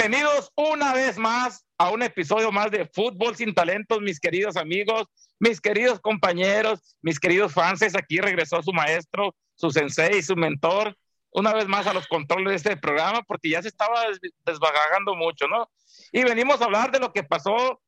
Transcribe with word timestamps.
Bienvenidos 0.00 0.50
una 0.56 0.94
vez 0.94 1.18
más 1.18 1.66
a 1.76 1.90
un 1.90 2.02
episodio 2.02 2.50
más 2.50 2.70
de 2.70 2.86
Fútbol 2.86 3.36
sin 3.36 3.52
Talentos, 3.52 4.00
mis 4.00 4.18
queridos 4.18 4.56
amigos, 4.56 5.04
mis 5.38 5.60
queridos 5.60 6.00
compañeros, 6.00 6.96
mis 7.02 7.20
queridos 7.20 7.52
fans. 7.52 7.82
Aquí 7.94 8.16
regresó 8.16 8.62
su 8.62 8.72
maestro, 8.72 9.36
su 9.56 9.70
sensei, 9.70 10.22
su 10.22 10.36
mentor, 10.36 10.96
una 11.32 11.52
vez 11.52 11.68
más 11.68 11.86
a 11.86 11.92
los 11.92 12.08
controles 12.08 12.48
de 12.48 12.56
este 12.56 12.76
programa, 12.78 13.20
porque 13.24 13.50
ya 13.50 13.60
se 13.60 13.68
estaba 13.68 14.06
desvagando 14.46 15.14
mucho, 15.16 15.46
¿no? 15.48 15.70
Y 16.12 16.24
venimos 16.24 16.62
a 16.62 16.64
hablar 16.64 16.90
de 16.92 16.98
lo 16.98 17.12
que 17.12 17.22
pasó 17.22 17.82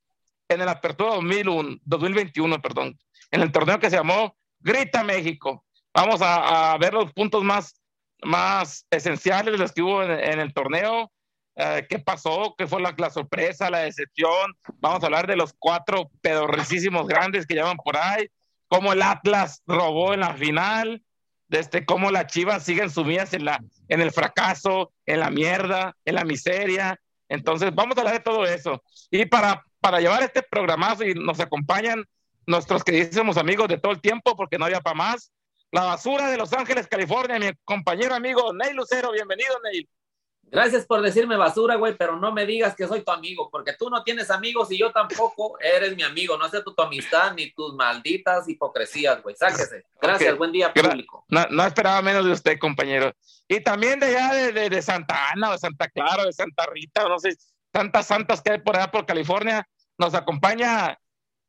en 0.48 0.60
el 0.60 0.68
Apertura 0.68 1.14
2001, 1.14 1.78
2021, 1.82 2.60
perdón, 2.60 2.98
en 3.30 3.40
el 3.40 3.50
torneo 3.50 3.80
que 3.80 3.88
se 3.88 3.96
llamó 3.96 4.36
Grita 4.60 5.02
México. 5.02 5.64
Vamos 5.94 6.20
a, 6.22 6.76
ver 6.78 6.92
los 6.92 7.10
puntos 7.14 7.42
más, 7.42 7.80
más 8.22 8.86
esenciales 8.90 9.52
de 9.52 9.58
los 9.58 9.72
que 9.72 9.80
hubo 9.80 10.02
en 10.02 10.40
el 10.40 10.52
torneo 10.52 11.10
eh, 11.54 11.86
qué 11.88 11.98
pasó, 11.98 12.54
qué 12.56 12.66
fue 12.66 12.80
la, 12.80 13.10
sorpresa, 13.10 13.70
la 13.70 13.80
decepción. 13.80 14.56
Vamos 14.78 15.02
a 15.02 15.06
hablar 15.06 15.26
de 15.26 15.36
los 15.36 15.54
cuatro 15.58 16.10
pedorricísimos 16.20 17.06
grandes 17.06 17.46
que 17.46 17.54
llevan 17.54 17.76
por 17.76 17.96
ahí, 17.96 18.28
cómo 18.68 18.92
el 18.92 19.02
Atlas 19.02 19.62
robó 19.66 20.14
en 20.14 20.20
la 20.20 20.34
final, 20.34 21.02
este, 21.50 21.84
cómo 21.84 22.10
las 22.10 22.26
Chivas 22.28 22.64
siguen 22.64 22.90
sumidas 22.90 23.34
en, 23.34 23.44
la, 23.44 23.62
en 23.88 24.00
el 24.00 24.10
fracaso, 24.12 24.92
en 25.04 25.20
la 25.20 25.30
mierda, 25.30 25.94
en 26.04 26.14
la 26.14 26.24
miseria. 26.24 26.98
Entonces, 27.28 27.74
vamos 27.74 27.96
a 27.96 28.00
hablar 28.00 28.14
de 28.14 28.20
todo 28.20 28.46
eso. 28.46 28.82
Y 29.10 29.26
para, 29.26 29.62
para 29.80 30.00
llevar 30.00 30.22
este 30.22 30.42
programazo 30.42 31.04
y 31.04 31.14
nos 31.14 31.38
acompañan 31.40 32.04
nuestros 32.46 32.82
queridísimos 32.82 33.36
amigos 33.36 33.68
de 33.68 33.78
todo 33.78 33.92
el 33.92 34.00
tiempo, 34.00 34.34
porque 34.36 34.58
no 34.58 34.64
había 34.64 34.80
para 34.80 34.94
más. 34.94 35.32
La 35.70 35.84
basura 35.84 36.30
de 36.30 36.36
Los 36.36 36.52
Ángeles, 36.52 36.86
California, 36.86 37.38
mi 37.38 37.50
compañero 37.64 38.14
amigo 38.14 38.52
Neil 38.52 38.76
Lucero. 38.76 39.12
Bienvenido, 39.12 39.54
Neil. 39.64 39.88
Gracias 40.52 40.84
por 40.84 41.00
decirme 41.00 41.38
basura, 41.38 41.76
güey, 41.76 41.96
pero 41.96 42.16
no 42.16 42.30
me 42.30 42.44
digas 42.44 42.76
que 42.76 42.86
soy 42.86 43.00
tu 43.00 43.10
amigo, 43.10 43.48
porque 43.50 43.72
tú 43.72 43.88
no 43.88 44.04
tienes 44.04 44.30
amigos 44.30 44.70
y 44.70 44.76
yo 44.76 44.92
tampoco 44.92 45.58
eres 45.58 45.96
mi 45.96 46.02
amigo. 46.02 46.36
No 46.36 46.44
acepto 46.44 46.74
tu 46.74 46.82
amistad 46.82 47.32
ni 47.34 47.50
tus 47.52 47.74
malditas 47.74 48.46
hipocresías, 48.46 49.22
güey. 49.22 49.34
Sáquese. 49.34 49.86
Gracias, 49.98 50.36
buen 50.36 50.52
día, 50.52 50.70
público. 50.70 51.24
No, 51.28 51.64
esperaba 51.64 52.02
menos 52.02 52.26
de 52.26 52.32
usted, 52.32 52.58
compañero. 52.58 53.14
Y 53.48 53.60
también 53.60 53.98
de 53.98 54.14
allá 54.14 54.52
de, 54.52 54.82
Santa 54.82 55.30
Ana, 55.30 55.52
de 55.52 55.58
Santa 55.58 55.88
Clara, 55.88 56.26
de 56.26 56.34
Santa 56.34 56.66
Rita, 56.66 57.08
no 57.08 57.18
sé, 57.18 57.34
tantas 57.70 58.06
santas 58.06 58.42
que 58.42 58.52
hay 58.52 58.58
por 58.58 58.76
allá 58.76 58.90
por 58.90 59.06
California, 59.06 59.66
nos 59.96 60.12
acompaña 60.12 60.98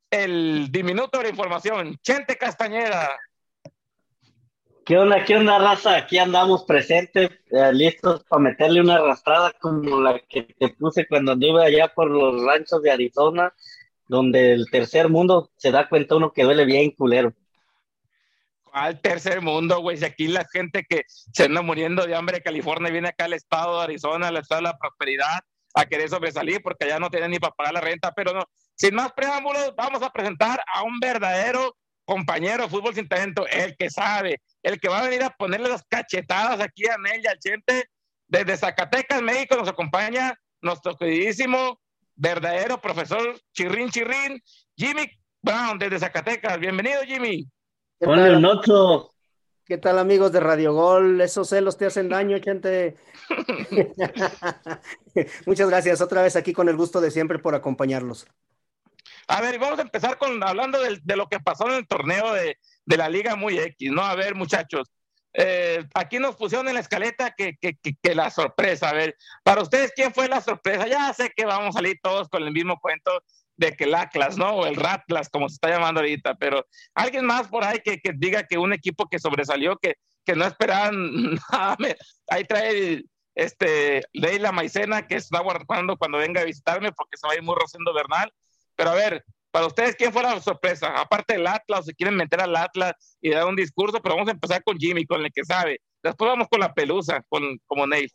el 0.09 0.71
diminuto 0.71 1.19
de 1.19 1.27
información, 1.27 1.97
Chente 2.01 2.37
Castañeda. 2.37 3.19
¿Qué 4.85 4.97
onda, 4.97 5.23
qué 5.23 5.37
onda, 5.37 5.59
raza? 5.59 5.95
Aquí 5.95 6.17
andamos 6.17 6.65
presentes, 6.65 7.29
eh, 7.51 7.71
listos 7.71 8.21
para 8.25 8.41
meterle 8.41 8.81
una 8.81 8.95
arrastrada 8.95 9.53
como 9.61 10.01
la 10.01 10.19
que 10.19 10.43
te 10.43 10.69
puse 10.69 11.07
cuando 11.07 11.31
anduve 11.31 11.63
allá 11.63 11.87
por 11.87 12.11
los 12.11 12.43
ranchos 12.43 12.81
de 12.81 12.91
Arizona, 12.91 13.53
donde 14.09 14.51
el 14.51 14.69
tercer 14.69 15.07
mundo 15.07 15.51
se 15.55 15.71
da 15.71 15.87
cuenta 15.87 16.15
uno 16.15 16.33
que 16.33 16.43
duele 16.43 16.65
bien 16.65 16.91
culero. 16.91 17.33
¿Cuál 18.63 18.99
tercer 18.99 19.41
mundo, 19.41 19.79
güey? 19.79 19.95
Si 19.95 20.03
aquí 20.03 20.27
la 20.27 20.45
gente 20.51 20.83
que 20.83 21.03
se 21.07 21.45
anda 21.45 21.61
muriendo 21.61 22.05
de 22.05 22.15
hambre 22.15 22.37
de 22.37 22.43
California 22.43 22.91
viene 22.91 23.07
acá 23.07 23.25
al 23.25 23.33
estado 23.33 23.77
de 23.77 23.83
Arizona, 23.85 24.27
al 24.27 24.37
estado 24.37 24.59
de 24.59 24.67
la 24.67 24.77
prosperidad, 24.77 25.39
a 25.75 25.85
querer 25.85 26.09
sobresalir 26.09 26.61
porque 26.61 26.85
allá 26.85 26.99
no 26.99 27.09
tienen 27.09 27.31
ni 27.31 27.39
para 27.39 27.53
pagar 27.53 27.73
la 27.73 27.81
renta, 27.81 28.11
pero 28.11 28.33
no. 28.33 28.43
Sin 28.75 28.95
más 28.95 29.13
preámbulos, 29.13 29.73
vamos 29.77 30.01
a 30.03 30.09
presentar 30.09 30.61
a 30.73 30.83
un 30.83 30.99
verdadero 30.99 31.73
compañero 32.03 32.63
de 32.63 32.69
fútbol 32.69 32.93
sin 32.93 33.07
talento, 33.07 33.47
el 33.47 33.77
que 33.77 33.89
sabe, 33.89 34.41
el 34.63 34.79
que 34.79 34.89
va 34.89 34.99
a 34.99 35.03
venir 35.03 35.23
a 35.23 35.29
ponerle 35.29 35.69
las 35.69 35.83
cachetadas 35.83 36.59
aquí 36.61 36.87
a 36.87 36.97
Nel 36.97 37.21
y 37.23 37.27
al 37.27 37.37
Chente. 37.37 37.89
Desde 38.27 38.57
Zacatecas, 38.57 39.21
México, 39.21 39.55
nos 39.55 39.67
acompaña 39.67 40.39
nuestro 40.61 40.95
queridísimo, 40.95 41.79
verdadero 42.15 42.79
profesor 42.79 43.37
Chirrin 43.53 43.89
Chirrin, 43.89 44.41
Jimmy 44.75 45.05
Brown, 45.41 45.77
desde 45.77 45.99
Zacatecas. 45.99 46.57
Bienvenido, 46.57 47.01
Jimmy. 47.03 47.45
El 47.99 48.41
noto. 48.41 49.11
¿Qué 49.65 49.77
tal, 49.77 49.99
amigos 49.99 50.31
de 50.31 50.39
Radio 50.39 50.73
Gol? 50.73 51.21
Esos 51.21 51.49
celos 51.49 51.77
te 51.77 51.85
hacen 51.85 52.09
daño, 52.09 52.37
gente. 52.41 52.95
Muchas 55.45 55.69
gracias. 55.69 56.01
Otra 56.01 56.21
vez 56.21 56.35
aquí 56.35 56.53
con 56.53 56.67
el 56.67 56.75
gusto 56.75 56.99
de 56.99 57.11
siempre 57.11 57.39
por 57.39 57.55
acompañarlos. 57.55 58.25
A 59.27 59.41
ver, 59.41 59.59
vamos 59.59 59.79
a 59.79 59.83
empezar 59.83 60.17
con 60.17 60.43
hablando 60.43 60.79
de, 60.81 61.15
lo 61.15 61.27
que 61.27 61.39
pasó 61.39 61.69
en 61.69 61.75
el 61.75 61.87
torneo 61.87 62.33
de, 62.33 62.57
la 62.85 63.09
Liga 63.09 63.35
Muy 63.35 63.57
X, 63.57 63.91
¿no? 63.91 64.03
A 64.03 64.15
ver, 64.15 64.35
muchachos, 64.35 64.89
eh, 65.33 65.83
aquí 65.95 66.19
nos 66.19 66.35
pusieron 66.35 66.67
en 66.67 66.75
la 66.75 66.79
escaleta 66.79 67.31
que, 67.31 67.57
que, 67.57 68.15
la 68.15 68.29
sorpresa. 68.29 68.89
A 68.89 68.93
ver, 68.93 69.15
para 69.43 69.61
ustedes, 69.61 69.91
¿quién 69.95 70.13
fue 70.13 70.27
la 70.27 70.41
sorpresa? 70.41 70.87
Ya 70.87 71.11
sé 71.13 71.31
que 71.35 71.45
vamos 71.45 71.75
a 71.75 71.79
salir 71.79 71.99
todos 72.01 72.29
con 72.29 72.43
el 72.43 72.51
mismo 72.51 72.79
cuento 72.79 73.11
de 73.55 73.75
que 73.75 73.85
el 73.85 73.95
Atlas, 73.95 74.37
¿no? 74.37 74.51
O 74.51 74.65
el 74.65 74.75
Ratlas, 74.75 75.29
como 75.29 75.49
se 75.49 75.55
está 75.55 75.69
llamando 75.69 76.01
ahorita, 76.01 76.35
pero 76.35 76.65
alguien 76.93 77.25
más 77.25 77.47
por 77.47 77.63
ahí 77.63 77.79
que, 77.79 77.99
diga 78.15 78.43
que 78.43 78.57
un 78.57 78.73
equipo 78.73 79.07
que 79.09 79.19
sobresalió, 79.19 79.77
que, 79.77 79.95
que 80.25 80.35
no 80.35 80.45
esperaban 80.45 80.93
nada. 81.51 81.77
Ahí 82.27 82.43
trae 82.45 83.03
este 83.35 84.03
Leila 84.13 84.51
Maicena, 84.51 85.07
que 85.07 85.15
está 85.15 85.39
guardando 85.39 85.97
cuando 85.97 86.19
venga 86.19 86.41
a 86.41 86.45
visitarme 86.45 86.91
porque 86.91 87.17
se 87.17 87.27
va 87.27 87.33
a 87.33 87.35
ir 87.35 87.43
muy 87.43 87.55
Rosendo 87.55 87.93
Bernal. 87.93 88.31
Pero 88.75 88.91
a 88.91 88.95
ver, 88.95 89.25
para 89.53 89.67
ustedes, 89.67 89.95
¿quién 89.95 90.11
fue 90.11 90.23
la 90.23 90.41
sorpresa? 90.41 90.99
Aparte 90.99 91.33
del 91.33 91.45
Atlas, 91.45 91.85
se 91.85 91.93
quieren 91.93 92.15
meter 92.15 92.41
al 92.41 92.55
Atlas 92.55 93.15
y 93.21 93.29
dar 93.29 93.45
un 93.45 93.55
discurso, 93.55 94.01
pero 94.01 94.15
vamos 94.15 94.27
a 94.27 94.31
empezar 94.31 94.63
con 94.63 94.79
Jimmy, 94.79 95.05
con 95.05 95.23
el 95.23 95.31
que 95.31 95.45
sabe. 95.45 95.79
Después 96.01 96.27
vamos 96.27 96.47
con 96.49 96.59
la 96.59 96.73
pelusa, 96.73 97.23
con, 97.29 97.59
como 97.67 97.85
Neil. 97.85 98.11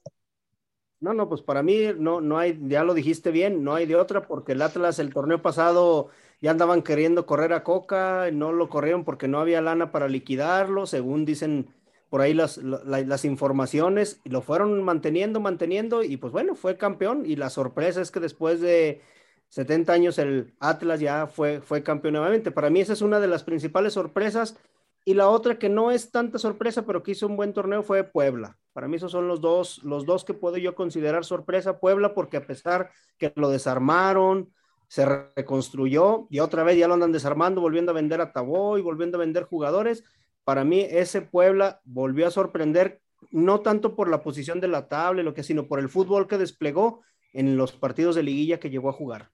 No, 0.98 1.14
no, 1.14 1.28
pues 1.28 1.40
para 1.42 1.62
mí 1.62 1.92
no, 1.96 2.20
no 2.20 2.38
hay, 2.38 2.58
ya 2.62 2.82
lo 2.82 2.92
dijiste 2.92 3.30
bien, 3.30 3.62
no 3.62 3.76
hay 3.76 3.86
de 3.86 3.94
otra, 3.94 4.26
porque 4.26 4.50
el 4.50 4.62
Atlas 4.62 4.98
el 4.98 5.14
torneo 5.14 5.40
pasado 5.40 6.08
ya 6.40 6.50
andaban 6.50 6.82
queriendo 6.82 7.24
correr 7.24 7.52
a 7.52 7.62
Coca, 7.62 8.32
no 8.32 8.50
lo 8.50 8.68
corrieron 8.68 9.04
porque 9.04 9.28
no 9.28 9.38
había 9.38 9.60
lana 9.60 9.92
para 9.92 10.08
liquidarlo, 10.08 10.86
según 10.86 11.24
dicen 11.24 11.72
por 12.10 12.20
ahí 12.20 12.34
las, 12.34 12.56
las 12.56 13.24
informaciones, 13.24 14.20
lo 14.24 14.42
fueron 14.42 14.82
manteniendo, 14.82 15.38
manteniendo, 15.38 16.02
y 16.02 16.16
pues 16.16 16.32
bueno, 16.32 16.56
fue 16.56 16.76
campeón, 16.76 17.22
y 17.24 17.36
la 17.36 17.48
sorpresa 17.48 18.00
es 18.00 18.10
que 18.10 18.18
después 18.18 18.60
de 18.60 19.02
70 19.48 19.92
años 19.92 20.18
el 20.18 20.54
Atlas 20.60 21.00
ya 21.00 21.26
fue, 21.26 21.60
fue 21.60 21.82
campeón 21.82 22.14
nuevamente. 22.14 22.50
Para 22.50 22.70
mí 22.70 22.80
esa 22.80 22.92
es 22.92 23.02
una 23.02 23.20
de 23.20 23.28
las 23.28 23.44
principales 23.44 23.94
sorpresas. 23.94 24.56
Y 25.04 25.14
la 25.14 25.28
otra 25.28 25.58
que 25.58 25.70
no 25.70 25.90
es 25.90 26.10
tanta 26.10 26.38
sorpresa, 26.38 26.84
pero 26.84 27.02
que 27.02 27.12
hizo 27.12 27.26
un 27.26 27.36
buen 27.36 27.54
torneo 27.54 27.82
fue 27.82 28.04
Puebla. 28.04 28.58
Para 28.74 28.88
mí 28.88 28.96
esos 28.96 29.10
son 29.10 29.26
los 29.26 29.40
dos, 29.40 29.82
los 29.82 30.04
dos 30.04 30.24
que 30.24 30.34
puedo 30.34 30.58
yo 30.58 30.74
considerar 30.74 31.24
sorpresa. 31.24 31.80
Puebla, 31.80 32.14
porque 32.14 32.36
a 32.36 32.46
pesar 32.46 32.90
que 33.16 33.32
lo 33.34 33.48
desarmaron, 33.48 34.52
se 34.88 35.06
reconstruyó 35.34 36.26
y 36.30 36.40
otra 36.40 36.62
vez 36.62 36.76
ya 36.78 36.88
lo 36.88 36.94
andan 36.94 37.12
desarmando, 37.12 37.60
volviendo 37.60 37.92
a 37.92 37.94
vender 37.94 38.20
a 38.20 38.32
Taboy, 38.32 38.82
volviendo 38.82 39.16
a 39.16 39.20
vender 39.20 39.44
jugadores. 39.44 40.04
Para 40.44 40.64
mí 40.64 40.80
ese 40.80 41.22
Puebla 41.22 41.80
volvió 41.84 42.26
a 42.26 42.30
sorprender, 42.30 43.00
no 43.30 43.60
tanto 43.60 43.94
por 43.94 44.08
la 44.08 44.22
posición 44.22 44.60
de 44.60 44.68
la 44.68 44.88
tabla, 44.88 45.22
lo 45.22 45.34
que, 45.34 45.42
sino 45.42 45.68
por 45.68 45.78
el 45.78 45.88
fútbol 45.88 46.26
que 46.26 46.38
desplegó 46.38 47.02
en 47.32 47.56
los 47.56 47.72
partidos 47.72 48.14
de 48.14 48.22
liguilla 48.22 48.58
que 48.60 48.70
llegó 48.70 48.88
a 48.88 48.94
jugar. 48.94 49.30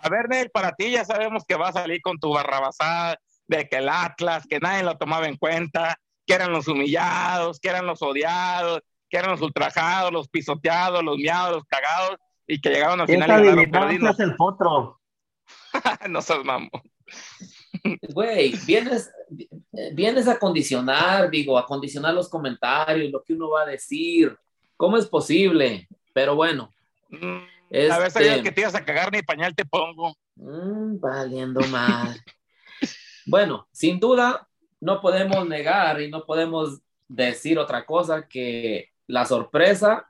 A 0.00 0.08
ver, 0.08 0.28
Nel, 0.28 0.50
para 0.50 0.72
ti 0.72 0.90
ya 0.90 1.04
sabemos 1.04 1.44
que 1.46 1.56
vas 1.56 1.76
a 1.76 1.82
salir 1.82 2.00
con 2.02 2.18
tu 2.18 2.30
barrabasada 2.32 3.18
de 3.46 3.68
que 3.68 3.76
el 3.76 3.88
Atlas, 3.88 4.46
que 4.48 4.60
nadie 4.60 4.84
lo 4.84 4.96
tomaba 4.96 5.26
en 5.26 5.36
cuenta, 5.36 5.98
que 6.26 6.34
eran 6.34 6.52
los 6.52 6.68
humillados, 6.68 7.58
que 7.58 7.68
eran 7.68 7.86
los 7.86 8.02
odiados, 8.02 8.82
que 9.08 9.16
eran 9.16 9.30
los 9.30 9.40
ultrajados, 9.40 10.12
los 10.12 10.28
pisoteados, 10.28 11.02
los 11.02 11.16
miados, 11.16 11.56
los 11.56 11.64
cagados, 11.64 12.18
y 12.46 12.60
que 12.60 12.70
llegaron 12.70 13.00
al 13.00 13.06
final 13.06 13.44
y 13.44 13.66
ganaron 13.66 14.08
es 14.08 14.20
el 14.20 14.36
potro. 14.36 15.00
no 16.08 16.22
seas 16.22 16.44
mamón. 16.44 16.70
Güey, 18.12 18.54
vienes, 18.66 19.10
vienes 19.92 20.28
a 20.28 20.38
condicionar, 20.38 21.30
digo, 21.30 21.58
a 21.58 21.66
condicionar 21.66 22.14
los 22.14 22.28
comentarios, 22.28 23.10
lo 23.10 23.22
que 23.22 23.34
uno 23.34 23.50
va 23.50 23.62
a 23.62 23.66
decir. 23.66 24.36
¿Cómo 24.76 24.96
es 24.96 25.06
posible? 25.06 25.88
Pero 26.12 26.34
bueno. 26.34 26.72
Mm, 27.10 27.38
a 27.70 27.98
ver, 27.98 28.10
sabía 28.10 28.36
este, 28.36 28.42
que 28.42 28.52
te 28.52 28.60
ibas 28.62 28.74
a 28.74 28.84
cagar 28.84 29.12
ni 29.12 29.22
pañal 29.22 29.54
te 29.54 29.64
pongo. 29.64 30.16
Mm, 30.36 30.98
valiendo 30.98 31.60
mal. 31.68 32.16
bueno, 33.26 33.68
sin 33.72 34.00
duda, 34.00 34.48
no 34.80 35.00
podemos 35.00 35.46
negar 35.46 36.00
y 36.00 36.10
no 36.10 36.24
podemos 36.24 36.80
decir 37.08 37.58
otra 37.58 37.84
cosa 37.84 38.28
que 38.28 38.90
la 39.06 39.24
sorpresa 39.24 40.08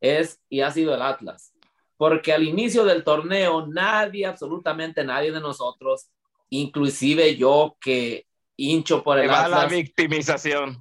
es 0.00 0.40
y 0.48 0.60
ha 0.60 0.70
sido 0.70 0.94
el 0.94 1.02
Atlas. 1.02 1.52
Porque 1.96 2.32
al 2.32 2.42
inicio 2.42 2.84
del 2.84 3.04
torneo, 3.04 3.66
nadie, 3.66 4.26
absolutamente 4.26 5.02
nadie 5.02 5.32
de 5.32 5.40
nosotros, 5.40 6.10
inclusive 6.50 7.36
yo 7.36 7.76
que 7.80 8.26
hincho 8.56 9.02
por 9.02 9.18
el 9.18 9.30
Atlas. 9.30 9.62
la 9.62 9.66
victimización. 9.66 10.78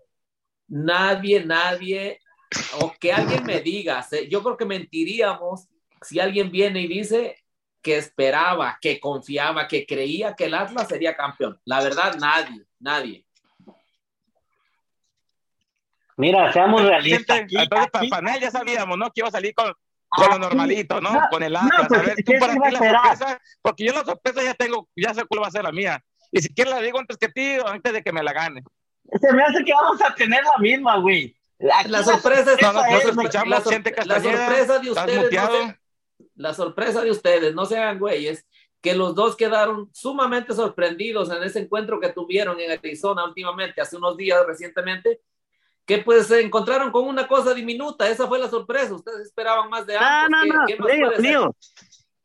Nadie, 0.68 1.46
nadie 1.46 2.20
o 2.80 2.94
que 3.00 3.14
alguien 3.14 3.44
me 3.44 3.62
diga, 3.62 4.06
yo 4.30 4.44
creo 4.44 4.58
que 4.58 4.66
mentiríamos 4.66 5.68
si 6.02 6.20
alguien 6.20 6.52
viene 6.52 6.82
y 6.82 6.88
dice 6.88 7.44
que 7.82 7.98
esperaba, 7.98 8.78
que 8.82 9.00
confiaba, 9.00 9.68
que 9.68 9.86
creía 9.86 10.36
que 10.36 10.46
el 10.46 10.56
Atlas 10.56 10.88
sería 10.88 11.16
campeón. 11.16 11.60
La 11.66 11.82
verdad, 11.82 12.16
nadie, 12.20 12.66
nadie. 12.80 13.26
Mira, 16.18 16.52
seamos 16.52 16.82
realistas. 16.82 17.42
Entonces, 17.42 17.64
entonces 17.64 18.10
para, 18.10 18.36
él 18.36 18.42
ya 18.42 18.52
sabíamos, 18.52 18.98
¿no? 18.98 19.06
Que 19.12 19.22
iba 19.22 19.28
a 19.28 19.32
salir 19.32 19.54
con, 19.54 19.74
con 20.10 20.30
lo 20.30 20.40
normalito, 20.40 21.02
¿no? 21.02 21.22
con 21.30 21.44
el 21.44 21.56
Atlas. 21.56 21.72
no, 21.78 21.88
pues, 21.88 22.00
a 22.00 22.04
ver, 22.04 22.16
tú 22.16 22.32
¿qué 22.32 22.40
para 22.40 22.54
ti 22.54 22.60
la 22.60 22.80
sorpresa, 22.80 23.42
porque 23.62 23.86
yo 23.86 23.94
la 23.94 24.04
sorpresa 24.04 24.44
ya 24.44 24.54
tengo, 24.54 24.88
ya 24.96 25.14
sé 25.14 25.26
cuál 25.26 25.44
va 25.44 25.48
a 25.48 25.52
ser 25.52 25.64
la 25.64 25.72
mía. 25.72 26.02
Y 26.32 26.42
si 26.42 26.54
quieres 26.54 26.74
la 26.74 26.82
digo 26.82 27.00
antes 27.00 27.18
que 27.18 27.30
ti 27.30 27.58
o 27.60 27.68
antes 27.68 27.94
de 27.94 28.02
que 28.02 28.12
me 28.12 28.24
la 28.24 28.34
gane. 28.34 28.64
Se 29.22 29.34
me 29.34 29.44
hace 29.44 29.64
que 29.64 29.74
vamos 29.74 30.02
a 30.02 30.16
tener 30.16 30.44
la 30.44 30.58
misma, 30.58 30.98
güey. 30.98 31.36
Aquí 31.74 31.90
La 31.90 32.04
sorpresa 32.04 32.54
es- 32.54 32.62
No, 32.62 32.74
no, 32.74 32.82
no 32.82 32.88
te 32.88 32.96
es- 32.98 33.06
escuchamos, 33.06 33.50
la, 33.50 33.62
sor- 33.62 33.74
sorpresa 33.74 34.80
de 34.80 34.92
ustedes, 34.92 35.16
no 35.16 35.22
muteado. 35.24 35.58
se- 35.58 35.80
la 36.36 36.54
sorpresa 36.54 37.02
de 37.02 37.12
ustedes, 37.12 37.56
no 37.56 37.66
sean 37.66 37.98
güeyes, 38.00 38.46
que 38.82 38.94
los 38.94 39.16
dos 39.16 39.36
quedaron 39.36 39.90
sumamente 39.94 40.54
sorprendidos 40.54 41.32
en 41.32 41.42
ese 41.44 41.60
encuentro 41.60 42.00
que 42.00 42.10
tuvieron 42.10 42.60
en 42.60 42.72
Arizona 42.72 43.24
últimamente, 43.26 43.82
hace 43.82 43.98
unos 43.98 44.16
días 44.18 44.46
recientemente, 44.46 45.22
que 45.86 46.00
pues 46.00 46.28
se 46.28 46.42
encontraron 46.42 46.92
con 46.92 47.08
una 47.08 47.28
cosa 47.28 47.54
diminuta, 47.54 48.08
esa 48.10 48.28
fue 48.28 48.38
la 48.40 48.50
sorpresa, 48.50 48.94
ustedes 48.94 49.22
esperaban 49.28 49.70
más 49.70 49.86
de 49.88 49.96
Ah, 49.98 50.26
ambos. 50.26 50.46
no, 50.48 50.66
¿Qué- 50.68 50.76
no, 50.78 50.86
qué 50.88 50.94
ser? 51.16 51.20
Leo. 51.22 51.56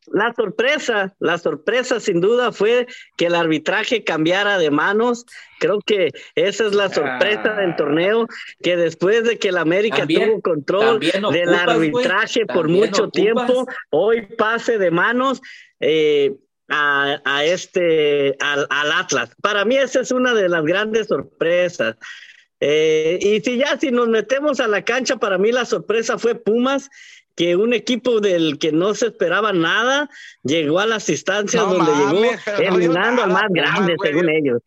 La 0.07 0.33
sorpresa, 0.33 1.13
la 1.19 1.37
sorpresa 1.37 1.99
sin 1.99 2.21
duda 2.21 2.51
fue 2.51 2.87
que 3.17 3.27
el 3.27 3.35
arbitraje 3.35 4.03
cambiara 4.03 4.57
de 4.57 4.71
manos. 4.71 5.25
Creo 5.59 5.79
que 5.85 6.09
esa 6.35 6.65
es 6.65 6.73
la 6.73 6.89
sorpresa 6.89 7.53
Ah. 7.55 7.61
del 7.61 7.75
torneo, 7.75 8.27
que 8.63 8.75
después 8.77 9.23
de 9.23 9.37
que 9.37 9.49
el 9.49 9.57
América 9.57 9.97
También- 9.99 10.29
tuvo 10.31 10.41
control 10.41 10.99
del 10.99 11.23
ocupas, 11.23 11.31
güey, 11.45 11.55
arbitraje 11.55 12.45
por 12.47 12.67
mucho 12.67 13.03
ocupas. 13.03 13.11
tiempo, 13.11 13.67
hoy 13.91 14.23
pase 14.37 14.77
de 14.79 14.89
manos 14.91 15.41
eh, 15.79 16.35
a, 16.69 17.21
a 17.25 17.45
este, 17.45 18.35
al, 18.39 18.65
al 18.69 18.91
Atlas. 18.93 19.31
Para 19.41 19.65
mí 19.65 19.75
esa 19.77 19.99
es 20.01 20.11
una 20.11 20.33
de 20.33 20.47
las 20.49 20.63
grandes 20.63 21.07
sorpresas. 21.07 21.95
Eh, 22.59 23.17
y 23.21 23.41
si 23.41 23.57
ya, 23.57 23.77
si 23.79 23.89
nos 23.91 24.07
metemos 24.07 24.59
a 24.59 24.67
la 24.67 24.83
cancha, 24.83 25.17
para 25.17 25.37
mí 25.39 25.51
la 25.51 25.65
sorpresa 25.65 26.17
fue 26.19 26.35
Pumas, 26.35 26.89
que 27.35 27.55
un 27.55 27.73
equipo 27.73 28.19
del 28.19 28.59
que 28.59 28.71
no 28.71 28.93
se 28.93 29.07
esperaba 29.07 29.53
nada 29.53 30.09
llegó 30.43 30.79
a 30.79 30.85
las 30.85 31.07
instancias 31.09 31.63
No 31.65 31.73
donde 31.73 31.91
llegó, 31.91 32.31
eliminando 32.59 33.23
al 33.23 33.31
más 33.31 33.43
Pumas, 33.47 33.53
grande, 33.53 33.95
güey. 33.95 34.11
según 34.11 34.29
ellos. 34.29 34.61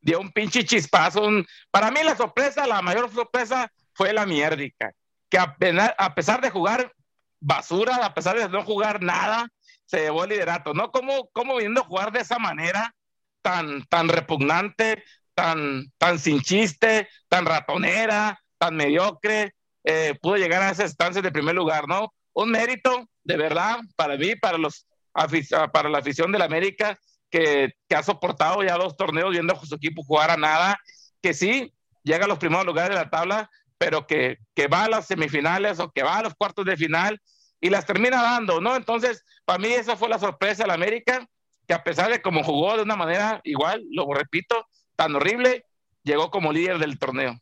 dio 0.00 0.20
un 0.20 0.30
pinche 0.30 0.64
chispazo. 0.64 1.22
un- 1.22 1.44
Para 1.72 1.90
mí 1.90 2.00
la 2.04 2.16
sorpresa, 2.16 2.64
la 2.66 2.80
mayor 2.80 3.10
sorpresa 3.12 3.72
fue 3.92 4.12
la 4.12 4.24
mierdica, 4.24 4.92
que 5.28 5.36
apenas- 5.38 5.94
a 5.98 6.14
pesar 6.14 6.40
de 6.40 6.50
jugar 6.50 6.92
basura, 7.40 7.96
a 7.96 8.14
pesar 8.14 8.38
de 8.38 8.48
no 8.48 8.62
jugar 8.62 9.02
nada, 9.02 9.48
se 9.84 10.00
llevó 10.02 10.22
el 10.24 10.30
liderato, 10.30 10.74
¿no? 10.74 10.92
¿Cómo, 10.92 11.28
cómo 11.32 11.56
viniendo 11.56 11.80
a 11.80 11.84
jugar 11.84 12.12
de 12.12 12.20
esa 12.20 12.38
manera 12.38 12.94
tan, 13.42 13.84
tan 13.86 14.08
repugnante, 14.08 15.02
tan, 15.34 15.92
tan 15.98 16.18
sin 16.20 16.40
chiste, 16.40 17.08
tan 17.28 17.44
ratonera, 17.44 18.40
tan 18.58 18.76
mediocre, 18.76 19.54
eh, 19.86 20.14
pudo 20.20 20.36
llegar 20.36 20.62
a 20.62 20.70
esas 20.70 20.90
estancias 20.90 21.22
de 21.22 21.32
primer 21.32 21.54
lugar, 21.54 21.88
¿no? 21.88 22.12
Un 22.34 22.50
mérito, 22.50 23.08
de 23.24 23.36
verdad, 23.38 23.78
para 23.96 24.16
mí, 24.16 24.36
para, 24.36 24.58
los, 24.58 24.86
afic- 25.14 25.70
para 25.72 25.88
la 25.88 25.98
afición 25.98 26.30
del 26.32 26.42
América, 26.42 26.98
que, 27.30 27.72
que 27.88 27.96
ha 27.96 28.02
soportado 28.02 28.62
ya 28.62 28.76
dos 28.76 28.96
torneos 28.96 29.30
viendo 29.30 29.54
a 29.54 29.64
su 29.64 29.74
equipo 29.74 30.02
jugar 30.02 30.30
a 30.30 30.36
nada, 30.36 30.78
que 31.22 31.32
sí, 31.32 31.72
llega 32.02 32.26
a 32.26 32.28
los 32.28 32.38
primeros 32.38 32.66
lugares 32.66 32.90
de 32.90 33.02
la 33.02 33.08
tabla, 33.10 33.48
pero 33.78 34.06
que, 34.06 34.38
que 34.54 34.68
va 34.68 34.84
a 34.84 34.88
las 34.88 35.06
semifinales 35.06 35.80
o 35.80 35.90
que 35.90 36.02
va 36.02 36.18
a 36.18 36.22
los 36.22 36.34
cuartos 36.34 36.64
de 36.64 36.76
final 36.76 37.20
y 37.60 37.70
las 37.70 37.86
termina 37.86 38.22
dando, 38.22 38.60
¿no? 38.60 38.76
Entonces, 38.76 39.24
para 39.44 39.58
mí 39.58 39.68
esa 39.68 39.96
fue 39.96 40.08
la 40.08 40.18
sorpresa 40.18 40.64
del 40.64 40.72
América, 40.72 41.26
que 41.66 41.74
a 41.74 41.82
pesar 41.82 42.10
de 42.10 42.20
cómo 42.20 42.42
jugó 42.42 42.76
de 42.76 42.82
una 42.82 42.96
manera 42.96 43.40
igual, 43.44 43.82
lo 43.90 44.12
repito, 44.12 44.66
tan 44.94 45.14
horrible, 45.14 45.64
llegó 46.02 46.30
como 46.30 46.52
líder 46.52 46.78
del 46.78 46.98
torneo. 46.98 47.38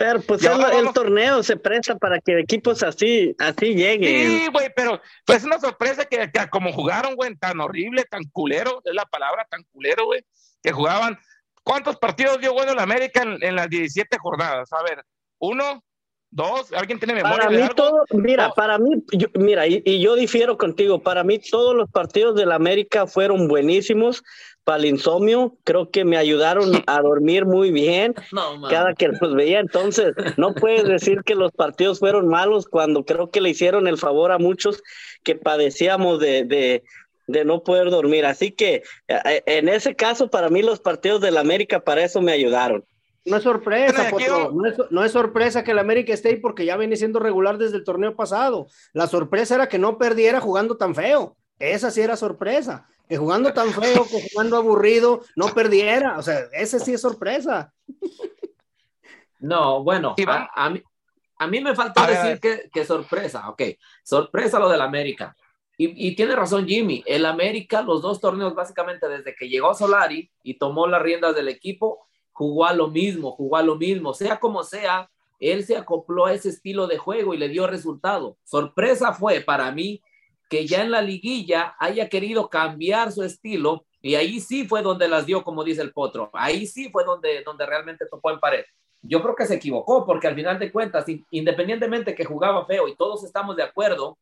Pero 0.00 0.18
pues 0.22 0.42
el, 0.42 0.92
torneo 0.94 1.42
se 1.42 1.58
presta 1.58 1.94
para 1.94 2.18
que 2.20 2.38
equipos 2.40 2.82
así, 2.82 3.36
así 3.38 3.74
lleguen. 3.74 4.30
Sí, 4.30 4.46
güey, 4.50 4.72
pero 4.74 4.98
fue 5.26 5.36
una 5.44 5.60
sorpresa 5.60 6.06
que, 6.06 6.30
que 6.32 6.48
como 6.48 6.72
jugaron, 6.72 7.16
güey, 7.16 7.36
tan 7.36 7.60
horrible, 7.60 8.04
tan 8.10 8.22
culero, 8.32 8.80
es 8.82 8.94
la 8.94 9.04
palabra, 9.04 9.46
tan 9.50 9.62
culero, 9.64 10.06
güey, 10.06 10.24
que 10.62 10.72
jugaban. 10.72 11.18
¿Cuántos 11.62 11.98
partidos 11.98 12.40
dio 12.40 12.54
bueno 12.54 12.72
el 12.72 12.78
América 12.78 13.20
en, 13.24 13.36
en 13.44 13.54
las 13.56 13.68
17 13.68 14.16
jornadas? 14.16 14.72
A 14.72 14.82
ver, 14.82 15.04
uno, 15.38 15.84
dos, 16.30 16.72
¿alguien 16.72 16.98
tiene 16.98 17.12
memoria 17.12 17.36
Para 17.36 17.50
de 17.50 17.56
mí 17.56 17.62
algo? 17.62 17.74
todo, 17.74 18.04
mira, 18.12 18.48
No. 18.48 18.54
para 18.54 18.78
mí, 18.78 19.04
yo- 19.12 19.28
mira, 19.34 19.66
y, 19.66 19.82
y 19.84 20.00
yo 20.00 20.16
difiero 20.16 20.56
contigo, 20.56 21.02
para 21.02 21.24
mí 21.24 21.38
todos 21.40 21.74
los 21.76 21.90
partidos 21.90 22.36
del 22.36 22.52
América 22.52 23.06
fueron 23.06 23.48
buenísimos 23.48 24.22
para 24.64 24.78
el 24.78 24.86
insomnio, 24.86 25.56
creo 25.64 25.90
que 25.90 26.04
me 26.04 26.16
ayudaron 26.16 26.82
a 26.86 27.00
dormir 27.00 27.46
muy 27.46 27.70
bien 27.70 28.14
No, 28.32 28.68
cada 28.68 28.94
que 28.94 29.08
los 29.08 29.34
veía, 29.34 29.60
entonces 29.60 30.14
no 30.36 30.54
puedes 30.54 30.84
decir 30.84 31.22
que 31.24 31.34
los 31.34 31.52
partidos 31.52 31.98
fueron 31.98 32.28
malos 32.28 32.66
cuando 32.66 33.04
creo 33.04 33.30
que 33.30 33.40
le 33.40 33.50
hicieron 33.50 33.86
el 33.88 33.98
favor 33.98 34.32
a 34.32 34.38
muchos 34.38 34.82
que 35.22 35.34
padecíamos 35.34 36.20
de, 36.20 36.44
de, 36.44 36.84
de 37.26 37.44
no 37.44 37.62
poder 37.62 37.90
dormir, 37.90 38.26
así 38.26 38.52
que 38.52 38.82
eh, 39.08 39.42
en 39.46 39.68
ese 39.68 39.94
caso 39.96 40.30
para 40.30 40.48
mí 40.48 40.62
los 40.62 40.80
partidos 40.80 41.20
del 41.20 41.36
América 41.36 41.80
para 41.80 42.04
eso 42.04 42.20
me 42.20 42.32
ayudaron. 42.32 42.84
No 43.24 43.36
es 43.36 43.42
sorpresa, 43.42 44.08
es, 44.08 44.76
no 44.90 45.04
es 45.04 45.12
sorpresa 45.12 45.62
que 45.62 45.72
el 45.72 45.78
América 45.78 46.14
esté 46.14 46.30
ahí 46.30 46.36
porque 46.36 46.64
ya 46.64 46.76
viene 46.78 46.96
siendo 46.96 47.18
regular 47.18 47.58
desde 47.58 47.76
el 47.76 47.84
torneo 47.84 48.16
pasado. 48.16 48.66
La 48.94 49.06
sorpresa 49.06 49.56
era 49.56 49.68
que 49.68 49.78
no 49.78 49.98
perdiera 49.98 50.40
jugando 50.40 50.78
tan 50.78 50.94
feo. 50.94 51.36
Esa 51.58 51.90
sí 51.90 52.00
era 52.00 52.16
sorpresa. 52.16 52.88
Que 53.10 53.16
jugando 53.16 53.52
tan 53.52 53.72
feo, 53.72 54.06
que 54.06 54.28
jugando 54.30 54.56
aburrido, 54.56 55.22
no 55.34 55.48
perdiera. 55.48 56.16
O 56.16 56.22
sea, 56.22 56.42
ese 56.52 56.78
sí 56.78 56.94
es 56.94 57.00
sorpresa. 57.00 57.74
No, 59.40 59.82
bueno, 59.82 60.14
a, 60.28 60.48
a 60.54 60.70
mí, 60.70 60.80
a 61.36 61.46
mí 61.48 61.60
me 61.60 61.74
faltó 61.74 62.02
A 62.02 62.06
ver, 62.06 62.22
decir 62.22 62.40
que, 62.40 62.70
que 62.70 62.84
sorpresa, 62.84 63.48
ok, 63.48 63.62
sorpresa 64.04 64.60
lo 64.60 64.68
del 64.68 64.80
América. 64.80 65.34
Y, 65.76 66.08
y 66.08 66.14
tiene 66.14 66.36
razón 66.36 66.68
Jimmy, 66.68 67.02
el 67.04 67.26
América, 67.26 67.82
los 67.82 68.00
dos 68.00 68.20
torneos 68.20 68.54
básicamente 68.54 69.08
desde 69.08 69.34
que 69.34 69.48
llegó 69.48 69.74
Solari 69.74 70.30
y 70.44 70.54
tomó 70.58 70.86
las 70.86 71.02
riendas 71.02 71.34
del 71.34 71.48
equipo, 71.48 72.06
jugó 72.30 72.64
a 72.64 72.72
lo 72.74 72.88
mismo, 72.88 73.32
jugó 73.32 73.56
a 73.56 73.62
lo 73.64 73.74
mismo, 73.74 74.14
sea 74.14 74.38
como 74.38 74.62
sea, 74.62 75.10
él 75.40 75.64
se 75.64 75.76
acopló 75.76 76.26
a 76.26 76.34
ese 76.34 76.50
estilo 76.50 76.86
de 76.86 76.98
juego 76.98 77.34
y 77.34 77.38
le 77.38 77.48
dio 77.48 77.66
resultado. 77.66 78.36
Sorpresa 78.44 79.14
fue 79.14 79.40
para 79.40 79.72
mí 79.72 80.00
que 80.50 80.66
ya 80.66 80.82
en 80.82 80.90
la 80.90 81.00
liguilla 81.00 81.74
haya 81.78 82.10
querido 82.10 82.50
cambiar 82.50 83.10
su 83.10 83.22
estilo 83.22 83.86
y 84.02 84.16
ahí 84.16 84.40
sí 84.40 84.68
fue 84.68 84.82
donde 84.82 85.08
las 85.08 85.24
dio, 85.24 85.42
como 85.42 85.64
dice 85.64 85.80
el 85.80 85.92
Potro, 85.92 86.28
ahí 86.34 86.66
sí 86.66 86.90
fue 86.90 87.04
donde, 87.04 87.42
donde 87.42 87.64
realmente 87.64 88.04
topó 88.10 88.30
en 88.30 88.40
pared 88.40 88.64
yo 89.02 89.22
creo 89.22 89.34
que 89.34 89.46
se 89.46 89.54
equivocó, 89.54 90.04
porque 90.04 90.26
al 90.26 90.34
final 90.34 90.58
de 90.58 90.70
cuentas, 90.70 91.06
independientemente 91.30 92.14
que 92.14 92.24
jugaba 92.24 92.66
feo 92.66 92.86
y 92.88 92.96
todos 92.96 93.24
estamos 93.24 93.56
de 93.56 93.62
acuerdo, 93.62 94.18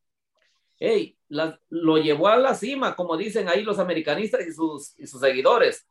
hey, 0.79 1.17
lo 1.27 1.97
llevó 1.97 2.29
a 2.29 2.37
la 2.37 2.55
cima, 2.55 2.95
como 2.95 3.17
dicen 3.17 3.49
ahí 3.49 3.63
los 3.63 3.79
americanistas 3.79 4.47
y 4.47 4.53
sus, 4.53 4.97
y 4.97 5.05
sus 5.07 5.19
seguidores. 5.19 5.85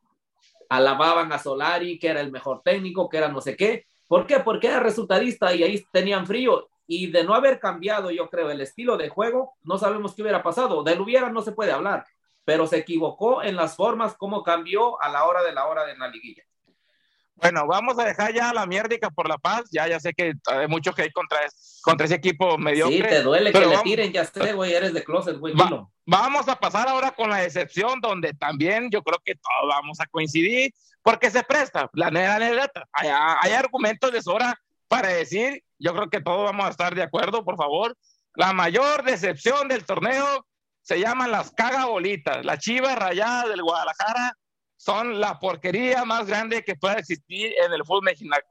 Alababan 0.71 1.33
a 1.33 1.38
Solari, 1.38 1.99
que 1.99 2.09
era 2.09 2.21
el 2.21 2.33
mejor 2.33 2.62
técnico, 2.62 3.09
que 3.09 3.18
era 3.18 3.28
no 3.28 3.40
sé 3.40 3.57
qué. 3.57 3.87
¿Por 4.07 4.26
qué? 4.26 4.40
Porque 4.40 4.68
era 4.68 4.80
resultadista 4.80 5.54
y 5.54 5.62
ahí 5.62 5.85
tenían 5.92 6.26
frío. 6.26 6.68
Y 6.90 7.11
de 7.12 7.23
no 7.23 7.35
haber 7.35 7.61
cambiado, 7.61 8.11
yo 8.11 8.30
creo, 8.30 8.50
el 8.50 8.62
estilo 8.62 8.97
de 8.97 9.11
juego, 9.11 9.52
no 9.62 9.76
sabemos 9.76 10.14
qué 10.14 10.23
hubiera 10.23 10.42
pasado. 10.42 10.83
Del 10.83 11.00
hubiera 11.02 11.28
no 11.30 11.42
se 11.42 11.52
puede 11.52 11.71
hablar, 11.71 12.07
pero 12.47 12.66
se 12.66 12.78
equivocó 12.78 13.42
en 13.42 13.57
las 13.57 13.76
formas, 13.76 14.14
cómo 14.16 14.42
cambió 14.42 15.00
a 15.02 15.11
la 15.11 15.25
hora 15.25 15.42
de 15.42 15.52
la 15.52 15.66
hora 15.66 15.85
de 15.85 15.97
la 15.99 16.09
liguilla. 16.09 16.42
Bueno, 17.35 17.66
vamos 17.68 17.99
a 17.99 18.04
dejar 18.04 18.33
ya 18.33 18.52
la 18.54 18.66
mierdica 18.66 19.11
por 19.11 19.28
la 19.28 19.37
paz. 19.38 19.64
Ya, 19.71 19.87
ya 19.87 20.00
sé 20.00 20.12
que 20.14 20.33
hay 20.47 20.66
mucho 20.66 20.92
que 20.95 21.02
hay 21.02 21.11
contra, 21.12 21.38
contra 21.83 22.07
ese 22.07 22.16
equipo 22.16 22.57
mediocre. 22.57 22.97
Sí, 22.97 23.02
te 23.02 23.23
duele 23.23 23.52
que 23.52 23.52
pero 23.52 23.66
le 23.66 23.76
vamos- 23.76 23.85
tiren, 23.85 24.12
ya 24.12 24.25
sé, 24.25 24.54
güey, 24.54 24.73
eres 24.73 24.92
de 24.95 25.04
closet, 25.04 25.37
güey, 25.38 25.54
Va-. 25.54 25.87
Vamos 26.07 26.49
a 26.49 26.57
pasar 26.57 26.88
ahora 26.88 27.11
con 27.11 27.28
la 27.28 27.37
decepción, 27.37 28.00
donde 28.00 28.33
también 28.33 28.90
yo 28.90 29.02
creo 29.02 29.21
que 29.23 29.35
todos 29.35 29.68
vamos 29.68 30.00
a 30.00 30.07
coincidir, 30.07 30.73
porque 31.02 31.30
se 31.30 31.42
presta. 31.45 31.88
La 31.92 32.11
neta, 32.11 32.38
la 32.38 32.50
neta, 32.50 32.88
hay, 32.92 33.11
hay 33.42 33.52
argumentos 33.52 34.11
de 34.11 34.23
sobra 34.23 34.59
para 34.88 35.09
decir, 35.09 35.62
yo 35.78 35.95
creo 35.95 36.11
que 36.11 36.21
todos 36.21 36.45
vamos 36.45 36.66
a 36.66 36.71
estar 36.71 36.95
de 36.95 37.02
acuerdo, 37.02 37.45
por 37.45 37.57
favor. 37.57 37.97
La 38.35 38.52
mayor 38.52 39.04
decepción 39.04 39.68
del 39.68 39.85
torneo 39.85 40.47
se 40.83 40.99
llaman 41.00 41.30
las 41.30 41.50
cagabolitas. 41.52 42.45
Las 42.45 42.59
chivas 42.61 42.99
rayadas 42.99 43.49
del 43.49 43.62
Guadalajara 43.62 44.35
son 44.76 45.21
la 45.21 45.38
porquería 45.38 46.04
más 46.04 46.26
grande 46.26 46.64
que 46.64 46.76
pueda 46.76 46.95
existir 46.95 47.52
en 47.64 47.73
el 47.73 47.85
fútbol 47.85 48.04
mexicano. 48.04 48.42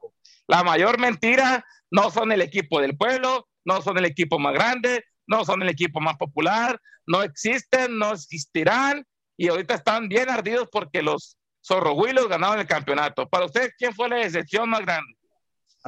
La 0.46 0.62
mayor 0.62 0.98
mentira 0.98 1.64
no 1.90 2.10
son 2.10 2.32
el 2.32 2.42
equipo 2.42 2.80
del 2.80 2.96
pueblo, 2.96 3.48
no 3.64 3.82
son 3.82 3.98
el 3.98 4.04
equipo 4.04 4.38
más 4.38 4.54
grande, 4.54 5.04
no 5.26 5.44
son 5.44 5.62
el 5.62 5.68
equipo 5.68 6.00
más 6.00 6.16
popular, 6.16 6.80
no 7.06 7.22
existen, 7.22 7.98
no 7.98 8.12
existirán 8.12 9.04
y 9.36 9.48
ahorita 9.48 9.74
están 9.74 10.08
bien 10.08 10.30
ardidos 10.30 10.68
porque 10.70 11.02
los 11.02 11.36
zorrohuilos 11.66 12.28
ganaron 12.28 12.60
el 12.60 12.66
campeonato. 12.66 13.28
Para 13.28 13.46
usted, 13.46 13.70
¿quién 13.78 13.94
fue 13.94 14.08
la 14.08 14.16
decepción 14.16 14.68
más 14.70 14.80
grande? 14.80 15.17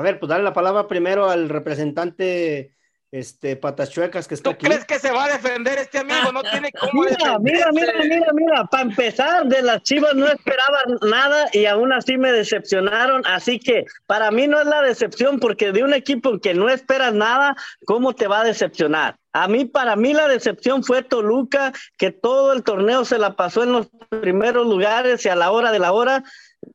A 0.00 0.02
ver, 0.02 0.18
pues 0.18 0.30
dale 0.30 0.42
la 0.42 0.54
palabra 0.54 0.88
primero 0.88 1.28
al 1.28 1.50
representante 1.50 2.74
este, 3.12 3.54
patas 3.56 3.90
chuecas 3.90 4.26
que 4.26 4.32
está 4.32 4.48
¿Tú 4.48 4.56
crees 4.56 4.86
que 4.86 4.98
se 4.98 5.10
va 5.10 5.26
a 5.26 5.28
defender 5.28 5.76
este 5.78 5.98
amigo? 5.98 6.32
No 6.32 6.40
tiene 6.40 6.72
cómo 6.80 7.02
Mira, 7.02 7.38
mira, 7.38 7.66
mira, 7.70 7.92
mira, 8.02 8.32
mira, 8.32 8.64
para 8.64 8.84
empezar, 8.84 9.44
de 9.44 9.60
las 9.60 9.82
Chivas 9.82 10.14
no 10.14 10.26
esperaba 10.26 10.78
nada 11.02 11.48
y 11.52 11.66
aún 11.66 11.92
así 11.92 12.16
me 12.16 12.32
decepcionaron, 12.32 13.26
así 13.26 13.60
que 13.60 13.84
para 14.06 14.30
mí 14.30 14.46
no 14.48 14.58
es 14.58 14.66
la 14.66 14.80
decepción 14.80 15.38
porque 15.38 15.70
de 15.70 15.84
un 15.84 15.92
equipo 15.92 16.40
que 16.40 16.54
no 16.54 16.70
esperas 16.70 17.12
nada, 17.12 17.54
¿cómo 17.84 18.14
te 18.14 18.26
va 18.26 18.40
a 18.40 18.44
decepcionar? 18.44 19.18
A 19.34 19.48
mí, 19.48 19.66
para 19.66 19.96
mí 19.96 20.14
la 20.14 20.28
decepción 20.28 20.82
fue 20.82 21.02
Toluca, 21.02 21.74
que 21.98 22.10
todo 22.10 22.54
el 22.54 22.62
torneo 22.62 23.04
se 23.04 23.18
la 23.18 23.36
pasó 23.36 23.64
en 23.64 23.72
los 23.72 23.90
primeros 24.08 24.66
lugares 24.66 25.26
y 25.26 25.28
a 25.28 25.36
la 25.36 25.50
hora 25.50 25.70
de 25.72 25.78
la 25.78 25.92
hora 25.92 26.24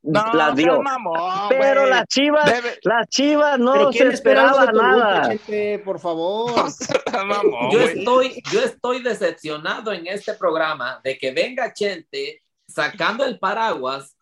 no, 0.01 0.34
la 0.34 0.51
dio. 0.51 0.82
Mamón, 0.82 1.50
pero 1.50 1.84
wey. 1.84 1.89
las 1.89 2.08
chivas, 2.08 2.46
Debe... 2.46 2.80
las 2.84 3.08
chivas 3.10 3.60
no 3.60 3.74
¿Pero 3.74 3.92
se 3.92 4.08
esperaba 4.08 4.72
nada. 4.72 5.25
Gente, 5.30 5.80
por 5.80 6.00
favor. 6.00 6.54
mamón, 7.25 7.72
yo 7.72 7.80
wey. 7.80 8.00
estoy, 8.00 8.44
yo 8.51 8.62
estoy 8.62 9.01
decepcionado 9.01 9.92
en 9.92 10.08
este 10.08 10.34
programa 10.34 11.00
de 11.04 11.18
que 11.18 11.32
venga 11.32 11.74
Chente 11.74 12.44
sacando 12.68 13.25
el 13.25 13.39
paraguas 13.39 14.15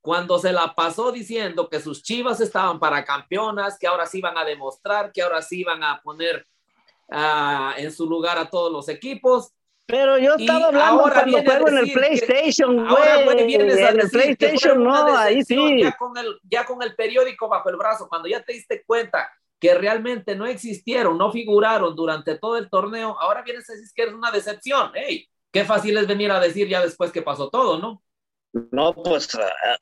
cuando 0.00 0.38
se 0.38 0.52
la 0.52 0.74
pasó 0.74 1.12
diciendo 1.12 1.68
que 1.68 1.80
sus 1.80 2.02
chivas 2.02 2.40
estaban 2.40 2.78
para 2.78 3.04
campeonas, 3.04 3.78
que 3.78 3.86
ahora 3.86 4.06
sí 4.06 4.18
iban 4.18 4.38
a 4.38 4.44
demostrar, 4.44 5.12
que 5.12 5.22
ahora 5.22 5.42
sí 5.42 5.60
iban 5.60 5.82
a 5.84 6.00
poner 6.02 6.46
uh, 7.08 7.72
en 7.76 7.92
su 7.92 8.08
lugar 8.08 8.38
a 8.38 8.48
todos 8.48 8.72
los 8.72 8.88
equipos. 8.88 9.52
Pero 9.90 10.18
yo 10.18 10.34
estaba 10.36 10.66
hablando 10.66 11.02
cuando 11.02 11.42
juego 11.42 11.68
en 11.68 11.78
el 11.78 11.92
PlayStation, 11.92 12.88
güey. 12.88 13.54
En 13.54 14.00
el 14.00 14.10
PlayStation 14.10 14.82
no, 14.82 15.16
ahí 15.16 15.42
sí. 15.42 15.82
Ya 15.82 15.96
con, 15.96 16.16
el, 16.16 16.38
ya 16.44 16.64
con 16.64 16.82
el 16.82 16.94
periódico 16.94 17.48
bajo 17.48 17.68
el 17.70 17.76
brazo, 17.76 18.08
cuando 18.08 18.28
ya 18.28 18.42
te 18.42 18.52
diste 18.52 18.82
cuenta 18.84 19.30
que 19.58 19.74
realmente 19.74 20.34
no 20.34 20.46
existieron, 20.46 21.18
no 21.18 21.30
figuraron 21.30 21.94
durante 21.94 22.38
todo 22.38 22.56
el 22.56 22.70
torneo, 22.70 23.16
ahora 23.20 23.42
vienes 23.42 23.68
a 23.68 23.74
decir 23.74 23.88
que 23.94 24.04
es 24.04 24.12
una 24.12 24.30
decepción. 24.30 24.92
¡Ey! 24.94 25.28
Qué 25.52 25.64
fácil 25.64 25.98
es 25.98 26.06
venir 26.06 26.30
a 26.30 26.40
decir 26.40 26.68
ya 26.68 26.80
después 26.80 27.12
que 27.12 27.22
pasó 27.22 27.50
todo, 27.50 27.78
¿no? 27.78 28.02
No, 28.72 28.92
pues, 28.92 29.28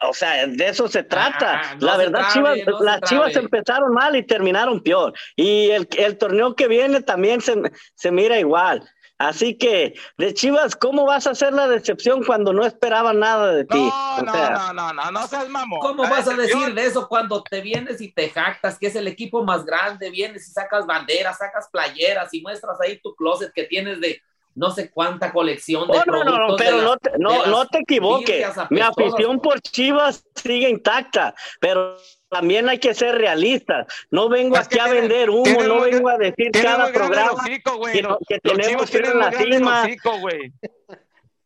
o 0.02 0.12
sea, 0.12 0.46
de 0.46 0.68
eso 0.68 0.88
se 0.88 1.02
trata. 1.02 1.60
Ah, 1.60 1.76
no 1.80 1.86
la 1.86 1.96
verdad, 1.96 2.20
trabe, 2.32 2.60
Chivas, 2.60 2.66
no 2.66 2.84
las 2.84 3.00
Chivas 3.02 3.36
empezaron 3.36 3.92
mal 3.94 4.14
y 4.14 4.26
terminaron 4.26 4.82
peor. 4.82 5.14
Y 5.36 5.70
el, 5.70 5.88
el 5.96 6.18
torneo 6.18 6.54
que 6.54 6.68
viene 6.68 7.00
también 7.00 7.40
se, 7.40 7.54
se 7.94 8.10
mira 8.10 8.38
igual. 8.38 8.86
Así 9.18 9.58
que, 9.58 9.94
de 10.16 10.32
Chivas, 10.32 10.76
¿cómo 10.76 11.04
vas 11.04 11.26
a 11.26 11.30
hacer 11.30 11.52
la 11.52 11.66
decepción 11.66 12.22
cuando 12.22 12.52
no 12.52 12.64
esperaban 12.64 13.18
nada 13.18 13.52
de 13.52 13.64
ti? 13.64 13.76
No, 13.76 14.16
o 14.16 14.32
sea, 14.32 14.50
no, 14.50 14.72
no, 14.72 14.92
no, 14.92 15.10
no, 15.10 15.26
seas 15.26 15.48
mamón. 15.48 15.80
¿Cómo 15.80 16.04
la 16.04 16.10
vas 16.10 16.24
decepción... 16.26 16.62
a 16.62 16.66
decir 16.66 16.74
de 16.74 16.86
eso 16.86 17.08
cuando 17.08 17.42
te 17.42 17.60
vienes 17.60 18.00
y 18.00 18.12
te 18.12 18.30
jactas 18.30 18.78
que 18.78 18.86
es 18.86 18.94
el 18.94 19.08
equipo 19.08 19.42
más 19.42 19.64
grande, 19.64 20.10
vienes 20.10 20.48
y 20.48 20.52
sacas 20.52 20.86
banderas, 20.86 21.38
sacas 21.38 21.68
playeras 21.68 22.32
y 22.32 22.42
muestras 22.42 22.80
ahí 22.80 23.00
tu 23.00 23.12
closet 23.16 23.52
que 23.52 23.64
tienes 23.64 24.00
de 24.00 24.22
no 24.58 24.70
sé 24.72 24.90
cuánta 24.90 25.32
colección 25.32 25.86
de 25.88 25.98
oh, 25.98 26.02
productos. 26.02 26.32
No, 26.32 26.38
no, 26.38 26.48
no, 26.48 26.56
pero 26.56 26.82
no 26.82 26.96
te, 26.96 27.10
no, 27.18 27.46
no 27.46 27.66
te 27.66 27.78
equivoques. 27.78 28.46
Mi 28.70 28.80
afición 28.80 29.40
por 29.40 29.60
Chivas 29.60 30.24
sigue 30.34 30.68
intacta, 30.68 31.34
pero 31.60 31.96
también 32.28 32.68
hay 32.68 32.78
que 32.78 32.92
ser 32.92 33.14
realistas. 33.16 33.86
No 34.10 34.28
vengo 34.28 34.56
Es 34.56 34.66
aquí 34.66 34.78
a 34.80 34.84
tiene- 34.84 35.00
vender 35.00 35.30
humo, 35.30 35.62
no 35.62 35.80
vengo 35.82 36.08
a 36.08 36.18
decir 36.18 36.50
cada 36.50 36.92
programa 36.92 37.32
hocico, 37.32 37.80
que, 38.28 38.38
tenemos 38.40 38.90
que 38.90 38.98
ir 38.98 39.06
en 39.06 39.18
la 39.18 39.32
cima. 39.32 39.82
hocico. 39.84 40.12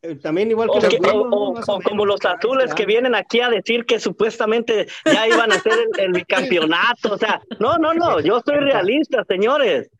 Eh, 0.04 0.16
También 0.16 0.50
igual 0.50 0.68
que 0.68 0.78
O, 0.78 0.80
los 0.80 0.88
que- 0.90 0.98
Pumas, 0.98 1.14
o- 1.14 1.28
¿no? 1.28 1.36
o- 1.36 1.52
Más 1.54 1.68
o 1.68 1.74
o 1.74 1.80
como 1.80 2.04
los 2.06 2.24
azules 2.24 2.74
que 2.74 2.86
vienen 2.86 3.14
aquí 3.14 3.40
a 3.40 3.48
decir 3.50 3.84
que 3.86 4.00
supuestamente 4.00 4.88
ya 5.04 5.28
iban 5.28 5.52
a 5.52 5.56
hacer 5.56 5.74
el, 5.74 6.00
el 6.06 6.12
bicampeonato. 6.12 7.12
O 7.14 7.18
sea, 7.18 7.40
no, 7.60 7.78
no, 7.78 7.94
no, 7.94 8.18
yo 8.20 8.40
soy 8.44 8.56
realista, 8.56 9.22
señores. 9.28 9.90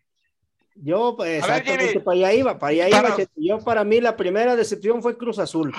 Yo, 0.75 1.14
pues, 1.17 1.47
ver, 1.47 1.62
Jimmy. 1.64 2.00
para 2.00 2.17
allá 2.17 2.33
iba, 2.35 2.59
para 2.59 2.71
allá 2.73 2.88
Para- 2.91 3.09
iba. 3.09 3.17
Cheto. 3.17 3.33
Yo, 3.37 3.59
para 3.59 3.85
mí, 3.85 4.00
la 4.00 4.17
primera 4.17 4.57
decepción 4.57 5.02
fue 5.02 5.17
Cruz 5.17 5.38
Azul, 5.38 5.73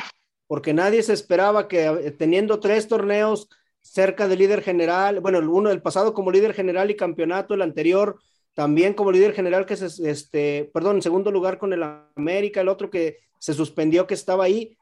porque 0.47 0.73
nadie 0.73 1.01
se 1.03 1.13
esperaba 1.13 1.67
que 1.67 1.85
eh, 1.85 2.11
teniendo 2.11 2.59
tres 2.59 2.87
torneos 2.87 3.49
cerca 3.81 4.27
del 4.27 4.39
líder 4.39 4.61
general, 4.61 5.19
bueno, 5.19 5.39
el 5.39 5.47
uno 5.49 5.69
del 5.69 5.81
pasado 5.81 6.13
como 6.13 6.31
líder 6.31 6.53
general 6.53 6.89
y 6.89 6.95
campeonato, 6.95 7.53
el 7.53 7.61
anterior 7.61 8.17
también 8.53 8.93
como 8.93 9.11
líder 9.11 9.33
general, 9.33 9.65
que 9.65 9.73
es 9.73 9.81
este, 9.99 10.69
perdón, 10.73 10.97
en 10.97 11.01
segundo 11.01 11.31
lugar 11.31 11.57
con 11.57 11.73
el 11.73 11.83
América, 12.15 12.61
el 12.61 12.69
otro 12.69 12.89
que 12.89 13.17
se 13.39 13.53
suspendió 13.53 14.05
que 14.07 14.13
estaba 14.13 14.43
ahí, 14.45 14.77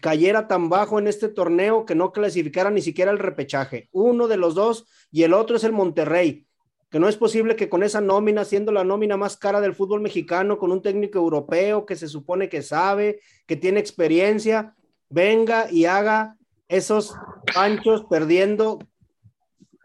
cayera 0.00 0.48
tan 0.48 0.70
bajo 0.70 0.98
en 0.98 1.06
este 1.06 1.28
torneo 1.28 1.84
que 1.84 1.94
no 1.94 2.12
clasificara 2.12 2.70
ni 2.70 2.80
siquiera 2.80 3.10
el 3.10 3.18
repechaje. 3.18 3.88
Uno 3.92 4.26
de 4.28 4.38
los 4.38 4.54
dos 4.54 4.86
y 5.10 5.24
el 5.24 5.34
otro 5.34 5.56
es 5.56 5.64
el 5.64 5.72
Monterrey 5.72 6.46
que 6.90 7.00
no 7.00 7.08
es 7.08 7.16
posible 7.16 7.56
que 7.56 7.68
con 7.68 7.82
esa 7.82 8.00
nómina, 8.00 8.44
siendo 8.44 8.72
la 8.72 8.84
nómina 8.84 9.16
más 9.16 9.36
cara 9.36 9.60
del 9.60 9.74
fútbol 9.74 10.00
mexicano, 10.00 10.58
con 10.58 10.70
un 10.72 10.82
técnico 10.82 11.18
europeo 11.18 11.84
que 11.84 11.96
se 11.96 12.08
supone 12.08 12.48
que 12.48 12.62
sabe, 12.62 13.20
que 13.46 13.56
tiene 13.56 13.80
experiencia, 13.80 14.74
venga 15.08 15.70
y 15.70 15.86
haga 15.86 16.36
esos 16.68 17.14
panchos 17.54 18.04
perdiendo 18.04 18.78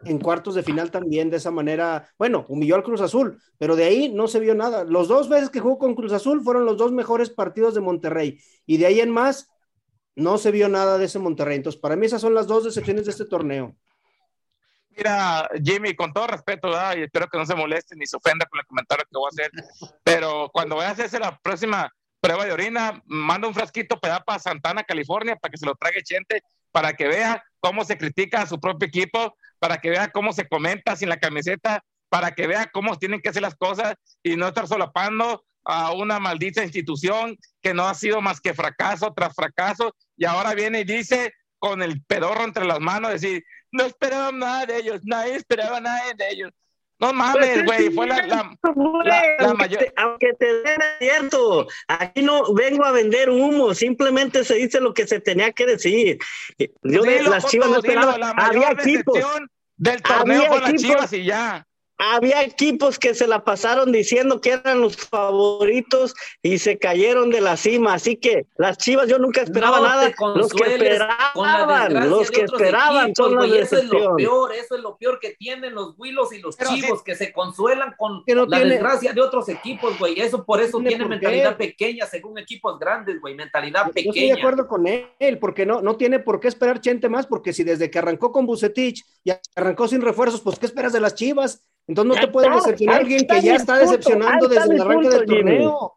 en 0.04 0.18
cuartos 0.18 0.54
de 0.54 0.62
final 0.62 0.90
también 0.90 1.30
de 1.30 1.36
esa 1.36 1.50
manera. 1.50 2.08
Bueno, 2.18 2.44
humilló 2.48 2.74
al 2.74 2.82
Cruz 2.82 3.00
Azul, 3.00 3.40
pero 3.58 3.76
de 3.76 3.84
ahí 3.84 4.12
no 4.12 4.28
se 4.28 4.40
vio 4.40 4.54
nada. 4.54 4.84
Los 4.84 5.08
dos 5.08 5.28
veces 5.28 5.50
que 5.50 5.60
jugó 5.60 5.78
con 5.78 5.94
Cruz 5.94 6.12
Azul 6.12 6.42
fueron 6.42 6.64
los 6.64 6.76
dos 6.76 6.92
mejores 6.92 7.30
partidos 7.30 7.74
de 7.74 7.80
Monterrey 7.80 8.38
y 8.66 8.76
de 8.76 8.86
ahí 8.86 9.00
en 9.00 9.10
más 9.10 9.48
no 10.14 10.38
se 10.38 10.50
vio 10.50 10.68
nada 10.68 10.98
de 10.98 11.06
ese 11.06 11.18
Monterrey. 11.18 11.56
Entonces, 11.56 11.80
para 11.80 11.96
mí 11.96 12.06
esas 12.06 12.20
son 12.20 12.34
las 12.34 12.46
dos 12.46 12.64
decepciones 12.64 13.04
de 13.06 13.12
este 13.12 13.24
torneo. 13.24 13.76
Mira, 14.96 15.48
Jimmy, 15.62 15.94
con 15.94 16.12
todo 16.12 16.26
respeto, 16.26 16.68
¿verdad? 16.68 16.96
y 16.96 17.02
espero 17.02 17.26
que 17.28 17.38
no 17.38 17.46
se 17.46 17.54
moleste 17.54 17.96
ni 17.96 18.06
se 18.06 18.16
ofenda 18.16 18.46
con 18.46 18.60
el 18.60 18.66
comentario 18.66 19.04
que 19.04 19.18
voy 19.18 19.26
a 19.26 19.28
hacer, 19.28 19.50
pero 20.04 20.50
cuando 20.52 20.76
vayas 20.76 20.98
a 21.00 21.04
hacer 21.04 21.20
la 21.20 21.38
próxima 21.38 21.90
prueba 22.20 22.44
de 22.44 22.52
orina, 22.52 23.02
manda 23.06 23.48
un 23.48 23.54
frasquito 23.54 23.98
para 23.98 24.22
Santana, 24.38 24.84
California, 24.84 25.36
para 25.36 25.50
que 25.50 25.58
se 25.58 25.66
lo 25.66 25.74
trague 25.74 26.02
gente, 26.06 26.42
para 26.70 26.92
que 26.94 27.08
vea 27.08 27.42
cómo 27.60 27.84
se 27.84 27.98
critica 27.98 28.42
a 28.42 28.46
su 28.46 28.60
propio 28.60 28.86
equipo, 28.86 29.36
para 29.58 29.78
que 29.78 29.90
vea 29.90 30.10
cómo 30.10 30.32
se 30.32 30.48
comenta 30.48 30.94
sin 30.94 31.08
la 31.08 31.18
camiseta, 31.18 31.82
para 32.08 32.32
que 32.32 32.46
vea 32.46 32.70
cómo 32.72 32.98
tienen 32.98 33.20
que 33.20 33.30
hacer 33.30 33.42
las 33.42 33.54
cosas 33.54 33.94
y 34.22 34.36
no 34.36 34.48
estar 34.48 34.68
solapando 34.68 35.44
a 35.64 35.92
una 35.92 36.18
maldita 36.18 36.62
institución 36.62 37.36
que 37.60 37.72
no 37.72 37.86
ha 37.86 37.94
sido 37.94 38.20
más 38.20 38.40
que 38.40 38.54
fracaso 38.54 39.12
tras 39.14 39.34
fracaso 39.34 39.94
y 40.16 40.24
ahora 40.24 40.54
viene 40.54 40.80
y 40.80 40.84
dice 40.84 41.32
con 41.58 41.82
el 41.82 42.04
pedorro 42.04 42.44
entre 42.44 42.64
las 42.64 42.80
manos, 42.80 43.12
decir, 43.12 43.44
no 43.72 43.84
esperaba 43.84 44.30
nada 44.30 44.66
de 44.66 44.78
ellos, 44.78 45.00
nadie 45.04 45.36
esperaba 45.36 45.80
nada 45.80 46.12
de 46.14 46.28
ellos. 46.30 46.52
No 47.00 47.12
mames, 47.12 47.64
güey, 47.64 47.90
fue 47.90 48.06
la, 48.06 48.24
la, 48.28 48.56
la, 49.40 49.54
mayor... 49.54 49.82
te, 49.82 49.92
aunque 49.96 50.34
te 50.38 50.46
den 50.62 50.80
cierto, 51.00 51.66
aquí 51.88 52.22
no 52.22 52.54
vengo 52.54 52.84
a 52.84 52.92
vender 52.92 53.28
humo, 53.28 53.74
simplemente 53.74 54.44
se 54.44 54.54
dice 54.54 54.80
lo 54.80 54.94
que 54.94 55.08
se 55.08 55.18
tenía 55.18 55.50
que 55.50 55.66
decir. 55.66 56.18
Yo 56.82 57.02
de 57.02 57.24
las 57.24 57.46
chivas 57.46 57.70
no 57.70 57.82
mayor 57.82 58.34
había 58.36 58.70
equipos, 58.70 59.18
del 59.76 60.00
torneo 60.00 60.42
había 60.42 60.48
con 60.48 60.62
las 60.62 60.74
chivas 60.74 61.12
y 61.12 61.24
ya. 61.24 61.66
Había 61.98 62.42
equipos 62.42 62.98
que 62.98 63.14
se 63.14 63.26
la 63.28 63.44
pasaron 63.44 63.92
diciendo 63.92 64.40
que 64.40 64.50
eran 64.52 64.80
los 64.80 64.96
favoritos 64.96 66.14
y 66.42 66.58
se 66.58 66.78
cayeron 66.78 67.30
de 67.30 67.40
la 67.40 67.56
cima, 67.56 67.94
así 67.94 68.16
que 68.16 68.46
las 68.56 68.76
chivas 68.78 69.08
yo 69.08 69.18
nunca 69.18 69.42
esperaba 69.42 69.78
No 69.78 69.86
nada, 69.86 70.02
los 70.04 70.10
que 70.10 70.16
consueles 70.16 70.98
con 71.34 71.46
la 71.46 71.52
esperaban, 71.52 71.88
desgracia 71.92 72.10
los 72.10 72.26
de 72.28 72.34
que 72.34 72.42
otros 72.42 72.60
esperaban 72.60 73.04
equipos, 73.10 73.26
son 73.26 73.36
güey, 73.36 73.56
Eso 73.58 73.76
es 73.76 73.84
lo 73.84 74.16
peor, 74.16 74.52
eso 74.52 74.74
es 74.76 74.80
lo 74.82 74.96
peor 74.96 75.18
que 75.20 75.34
tienen 75.38 75.74
los 75.74 75.94
Willos 75.96 76.32
y 76.32 76.38
los 76.40 76.56
Pero 76.56 76.70
Chivos, 76.70 77.02
que 77.02 77.14
se 77.14 77.32
consuelan 77.32 77.94
con 77.96 78.22
no 78.26 78.46
la 78.46 78.56
tiene- 78.56 78.72
desgracia 78.74 79.12
de 79.12 79.20
otros 79.20 79.48
equipos, 79.48 79.98
güey. 79.98 80.20
Eso 80.20 80.44
por 80.44 80.60
eso 80.60 80.78
tiene 80.78 80.88
tienen 80.90 81.08
por 81.08 81.18
qué. 81.20 81.26
mentalidad 81.26 81.56
pequeña 81.56 82.06
según 82.06 82.38
equipos 82.38 82.78
grandes, 82.78 83.20
güey. 83.20 83.34
Mentalidad 83.34 83.84
Yo 83.84 83.88
estoy 83.90 84.02
de 84.04 84.10
pequeña. 84.12 84.34
acuerdo 84.36 84.66
con 84.66 84.86
él, 84.86 85.38
porque 85.38 85.66
no, 85.66 85.80
no 85.82 85.96
tiene 85.96 86.18
por 86.18 86.40
qué 86.40 86.48
esperar 86.48 86.80
Chente 86.80 87.08
más, 87.08 87.26
porque 87.26 87.52
si 87.52 87.62
desde 87.64 87.90
que 87.90 87.98
arrancó 87.98 88.32
con 88.32 88.46
Bucetich 88.46 89.04
y 89.24 89.32
arrancó 89.54 89.86
sin 89.88 90.00
refuerzos, 90.00 90.40
pues 90.40 90.58
¿qué 90.58 90.66
esperas 90.66 90.92
de 90.92 91.00
las 91.00 91.14
Chivas? 91.14 91.62
Entonces 91.86 92.14
no 92.16 92.20
te 92.20 92.28
puede 92.32 92.46
está, 92.46 92.56
decepcionar 92.58 92.96
alguien 93.00 93.26
que 93.26 93.40
ya 93.42 93.54
está 93.56 93.78
decepcionando 93.78 94.48
desde 94.48 94.74
el 94.74 94.80
arranque 94.80 95.08
del 95.08 95.20
Jimmy. 95.26 95.36
torneo. 95.40 95.92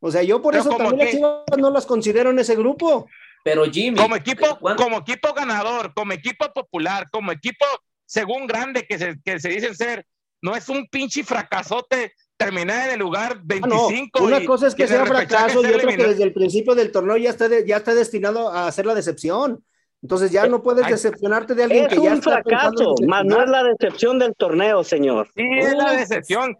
O 0.00 0.10
sea, 0.10 0.22
yo 0.22 0.40
por 0.40 0.52
Pero 0.52 0.62
eso 0.62 0.70
también 0.76 0.98
las 0.98 1.06
que- 1.06 1.16
Chivas 1.16 1.42
no 1.58 1.70
las 1.70 1.86
considero 1.86 2.30
en 2.30 2.38
ese 2.38 2.54
grupo. 2.54 3.06
Pero 3.42 3.64
Jimmy, 3.64 3.96
Como 3.98 4.16
equipo, 4.16 4.58
¿cuánto- 4.60 4.82
como 4.82 4.98
equipo 4.98 5.32
ganador, 5.32 5.92
como 5.94 6.12
equipo 6.12 6.46
popular, 6.52 7.06
como 7.10 7.32
equipo 7.32 7.64
según 8.04 8.46
grande 8.46 8.86
que 8.86 8.98
se, 8.98 9.16
que 9.24 9.40
se 9.40 9.48
dicen 9.48 9.74
ser, 9.74 10.06
no 10.42 10.54
es 10.54 10.68
un 10.68 10.86
pinche 10.88 11.24
fracasote 11.24 12.12
terminar 12.36 12.88
en 12.88 12.94
el 12.94 13.00
lugar 13.00 13.32
Ah, 13.32 13.66
no, 13.66 13.88
25. 13.88 14.22
una 14.24 14.38
y- 14.40 14.46
cosa 14.46 14.66
es 14.68 14.74
que 14.74 14.86
sea 14.86 15.06
fracaso 15.06 15.62
y 15.62 15.66
otra 15.72 15.88
que 15.88 15.96
desde 15.96 16.22
el 16.22 16.32
principio 16.32 16.74
del 16.74 16.92
torneo 16.92 17.16
ya 17.16 17.30
está, 17.30 17.48
de- 17.48 17.66
ya 17.66 17.78
está 17.78 17.94
destinado 17.94 18.50
a 18.50 18.66
hacer 18.68 18.84
la 18.86 18.94
decepción. 18.94 19.64
Entonces 20.02 20.30
ya 20.30 20.46
no 20.46 20.62
puedes 20.62 20.86
decepcionarte 20.86 21.54
de 21.54 21.64
alguien 21.64 21.84
Es 21.84 21.88
que 21.88 21.96
ya 21.96 22.10
un 22.12 22.18
está 22.18 22.42
fracaso, 22.42 22.94
más 23.06 23.24
no 23.24 23.42
es 23.42 23.48
la 23.48 23.64
decepción 23.64 24.18
del 24.18 24.34
torneo, 24.36 24.84
señor. 24.84 25.28
Sí, 25.34 25.42
es 25.58 25.74
la 25.74 25.92
decepción. 25.92 26.56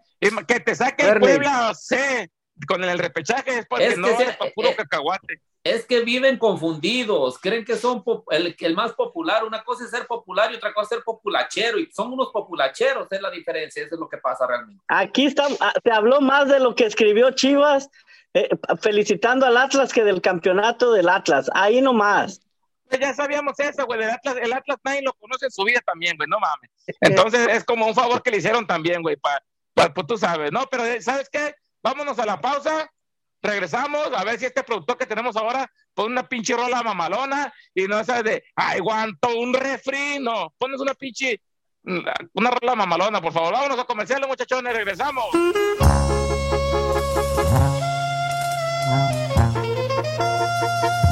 Que 0.47 0.59
te 0.59 0.75
saque 0.75 1.07
el. 1.07 1.19
Puebla 1.19 1.73
C 1.75 2.29
con 2.67 2.83
el 2.83 2.97
repechaje 2.97 3.59
es 3.59 3.67
porque 3.67 3.85
Es 3.85 3.93
que 3.93 3.99
no 3.99 4.07
se- 4.07 4.23
es 4.23 4.35
para 4.35 4.51
puro 4.51 4.69
eh, 4.69 4.75
cacahuate. 4.75 5.41
es 5.63 5.85
que 5.85 6.01
viven 6.01 6.37
confundidos, 6.37 7.37
creen 7.39 7.63
que 7.63 7.75
son 7.75 8.03
el, 8.31 8.55
el, 8.59 8.75
más 8.75 8.93
popular. 8.93 9.43
Una 9.45 9.63
cosa 9.63 9.85
es 9.85 9.91
ser 9.91 10.07
popular 10.07 10.51
y 10.51 10.55
otra 10.55 10.73
cosa 10.73 10.85
es 10.85 10.89
ser 10.89 11.03
populachero. 11.03 11.77
Y 11.77 11.91
son 11.91 12.11
unos 12.11 12.29
populacheros, 12.31 13.07
es 13.11 13.21
la 13.21 13.29
diferencia, 13.29 13.83
eso 13.83 13.93
es 13.95 13.99
lo 13.99 14.09
que 14.09 14.17
pasa 14.17 14.47
realmente. 14.47 14.83
Aquí 14.87 15.27
está, 15.27 15.45
ah, 15.59 15.73
se 15.83 15.91
habló 15.91 16.19
más 16.19 16.47
de 16.49 16.59
lo 16.59 16.73
que 16.73 16.85
escribió 16.85 17.29
Chivas, 17.31 17.89
eh, 18.33 18.49
felicitando 18.81 19.45
al 19.45 19.55
Atlas 19.57 19.93
que 19.93 20.03
del 20.03 20.21
campeonato 20.21 20.91
del 20.93 21.07
Atlas. 21.09 21.49
Ahí 21.53 21.81
nomás. 21.81 22.41
Pues 22.89 23.01
ya 23.01 23.13
sabíamos 23.13 23.59
eso, 23.59 23.85
güey. 23.85 24.01
El 24.01 24.09
Atlas, 24.09 24.35
el 24.41 24.53
Atlas 24.53 24.77
nadie 24.83 25.01
lo 25.01 25.13
conoce 25.13 25.45
en 25.45 25.51
su 25.51 25.63
vida 25.63 25.81
también, 25.85 26.15
güey. 26.17 26.27
No 26.29 26.39
mames. 26.39 26.71
Entonces 27.01 27.47
es 27.49 27.63
como 27.63 27.87
un 27.87 27.95
favor 27.95 28.23
que 28.23 28.31
le 28.31 28.37
hicieron 28.37 28.65
también, 28.65 29.01
güey. 29.01 29.17
Pa, 29.17 29.41
pues 29.93 30.07
tú 30.07 30.17
sabes, 30.17 30.51
¿no? 30.51 30.65
Pero 30.71 30.83
¿sabes 31.01 31.29
qué? 31.29 31.55
Vámonos 31.83 32.17
a 32.19 32.25
la 32.25 32.41
pausa 32.41 32.89
regresamos 33.41 34.11
a 34.13 34.23
ver 34.23 34.39
si 34.39 34.45
este 34.45 34.63
productor 34.63 34.97
que 34.97 35.05
tenemos 35.05 35.35
ahora 35.35 35.69
pone 35.93 36.11
una 36.11 36.27
pinche 36.27 36.55
rola 36.55 36.83
mamalona 36.83 37.53
y 37.73 37.87
no 37.87 38.03
sabes 38.03 38.23
de, 38.23 38.43
ay, 38.55 38.79
guanto, 38.79 39.37
un 39.37 39.53
refri, 39.53 40.19
no, 40.19 40.53
pones 40.57 40.79
una 40.79 40.93
pinche, 40.93 41.41
una 41.83 42.51
rola 42.51 42.75
mamalona, 42.75 43.21
por 43.21 43.33
favor. 43.33 43.53
Vámonos 43.53 43.79
a 43.79 43.85
comerciales, 43.85 44.27
muchachones, 44.27 44.73
regresamos. 44.73 45.25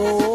corazón. 0.00 0.29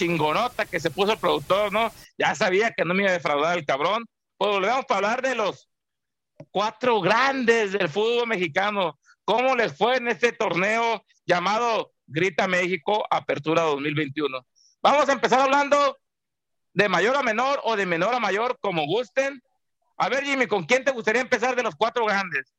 Chingonota 0.00 0.64
que 0.64 0.80
se 0.80 0.90
puso 0.90 1.12
el 1.12 1.18
productor, 1.18 1.70
¿no? 1.72 1.92
Ya 2.16 2.34
sabía 2.34 2.72
que 2.72 2.86
no 2.86 2.94
me 2.94 3.02
iba 3.02 3.10
a 3.10 3.14
defraudar 3.14 3.58
el 3.58 3.66
cabrón. 3.66 4.06
Pues 4.38 4.50
volvemos 4.50 4.86
a 4.88 4.94
hablar 4.94 5.20
de 5.20 5.34
los 5.34 5.68
cuatro 6.50 7.02
grandes 7.02 7.72
del 7.72 7.90
fútbol 7.90 8.26
mexicano. 8.26 8.98
¿Cómo 9.26 9.54
les 9.54 9.76
fue 9.76 9.96
en 9.96 10.08
este 10.08 10.32
torneo 10.32 11.04
llamado 11.26 11.92
Grita 12.06 12.48
México 12.48 13.04
Apertura 13.10 13.62
2021? 13.62 14.46
Vamos 14.82 15.06
a 15.08 15.12
empezar 15.12 15.40
hablando 15.40 15.98
de 16.72 16.88
mayor 16.88 17.16
a 17.16 17.22
menor 17.22 17.60
o 17.64 17.76
de 17.76 17.84
menor 17.84 18.14
a 18.14 18.20
mayor, 18.20 18.58
como 18.60 18.86
gusten. 18.86 19.42
A 19.98 20.08
ver, 20.08 20.24
Jimmy, 20.24 20.46
¿con 20.46 20.64
quién 20.64 20.82
te 20.82 20.92
gustaría 20.92 21.20
empezar 21.20 21.54
de 21.54 21.62
los 21.62 21.74
cuatro 21.74 22.06
grandes? 22.06 22.54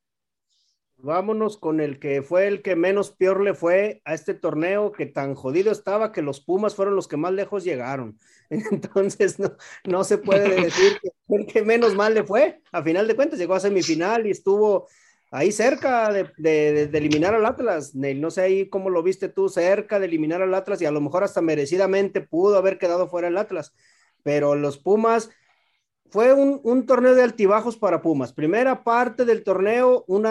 Vámonos 1.04 1.58
con 1.58 1.80
el 1.80 2.00
que 2.00 2.22
fue 2.22 2.48
el 2.48 2.62
que 2.62 2.76
menos 2.76 3.12
peor 3.12 3.42
le 3.42 3.54
fue 3.54 4.02
a 4.06 4.14
este 4.14 4.34
torneo, 4.34 4.92
que 4.92 5.06
tan 5.06 5.36
jodido 5.36 5.72
estaba 5.72 6.12
que 6.12 6.22
los 6.22 6.42
Pumas 6.42 6.76
fueron 6.76 6.96
los 6.96 7.08
que 7.08 7.18
más 7.18 7.34
lejos 7.34 7.64
llegaron. 7.64 8.20
Entonces, 8.50 9.40
no, 9.40 9.56
no 9.86 10.04
se 10.04 10.18
puede 10.18 10.62
decir 10.62 11.00
que 11.02 11.36
el 11.36 11.46
que 11.48 11.64
menos 11.64 11.96
mal 11.96 12.14
le 12.14 12.24
fue. 12.24 12.62
A 12.72 12.84
final 12.84 13.08
de 13.08 13.16
cuentas, 13.16 13.40
llegó 13.40 13.56
a 13.56 13.60
semifinal 13.60 14.28
y 14.28 14.32
estuvo 14.32 14.88
ahí 15.32 15.52
cerca 15.52 16.12
de, 16.12 16.32
de, 16.38 16.98
eliminar 16.98 17.34
al 17.34 17.46
Atlas. 17.46 17.96
Neil, 17.96 18.22
no 18.22 18.30
sé 18.30 18.42
ahí 18.42 18.70
cómo 18.70 18.90
lo 18.90 19.02
viste 19.02 19.30
tú, 19.30 19.50
cerca 19.50 20.00
de 20.00 20.06
eliminar 20.06 20.42
al 20.42 20.54
Atlas 20.54 20.82
y 20.82 20.86
a 20.86 20.92
lo 20.92 21.02
mejor 21.02 21.24
hasta 21.24 21.42
merecidamente 21.42 22.22
pudo 22.22 22.58
haber 22.58 22.78
quedado 22.78 23.08
fuera 23.08 23.30
el 23.30 23.38
Atlas. 23.38 23.74
pero 24.24 24.56
los 24.56 24.78
Pumas 24.78 25.32
fue 26.12 26.34
un, 26.34 26.86
torneo 26.86 27.16
de 27.16 27.24
altibajos 27.24 27.78
para 27.78 28.02
Pumas. 28.02 28.34
Primera 28.34 28.84
parte 28.84 29.24
del 29.24 29.44
torneo, 29.44 30.04
un 30.08 30.26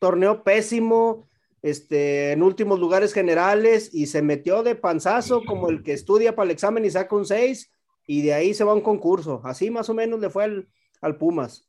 torneo 0.00 0.42
pésimo, 0.42 1.28
este, 1.62 2.32
en 2.32 2.42
últimos 2.42 2.80
lugares 2.80 3.12
generales 3.12 3.90
y 3.92 4.06
se 4.06 4.22
metió 4.22 4.64
de 4.64 4.74
panzazo 4.74 5.44
como 5.44 5.68
el 5.68 5.82
que 5.82 5.92
estudia 5.92 6.34
para 6.34 6.46
el 6.46 6.50
examen 6.50 6.84
y 6.84 6.90
saca 6.90 7.14
un 7.14 7.26
6 7.26 7.70
y 8.06 8.22
de 8.22 8.34
ahí 8.34 8.54
se 8.54 8.64
va 8.64 8.72
a 8.72 8.74
un 8.74 8.80
concurso. 8.80 9.40
Así 9.44 9.70
más 9.70 9.88
o 9.88 9.94
menos 9.94 10.18
le 10.18 10.30
fue 10.30 10.44
al, 10.44 10.68
al 11.00 11.16
Pumas. 11.16 11.68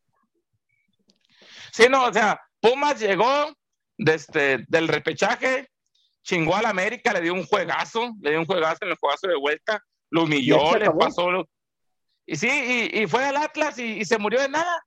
Sí, 1.72 1.84
no, 1.90 2.06
o 2.06 2.14
sea, 2.14 2.42
Pumas 2.60 3.00
llegó 3.00 3.54
desde, 3.98 4.54
este, 4.56 4.66
del 4.68 4.88
repechaje, 4.88 5.70
chingó 6.24 6.56
al 6.56 6.66
América, 6.66 7.14
le 7.14 7.22
dio 7.22 7.34
un 7.34 7.46
juegazo, 7.46 8.14
le 8.22 8.32
dio 8.32 8.40
un 8.40 8.46
juegazo 8.46 8.80
en 8.82 8.92
el 8.92 8.98
juegazo 8.98 9.28
de 9.28 9.38
vuelta, 9.38 9.84
lo 10.10 10.24
humilló, 10.24 10.78
le 10.78 10.90
pasó. 10.92 11.28
Y 12.26 12.36
sí, 12.36 12.90
y, 12.94 13.08
fue 13.08 13.26
al 13.26 13.38
Atlas 13.38 13.78
y, 13.80 14.04
se 14.06 14.18
murió 14.18 14.42
de 14.42 14.50
nada. 14.50 14.86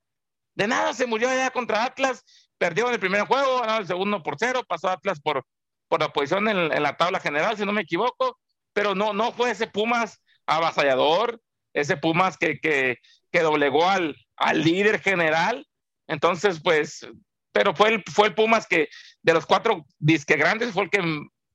De 0.55 0.69
nada 0.69 0.93
se 0.93 1.07
murió 1.07 1.29
allá 1.29 1.51
contra 1.51 1.85
Atlas, 1.85 2.25
perdió 2.65 2.87
en 2.87 2.95
el 2.95 3.01
primer 3.01 3.27
juego, 3.27 3.61
ganó 3.61 3.77
el 3.77 3.87
segundo 3.87 4.23
por 4.23 4.37
cero, 4.39 4.63
pasó 4.67 4.89
Atlas 4.89 5.21
por, 5.21 5.45
por 5.87 6.01
la 6.01 6.09
posición 6.15 6.49
en, 6.49 6.83
la 6.83 6.97
tabla 6.97 7.21
general, 7.21 7.59
si 7.59 7.67
no 7.67 7.73
me 7.73 7.83
equivoco, 7.83 8.39
pero 8.73 8.95
no, 8.95 9.13
no 9.13 9.33
fue 9.33 9.51
ese 9.51 9.67
Pumas 9.67 10.23
avasallador, 10.47 11.43
ese 11.75 11.99
Pumas 11.99 12.39
que, 12.39 12.59
que, 12.61 12.97
que 13.31 13.41
doblegó 13.41 13.87
al, 13.87 14.17
al 14.37 14.63
líder 14.63 14.99
general. 15.01 15.67
Entonces, 16.07 16.59
pues, 16.59 17.07
pero 17.53 17.75
fue 17.75 17.91
el, 17.91 18.05
fue 18.11 18.29
el 18.29 18.35
Pumas 18.35 18.67
que 18.67 18.89
de 19.21 19.35
los 19.35 19.45
cuatro 19.45 19.85
disque 19.99 20.37
grandes 20.37 20.73
fue 20.73 20.85
el 20.85 20.91
que, 20.91 21.03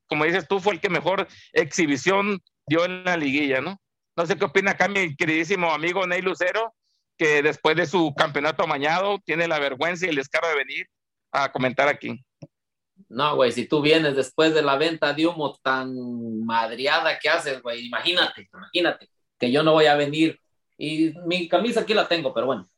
como 0.06 0.26
dices 0.26 0.48
tú, 0.48 0.60
fue 0.60 0.74
el 0.74 0.80
que 0.80 0.92
mejor 0.92 1.28
exhibición 1.54 2.40
dio 2.68 2.86
en 2.86 3.04
la 3.04 3.18
liguilla, 3.18 3.62
¿no? 3.62 3.82
No 4.16 4.28
sé 4.28 4.38
qué 4.38 4.46
opina 4.46 4.72
acá 4.72 4.88
mi 4.88 5.16
queridísimo 5.16 5.72
amigo 5.72 6.06
Ney 6.06 6.22
Lucero, 6.22 6.76
que 7.18 7.42
después 7.42 7.76
de 7.76 7.88
su 7.88 8.14
campeonato 8.16 8.62
amañado 8.62 9.18
tiene 9.26 9.48
la 9.48 9.58
vergüenza 9.58 10.06
y 10.06 10.10
el 10.10 10.16
descaro 10.16 10.48
de 10.50 10.56
venir 10.56 10.88
a 11.32 11.52
comentar 11.52 11.88
aquí. 11.88 12.24
No, 13.08 13.36
güey, 13.36 13.52
si 13.52 13.68
tú 13.68 13.82
vienes 13.82 14.16
después 14.16 14.54
de 14.54 14.62
la 14.62 14.78
venta 14.78 15.14
de 15.14 15.26
humo 15.26 15.58
tan 15.64 15.96
madriada 16.46 17.18
que 17.18 17.30
haces, 17.30 17.62
güey, 17.62 17.88
imagínate, 17.88 18.50
imagínate 18.54 19.10
que 19.40 19.52
yo 19.52 19.64
no 19.64 19.74
voy 19.74 19.86
a 19.86 19.96
venir. 19.96 20.40
Y 20.78 21.14
mi 21.26 21.48
camisa 21.48 21.82
aquí 21.82 21.94
la 21.94 22.08
tengo, 22.08 22.34
pero 22.34 22.46
bueno. 22.46 22.70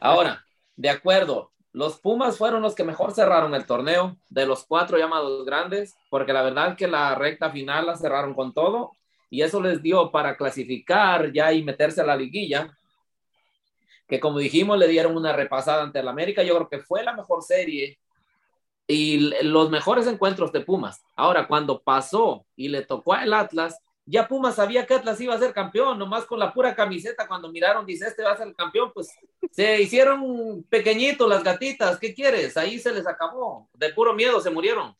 Ahora, 0.00 0.44
de 0.74 0.90
acuerdo, 0.90 1.52
los 1.72 2.00
Pumas 2.00 2.38
fueron 2.38 2.62
los 2.62 2.74
que 2.74 2.84
mejor 2.84 3.12
cerraron 3.12 3.54
el 3.54 3.66
torneo 3.66 4.16
de 4.28 4.46
los 4.46 4.64
cuatro 4.64 4.98
llamados 4.98 5.44
grandes, 5.44 5.94
porque 6.10 6.32
la 6.32 6.42
verdad 6.42 6.76
que 6.76 6.88
la 6.88 7.14
recta 7.14 7.50
final 7.50 7.86
la 7.86 7.96
cerraron 7.96 8.34
con 8.34 8.52
todo 8.52 8.92
y 9.30 9.42
eso 9.42 9.60
les 9.60 9.82
dio 9.82 10.10
para 10.10 10.36
clasificar 10.36 11.32
ya 11.32 11.52
y 11.52 11.62
meterse 11.62 12.00
a 12.00 12.06
la 12.06 12.16
liguilla, 12.16 12.75
que 14.06 14.20
como 14.20 14.38
dijimos 14.38 14.78
le 14.78 14.88
dieron 14.88 15.16
una 15.16 15.32
repasada 15.32 15.82
ante 15.82 15.98
el 15.98 16.08
América, 16.08 16.42
yo 16.42 16.54
creo 16.56 16.68
que 16.68 16.78
fue 16.78 17.02
la 17.02 17.14
mejor 17.14 17.42
serie 17.42 17.98
y 18.86 19.30
los 19.42 19.70
mejores 19.70 20.06
encuentros 20.06 20.52
de 20.52 20.60
Pumas. 20.60 21.02
Ahora, 21.16 21.48
cuando 21.48 21.80
pasó 21.80 22.46
y 22.54 22.68
le 22.68 22.82
tocó 22.82 23.14
al 23.14 23.34
Atlas, 23.34 23.80
ya 24.04 24.28
Pumas 24.28 24.54
sabía 24.54 24.86
que 24.86 24.94
Atlas 24.94 25.20
iba 25.20 25.34
a 25.34 25.38
ser 25.38 25.52
campeón, 25.52 25.98
nomás 25.98 26.24
con 26.24 26.38
la 26.38 26.54
pura 26.54 26.76
camiseta, 26.76 27.26
cuando 27.26 27.50
miraron, 27.50 27.84
dice, 27.84 28.06
este 28.06 28.22
va 28.22 28.32
a 28.32 28.36
ser 28.36 28.46
el 28.46 28.54
campeón, 28.54 28.92
pues 28.94 29.10
se 29.50 29.82
hicieron 29.82 30.64
pequeñitos 30.68 31.28
las 31.28 31.42
gatitas, 31.42 31.98
¿qué 31.98 32.14
quieres? 32.14 32.56
Ahí 32.56 32.78
se 32.78 32.92
les 32.92 33.06
acabó, 33.06 33.68
de 33.74 33.92
puro 33.92 34.14
miedo 34.14 34.40
se 34.40 34.50
murieron. 34.50 34.94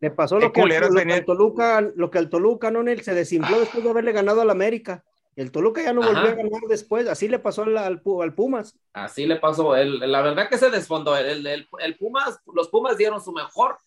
Le 0.00 0.10
pasó 0.10 0.38
lo 0.38 0.52
que, 0.52 0.60
al, 0.60 1.24
Toluca, 1.24 1.80
lo 1.80 2.10
que 2.10 2.18
al 2.18 2.28
Toluca, 2.28 2.70
no, 2.70 2.82
se 3.00 3.14
desinfló 3.14 3.60
después 3.60 3.84
de 3.84 3.90
haberle 3.90 4.12
ganado 4.12 4.40
al 4.40 4.50
América. 4.50 5.04
El 5.34 5.50
Toluca 5.50 5.82
ya 5.82 5.92
no 5.92 6.02
volvió 6.02 6.30
a 6.30 6.34
ganar 6.34 6.60
después, 6.68 7.08
así 7.08 7.26
le 7.26 7.38
pasó 7.38 7.62
al, 7.62 7.76
al, 7.78 8.00
Pumas. 8.34 8.78
Así 8.92 9.26
le 9.26 9.36
pasó, 9.36 9.74
el, 9.74 9.98
la 9.98 10.20
verdad 10.20 10.48
que 10.48 10.58
se 10.58 10.68
desfondó, 10.70 11.16
el, 11.16 11.46
el 11.46 11.96
Pumas, 11.96 12.40
los 12.52 12.68
Pumas 12.68 12.98
dieron 12.98 13.22
su 13.22 13.32
mejor, 13.32 13.78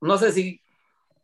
no 0.00 0.18
sé 0.18 0.32
si 0.32 0.60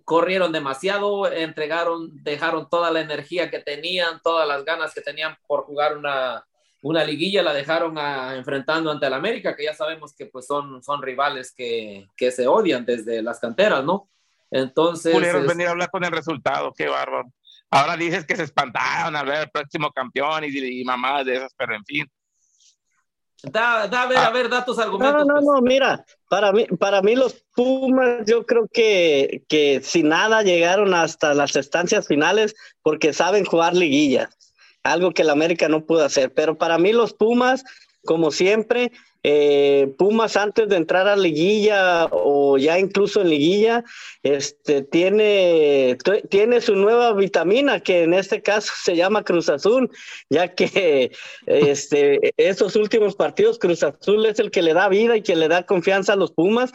corrieron 0.08 0.52
demasiado, 0.52 1.30
entregaron, 1.30 2.24
dejaron 2.24 2.66
toda 2.70 2.90
la 2.90 3.02
energía 3.02 3.50
que 3.50 3.58
tenían, 3.58 4.22
todas 4.22 4.48
las 4.48 4.64
ganas 4.64 4.94
que 4.94 5.02
tenían 5.02 5.36
por 5.46 5.64
jugar 5.64 5.98
una, 5.98 6.46
una 6.80 7.04
liguilla, 7.04 7.42
la 7.42 7.52
dejaron 7.52 7.98
a, 7.98 8.34
enfrentando 8.34 8.90
ante 8.90 9.06
el 9.06 9.12
América, 9.12 9.54
que 9.54 9.64
ya 9.64 9.74
sabemos 9.74 10.14
que 10.14 10.24
pues 10.24 10.46
son, 10.46 10.82
son 10.82 11.02
rivales 11.02 11.52
que, 11.52 12.08
que 12.16 12.30
se 12.30 12.46
odian 12.46 12.86
desde 12.86 13.20
las 13.20 13.38
canteras, 13.38 13.84
¿no? 13.84 14.08
Entonces... 14.50 15.12
Pudieron 15.14 15.46
venir 15.46 15.66
a 15.66 15.72
hablar 15.72 15.90
con 15.90 16.02
el 16.02 16.10
resultado, 16.10 16.72
qué 16.72 16.88
bárbaro. 16.88 17.30
Ahora 17.70 17.96
dices 17.96 18.24
que 18.24 18.36
se 18.36 18.44
espantaron 18.44 19.14
al 19.14 19.26
ver 19.26 19.42
el 19.42 19.50
próximo 19.50 19.90
campeón 19.90 20.44
y, 20.44 20.80
y 20.80 20.84
mamás 20.84 21.26
de 21.26 21.36
esas, 21.36 21.52
pero 21.56 21.74
en 21.74 21.84
fin. 21.84 22.06
Da, 23.42 23.86
da, 23.86 24.02
a 24.02 24.06
ver, 24.06 24.18
a 24.18 24.30
ver, 24.30 24.48
da 24.48 24.64
tus 24.64 24.78
argumentos. 24.78 25.24
No, 25.24 25.34
no, 25.34 25.40
no, 25.40 25.60
pues. 25.60 25.62
mira, 25.62 26.04
para 26.28 26.52
mí, 26.52 26.66
para 26.78 27.02
mí 27.02 27.14
los 27.14 27.44
Pumas, 27.54 28.24
yo 28.26 28.44
creo 28.44 28.68
que, 28.72 29.44
que 29.48 29.80
sin 29.82 30.08
nada 30.08 30.42
llegaron 30.42 30.92
hasta 30.92 31.34
las 31.34 31.54
estancias 31.54 32.08
finales 32.08 32.54
porque 32.82 33.12
saben 33.12 33.44
jugar 33.44 33.74
liguillas, 33.74 34.36
algo 34.82 35.12
que 35.12 35.22
el 35.22 35.30
América 35.30 35.68
no 35.68 35.86
pudo 35.86 36.04
hacer. 36.04 36.32
Pero 36.34 36.58
para 36.58 36.78
mí 36.78 36.92
los 36.92 37.14
Pumas, 37.14 37.64
como 38.04 38.32
siempre, 38.32 38.90
eh, 39.22 39.92
Pumas 39.98 40.36
antes 40.36 40.68
de 40.68 40.76
entrar 40.76 41.08
a 41.08 41.16
liguilla 41.16 42.06
o 42.12 42.56
ya 42.56 42.78
incluso 42.78 43.20
en 43.20 43.30
liguilla, 43.30 43.84
este, 44.22 44.82
tiene, 44.82 45.98
tiene 46.30 46.60
su 46.60 46.76
nueva 46.76 47.12
vitamina 47.12 47.80
que 47.80 48.04
en 48.04 48.14
este 48.14 48.42
caso 48.42 48.72
se 48.82 48.96
llama 48.96 49.24
Cruz 49.24 49.48
Azul, 49.48 49.90
ya 50.30 50.54
que 50.54 51.10
este, 51.46 52.32
estos 52.36 52.76
últimos 52.76 53.16
partidos 53.16 53.58
Cruz 53.58 53.82
Azul 53.82 54.24
es 54.26 54.38
el 54.38 54.50
que 54.50 54.62
le 54.62 54.72
da 54.72 54.88
vida 54.88 55.16
y 55.16 55.22
que 55.22 55.36
le 55.36 55.48
da 55.48 55.66
confianza 55.66 56.12
a 56.12 56.16
los 56.16 56.32
Pumas 56.32 56.72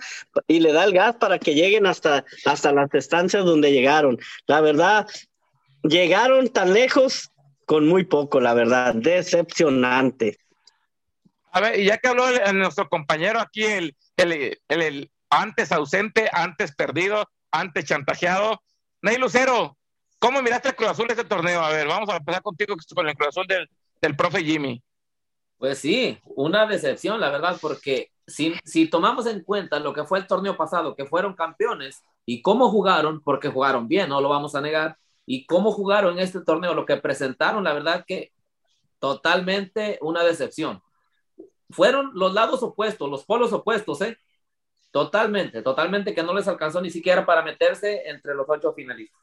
y 0.47 0.59
le 0.59 0.73
da 0.73 0.83
el 0.83 0.93
gas 0.93 1.15
para 1.15 1.39
que 1.39 1.55
lleguen 1.55 1.85
hasta, 1.85 2.25
hasta 2.45 2.71
las 2.71 2.93
estancias 2.93 3.45
donde 3.45 3.71
llegaron. 3.71 4.19
La 4.47 4.61
verdad, 4.61 5.07
llegaron 5.83 6.49
tan 6.49 6.73
lejos 6.73 7.31
con 7.65 7.87
muy 7.87 8.03
poco, 8.03 8.39
la 8.39 8.53
verdad, 8.53 8.93
decepcionante. 8.93 10.37
A 11.55 11.61
ver, 11.61 11.79
y 11.79 11.85
ya 11.85 11.99
que 11.99 12.07
habló 12.07 12.25
nuestro 12.51 12.89
compañero 12.89 13.39
aquí, 13.39 13.63
el, 13.63 13.95
el, 14.17 15.11
antes 15.29 15.71
ausente, 15.71 16.27
antes 16.33 16.75
perdido, 16.75 17.29
antes 17.51 17.85
chantajeado, 17.85 18.59
Ney 19.03 19.17
Lucero, 19.17 19.77
¿cómo 20.17 20.41
miraste 20.41 20.69
el 20.69 20.75
Cruz 20.75 20.89
Azul 20.89 21.05
de 21.05 21.13
este 21.13 21.25
torneo? 21.25 21.61
A 21.61 21.69
ver, 21.69 21.87
vamos 21.87 22.09
a 22.09 22.17
empezar 22.17 22.41
contigo 22.41 22.75
con 22.95 23.07
el 23.07 23.15
Cruz 23.15 23.27
Azul 23.27 23.45
del, 23.45 23.69
del 24.01 24.15
profe 24.15 24.43
Jimmy. 24.43 24.81
Pues 25.59 25.77
sí, 25.77 26.17
una 26.23 26.65
decepción, 26.65 27.21
la 27.21 27.29
verdad, 27.29 27.55
porque 27.61 28.09
si, 28.25 28.55
si 28.65 28.87
tomamos 28.87 29.27
en 29.27 29.43
cuenta 29.43 29.79
lo 29.79 29.93
que 29.93 30.05
fue 30.05 30.17
el 30.17 30.25
torneo 30.25 30.57
pasado, 30.57 30.95
que 30.95 31.05
fueron 31.05 31.35
campeones, 31.35 32.01
y 32.25 32.41
cómo 32.41 32.71
jugaron, 32.71 33.21
porque 33.21 33.49
jugaron 33.49 33.87
bien, 33.87 34.09
no 34.09 34.21
lo 34.21 34.29
vamos 34.29 34.55
a 34.55 34.61
negar, 34.61 34.97
y 35.27 35.45
cómo 35.45 35.71
jugaron 35.71 36.13
en 36.13 36.23
este 36.23 36.41
torneo, 36.41 36.73
lo 36.73 36.87
que 36.87 36.97
presentaron, 36.97 37.63
la 37.63 37.73
verdad 37.73 38.05
que 38.07 38.31
totalmente 38.97 39.99
una 40.01 40.23
decepción 40.23 40.81
fueron 41.73 42.11
los 42.13 42.33
lados 42.33 42.63
opuestos, 42.63 43.09
los 43.09 43.25
polos 43.25 43.51
opuestos, 43.51 44.01
¿eh? 44.01 44.17
Totalmente, 44.91 45.61
totalmente 45.63 46.13
que 46.13 46.23
no 46.23 46.33
les 46.33 46.47
alcanzó 46.47 46.79
ni 46.79 46.91
siquiera 46.91 47.25
para 47.25 47.41
meterse 47.41 48.03
entre 48.05 48.35
los 48.35 48.45
ocho 48.47 48.73
finalistas. 48.73 49.19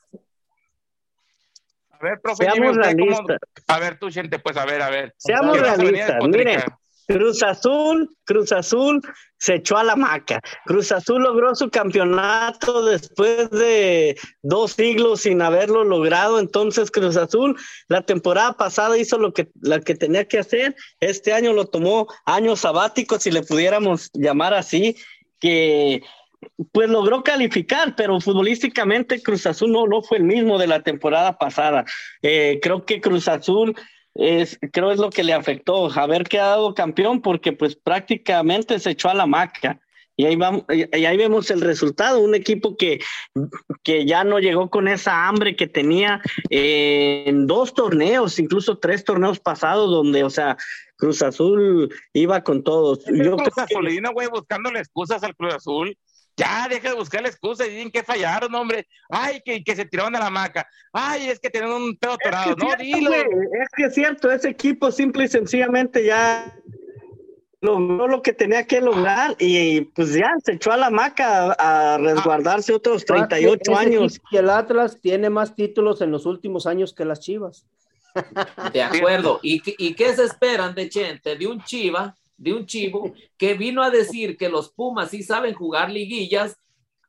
A 1.91 1.99
ver, 2.03 2.21
profe, 2.21 2.45
Seamos 2.45 2.77
realistas. 2.77 3.39
A 3.69 3.79
ver, 3.79 3.99
tú, 3.99 4.11
gente, 4.11 4.39
pues 4.39 4.57
a 4.57 4.65
ver, 4.65 4.83
a 4.83 4.91
ver. 4.91 5.15
Seamos 5.17 5.61
realistas. 5.61 6.17
Miren, 6.27 6.63
Cruz 7.11 7.43
Azul, 7.43 8.09
Cruz 8.25 8.53
Azul 8.53 9.01
se 9.39 9.57
echó 9.57 9.77
a 9.77 9.83
la 9.83 9.97
maca. 9.97 10.41
Cruz 10.65 10.93
Azul 10.93 11.23
logró 11.23 11.57
su 11.57 11.69
campeonato 11.69 12.85
después 12.85 13.51
de 13.51 14.17
dos 14.43 14.73
siglos 14.73 15.23
sin 15.23 15.43
haberlo 15.43 15.83
logrado. 15.83 16.39
Entonces 16.39 16.91
Cruz 16.91 17.17
Azul 17.17 17.57
la 17.89 18.03
temporada 18.03 18.53
pasada 18.53 18.97
hizo 18.97 19.19
lo 19.19 19.33
que, 19.33 19.49
la 19.61 19.81
que 19.81 19.97
tenía 19.97 20.27
que 20.27 20.39
hacer. 20.39 20.77
Este 21.01 21.33
año 21.33 21.53
lo 21.53 21.67
tomó 21.67 22.07
año 22.27 22.55
sabático, 22.55 23.19
si 23.19 23.33
le 23.33 23.43
pudiéramos 23.43 24.11
llamar 24.13 24.55
así, 24.55 24.95
que 25.41 26.03
pues 26.73 26.89
logró 26.89 27.25
calificar, 27.25 27.97
pero 27.97 28.21
futbolísticamente 28.21 29.21
Cruz 29.21 29.47
Azul 29.47 29.73
no, 29.73 29.87
no 29.87 30.03
fue 30.03 30.19
el 30.19 30.25
mismo 30.25 30.59
de 30.59 30.69
la 30.69 30.83
temporada 30.83 31.37
pasada. 31.39 31.85
Eh, 32.23 32.61
creo 32.63 32.85
que 32.85 33.01
Cruz 33.01 33.27
Azul 33.27 33.75
es, 34.15 34.59
creo 34.73 34.93
es 34.93 34.99
lo 34.99 35.11
que 35.11 35.25
le 35.25 35.33
afectó, 35.33 35.91
haber 35.93 36.25
quedado 36.25 36.75
campeón 36.75 37.21
porque 37.21 37.53
pues 37.53 37.77
prácticamente 37.77 38.79
se 38.79 38.91
echó 38.91 39.09
a 39.09 39.15
la 39.15 39.27
maca. 39.27 39.81
Y 40.17 40.27
ahí, 40.27 40.37
vamos, 40.37 40.65
y 40.69 41.05
ahí 41.07 41.17
vemos 41.17 41.51
el 41.51 41.63
resultado, 41.63 42.21
un 42.21 42.35
equipo 42.35 42.77
que, 42.77 43.01
que 43.83 44.05
ya 44.05 44.23
no 44.23 44.39
llegó 44.39 44.69
con 44.69 44.87
esa 44.87 45.27
hambre 45.27 45.57
que 45.57 45.67
tenía 45.67 46.21
en 46.51 47.47
dos 47.47 47.73
torneos, 47.73 48.39
incluso 48.39 48.77
tres 48.77 49.03
torneos 49.03 49.41
pasados, 49.41 49.91
donde, 49.91 50.23
o 50.23 50.29
sea, 50.29 50.59
Cruz 50.97 51.23
Azul 51.23 51.89
iba 52.13 52.45
con 52.45 52.63
todos. 52.63 53.03
Yo 53.07 53.37
creo 53.39 54.13
güey, 54.13 54.29
buscándole 54.29 54.81
excusas 54.81 55.23
al 55.23 55.35
Cruz 55.35 55.55
Azul 55.55 55.97
Ya, 56.41 56.67
deja 56.71 56.89
de 56.89 56.95
buscar 56.95 57.21
la 57.21 57.29
excusa 57.29 57.67
y 57.67 57.71
dicen 57.71 57.91
que 57.91 58.03
fallaron, 58.03 58.55
hombre. 58.55 58.87
Ay, 59.11 59.43
que, 59.45 59.63
que 59.63 59.77
se 59.77 59.85
tiraron 59.85 60.17
a 60.17 60.21
la 60.21 60.31
maca. 60.31 60.67
Ay, 60.91 61.29
es 61.29 61.39
que 61.39 61.51
tienen 61.51 61.71
un 61.71 61.97
pedo 61.97 62.15
atorado. 62.15 62.57
no, 62.57 62.75
dilo. 62.77 63.13
es 63.13 63.69
que 63.77 63.85
es 63.85 63.95
cierto, 63.95 64.31
ese 64.31 64.49
equipo 64.49 64.91
simple 64.91 65.25
y 65.25 65.29
sencillamente 65.29 66.03
ya 66.03 66.57
logró 67.61 68.09
lo 68.09 68.23
que 68.23 68.33
tenía 68.33 68.67
que 68.67 68.81
lograr 68.81 69.37
y 69.39 69.83
pues 69.83 70.15
ya 70.15 70.31
se 70.43 70.53
echó 70.53 70.73
a 70.73 70.79
la 70.79 70.89
maca 70.89 71.53
a, 71.53 71.99
resguardarse 71.99 72.73
otros 72.73 73.05
38 73.05 73.77
años. 73.77 74.19
Y 74.31 74.39
el 74.39 74.49
Atlas 74.49 74.99
tiene 74.99 75.29
más 75.29 75.55
títulos 75.55 76.01
en 76.01 76.11
los 76.11 76.25
últimos 76.25 76.67
años 76.67 76.95
que 76.95 77.05
las 77.05 77.21
Chivas. 77.21 77.67
De 78.73 78.83
acuerdo. 78.83 79.41
¿Y, 79.43 79.63
y 79.77 79.95
qué 79.95 80.15
se 80.15 80.25
esperan 80.25 80.75
de 80.75 80.89
Chente? 80.89 81.37
De 81.37 81.47
un 81.47 81.63
Chiva 81.65 82.17
de 82.41 82.55
un 82.55 82.65
chivo 82.65 83.13
que 83.37 83.53
vino 83.53 83.83
a 83.83 83.91
decir 83.91 84.37
que 84.39 84.49
los 84.49 84.73
Pumas 84.73 85.11
sí 85.11 85.23
saben 85.23 85.55
jugar 85.55 85.91
liguillas 85.91 86.57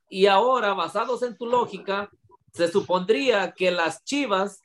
y 0.10 0.26
ahora, 0.26 0.74
basados 0.74 1.24
en 1.24 1.38
tu 1.38 1.46
lógica, 1.46 2.12
se 2.54 2.67
supondría 2.67 3.54
que 3.54 3.72
las 3.72 4.04
Chivas 4.04 4.62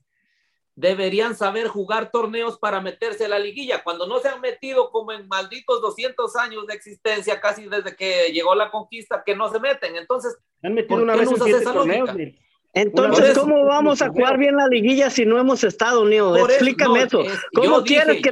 deberían 0.74 1.36
saber 1.36 1.68
jugar 1.68 2.10
torneos 2.10 2.58
para 2.58 2.80
meterse 2.80 3.26
a 3.26 3.28
la 3.28 3.38
liguilla, 3.38 3.84
cuando 3.84 4.08
no 4.08 4.18
se 4.18 4.28
han 4.28 4.40
metido 4.40 4.90
como 4.90 5.12
en 5.12 5.28
malditos 5.28 5.80
200 5.80 6.34
años 6.34 6.66
de 6.66 6.74
existencia, 6.74 7.40
casi 7.40 7.68
desde 7.68 7.94
que 7.94 8.32
llegó 8.32 8.56
la 8.56 8.70
conquista, 8.72 9.22
que 9.24 9.36
no 9.36 9.48
se 9.50 9.60
meten. 9.60 9.94
Entonces, 9.94 10.36
han 10.64 10.74
metido 10.74 11.00
una 11.00 11.14
vez 11.14 11.30
en 11.30 11.54
esa 11.54 11.72
torneos, 11.72 12.10
entonces, 12.76 13.38
¿cómo 13.38 13.64
vamos 13.64 14.02
a 14.02 14.10
jugar 14.10 14.36
bien 14.36 14.54
la 14.54 14.68
liguilla 14.68 15.08
si 15.08 15.24
no 15.24 15.38
hemos 15.38 15.64
estado 15.64 16.02
unidos? 16.02 16.38
Explícame 16.38 17.04
eso. 17.04 17.24
¿Cómo 17.54 17.82
quieres 17.82 18.20
que, 18.22 18.30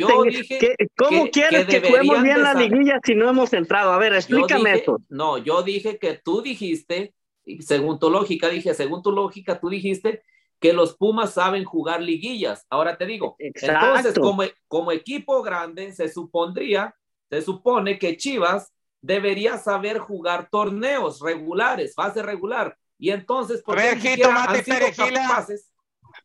¿cómo 0.98 1.30
quieres 1.30 1.66
que 1.66 1.80
juguemos 1.80 2.22
bien 2.22 2.42
la 2.42 2.52
liguilla 2.52 3.00
si 3.02 3.14
no 3.14 3.30
hemos 3.30 3.54
entrado? 3.54 3.94
A 3.94 3.96
ver, 3.96 4.12
explícame 4.12 4.74
eso. 4.74 5.00
No, 5.08 5.38
yo 5.38 5.62
dije 5.62 5.98
que 5.98 6.20
tú 6.22 6.42
dijiste, 6.42 7.14
según 7.60 7.98
tu 7.98 8.10
lógica, 8.10 8.50
dije, 8.50 8.74
según 8.74 9.02
tu 9.02 9.12
lógica, 9.12 9.58
tú 9.58 9.70
dijiste 9.70 10.22
que 10.60 10.74
los 10.74 10.94
Pumas 10.94 11.32
saben 11.32 11.64
jugar 11.64 12.02
liguillas. 12.02 12.66
Ahora 12.68 12.98
te 12.98 13.06
digo, 13.06 13.36
entonces 13.38 14.18
como, 14.18 14.42
como 14.68 14.92
equipo 14.92 15.42
grande 15.42 15.92
se 15.92 16.10
supondría, 16.10 16.94
se 17.30 17.40
supone 17.40 17.98
que 17.98 18.18
Chivas 18.18 18.74
debería 19.00 19.56
saber 19.56 19.98
jugar 20.00 20.50
torneos 20.50 21.20
regulares, 21.20 21.94
fase 21.94 22.22
regular 22.22 22.76
y 22.98 23.10
entonces, 23.10 23.62
¿por 23.62 23.76
qué 23.76 24.18
tomate, 24.20 24.64
capaces? 24.64 25.70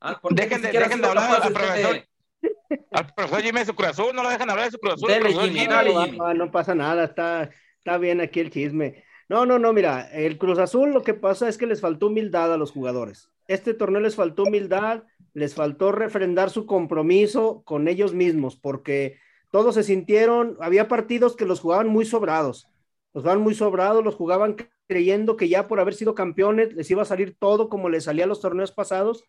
Ah, 0.01 0.19
dejen, 0.29 0.62
de, 0.62 0.71
dejen 0.71 1.01
de 1.01 1.08
hablar 1.08 1.41
al 1.41 1.53
profesor. 1.53 2.05
Al 2.91 3.13
profesor 3.13 3.41
Jimmy 3.41 3.60
de 3.60 3.65
su 3.65 3.75
corazón, 3.75 4.15
no 4.15 4.23
lo 4.23 4.29
dejan 4.29 4.49
hablar 4.49 4.65
de 4.65 4.71
su 4.71 4.79
corazón. 4.79 6.17
no, 6.17 6.34
no, 6.34 6.51
pasa 6.51 6.75
nada, 6.75 7.05
está, 7.05 7.49
está 7.77 7.97
bien 7.97 8.21
aquí 8.21 8.39
el 8.39 8.51
chisme. 8.51 9.03
No, 9.27 9.45
no, 9.45 9.60
no, 9.60 9.73
mira, 9.73 10.10
el 10.12 10.38
Cruz 10.38 10.58
Azul 10.58 10.91
lo 10.91 11.03
que 11.03 11.13
pasa 11.13 11.49
es 11.49 11.58
que 11.58 11.67
les 11.67 11.82
faltó 11.82 12.08
humildad 12.08 12.53
a 12.53 12.58
los 12.58 12.71
jugadores. 12.71 13.29
Este 13.47 13.73
torneo 13.73 14.01
les 14.01 14.15
faltó 14.15 14.43
humildad, 14.43 15.03
les 15.34 15.55
faltó 15.55 15.91
refrendar 15.91 16.49
su 16.49 16.65
compromiso 16.65 17.62
con 17.65 17.88
ellos 17.88 18.13
mismos, 18.13 18.55
porque 18.55 19.17
todos 19.51 19.75
se 19.75 19.84
sintieron, 19.84 20.58
había 20.62 20.88
partidos 20.88 21.36
que 21.36 21.45
los 21.45 21.60
jugaban 21.60 21.88
muy 21.88 22.05
sobrados, 22.05 22.69
los 23.13 23.24
jugaban 23.24 23.41
muy 23.41 23.56
sobrados, 23.56 24.04
los 24.04 24.15
jugaban 24.15 24.56
creyendo 24.88 25.36
que 25.38 25.50
ya 25.50 25.67
por 25.67 25.80
haber 25.80 25.93
sido 25.93 26.15
campeones 26.15 26.74
les 26.74 26.89
iba 26.91 27.02
a 27.02 27.06
salir 27.06 27.36
todo 27.38 27.69
como 27.69 27.89
les 27.89 28.06
salía 28.06 28.26
a 28.26 28.28
los 28.28 28.41
torneos 28.41 28.72
pasados 28.72 29.24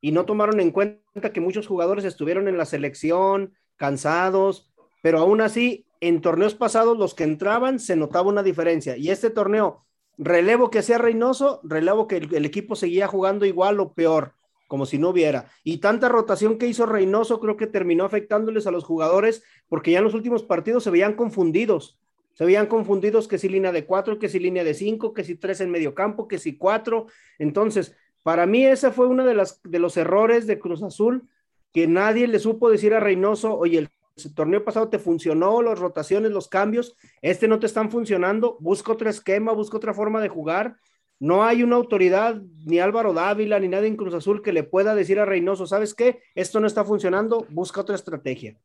y 0.00 0.12
no 0.12 0.24
tomaron 0.24 0.60
en 0.60 0.70
cuenta 0.70 1.32
que 1.32 1.40
muchos 1.40 1.66
jugadores 1.66 2.04
estuvieron 2.04 2.48
en 2.48 2.58
la 2.58 2.64
selección, 2.64 3.54
cansados, 3.76 4.72
pero 5.02 5.18
aún 5.18 5.40
así 5.40 5.86
en 6.00 6.20
torneos 6.20 6.54
pasados 6.54 6.98
los 6.98 7.14
que 7.14 7.24
entraban 7.24 7.78
se 7.78 7.96
notaba 7.96 8.28
una 8.28 8.42
diferencia 8.42 8.96
y 8.96 9.10
este 9.10 9.30
torneo, 9.30 9.84
relevo 10.18 10.70
que 10.70 10.82
sea 10.82 10.98
Reynoso, 10.98 11.60
relevo 11.64 12.06
que 12.06 12.18
el, 12.18 12.34
el 12.34 12.44
equipo 12.44 12.76
seguía 12.76 13.08
jugando 13.08 13.46
igual 13.46 13.80
o 13.80 13.94
peor, 13.94 14.34
como 14.68 14.86
si 14.86 14.98
no 14.98 15.10
hubiera. 15.10 15.46
Y 15.62 15.78
tanta 15.78 16.08
rotación 16.08 16.58
que 16.58 16.66
hizo 16.66 16.86
Reynoso 16.86 17.40
creo 17.40 17.56
que 17.56 17.66
terminó 17.66 18.04
afectándoles 18.04 18.66
a 18.66 18.70
los 18.70 18.84
jugadores 18.84 19.42
porque 19.68 19.90
ya 19.90 19.98
en 19.98 20.04
los 20.04 20.14
últimos 20.14 20.42
partidos 20.42 20.84
se 20.84 20.90
veían 20.90 21.14
confundidos 21.14 21.98
se 22.34 22.44
veían 22.44 22.66
confundidos 22.66 23.28
que 23.28 23.38
si 23.38 23.48
línea 23.48 23.72
de 23.72 23.86
cuatro, 23.86 24.18
que 24.18 24.28
si 24.28 24.40
línea 24.40 24.64
de 24.64 24.74
cinco, 24.74 25.14
que 25.14 25.24
si 25.24 25.36
tres 25.36 25.60
en 25.60 25.70
medio 25.70 25.94
campo, 25.94 26.28
que 26.28 26.38
si 26.38 26.56
cuatro. 26.56 27.06
Entonces, 27.38 27.96
para 28.22 28.44
mí 28.46 28.66
ese 28.66 28.90
fue 28.90 29.06
uno 29.06 29.24
de, 29.24 29.34
las, 29.34 29.62
de 29.62 29.78
los 29.78 29.96
errores 29.96 30.46
de 30.46 30.58
Cruz 30.58 30.82
Azul, 30.82 31.28
que 31.72 31.86
nadie 31.86 32.26
le 32.26 32.38
supo 32.38 32.70
decir 32.70 32.92
a 32.94 33.00
Reynoso, 33.00 33.56
oye, 33.56 33.78
el, 33.78 33.88
torneo 34.34 34.64
pasado 34.64 34.88
te 34.88 34.98
funcionó, 34.98 35.60
las 35.60 35.78
rotaciones, 35.78 36.30
los 36.30 36.48
cambios, 36.48 36.96
este 37.20 37.48
no 37.48 37.58
te 37.58 37.66
están 37.66 37.90
funcionando, 37.90 38.56
busca 38.60 38.92
otro 38.92 39.10
esquema, 39.10 39.52
busca 39.52 39.76
otra 39.76 39.92
forma 39.92 40.20
de 40.20 40.28
jugar. 40.28 40.76
No 41.20 41.44
hay 41.44 41.62
una 41.62 41.76
autoridad, 41.76 42.40
ni 42.64 42.78
Álvaro 42.80 43.12
Dávila, 43.12 43.58
ni 43.58 43.68
nadie 43.68 43.88
en 43.88 43.96
Cruz 43.96 44.14
Azul 44.14 44.42
que 44.42 44.52
le 44.52 44.62
pueda 44.62 44.94
decir 44.94 45.18
a 45.18 45.24
Reynoso, 45.24 45.66
¿sabes 45.66 45.94
qué? 45.94 46.20
Esto 46.34 46.60
no 46.60 46.66
está 46.66 46.84
funcionando, 46.84 47.46
busca 47.50 47.80
otra 47.80 47.94
estrategia. 47.94 48.56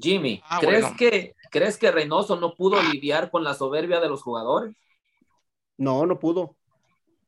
Jimmy, 0.00 0.40
ah, 0.44 0.58
¿crees, 0.60 0.86
que, 0.96 1.34
¿crees 1.50 1.76
que 1.78 1.90
Reynoso 1.90 2.38
no 2.38 2.54
pudo 2.54 2.82
lidiar 2.82 3.30
con 3.30 3.44
la 3.44 3.54
soberbia 3.54 4.00
de 4.00 4.08
los 4.08 4.22
jugadores? 4.22 4.74
No, 5.76 6.06
no 6.06 6.18
pudo. 6.18 6.56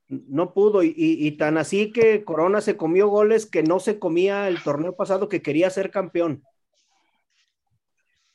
No 0.09 0.53
pudo. 0.53 0.83
Y, 0.83 1.31
tan 1.33 1.57
así 1.57 1.93
que 1.93 2.25
Corona 2.25 2.61
se 2.61 2.77
comió 2.77 3.09
goles 3.09 3.47
que 3.47 3.63
no 3.63 3.79
se 3.79 3.99
comía 3.99 4.49
el 4.49 4.63
torneo 4.63 4.97
pasado 4.97 5.29
que 5.29 5.41
quería 5.41 5.71
ser 5.71 5.91
campeón. 5.91 6.43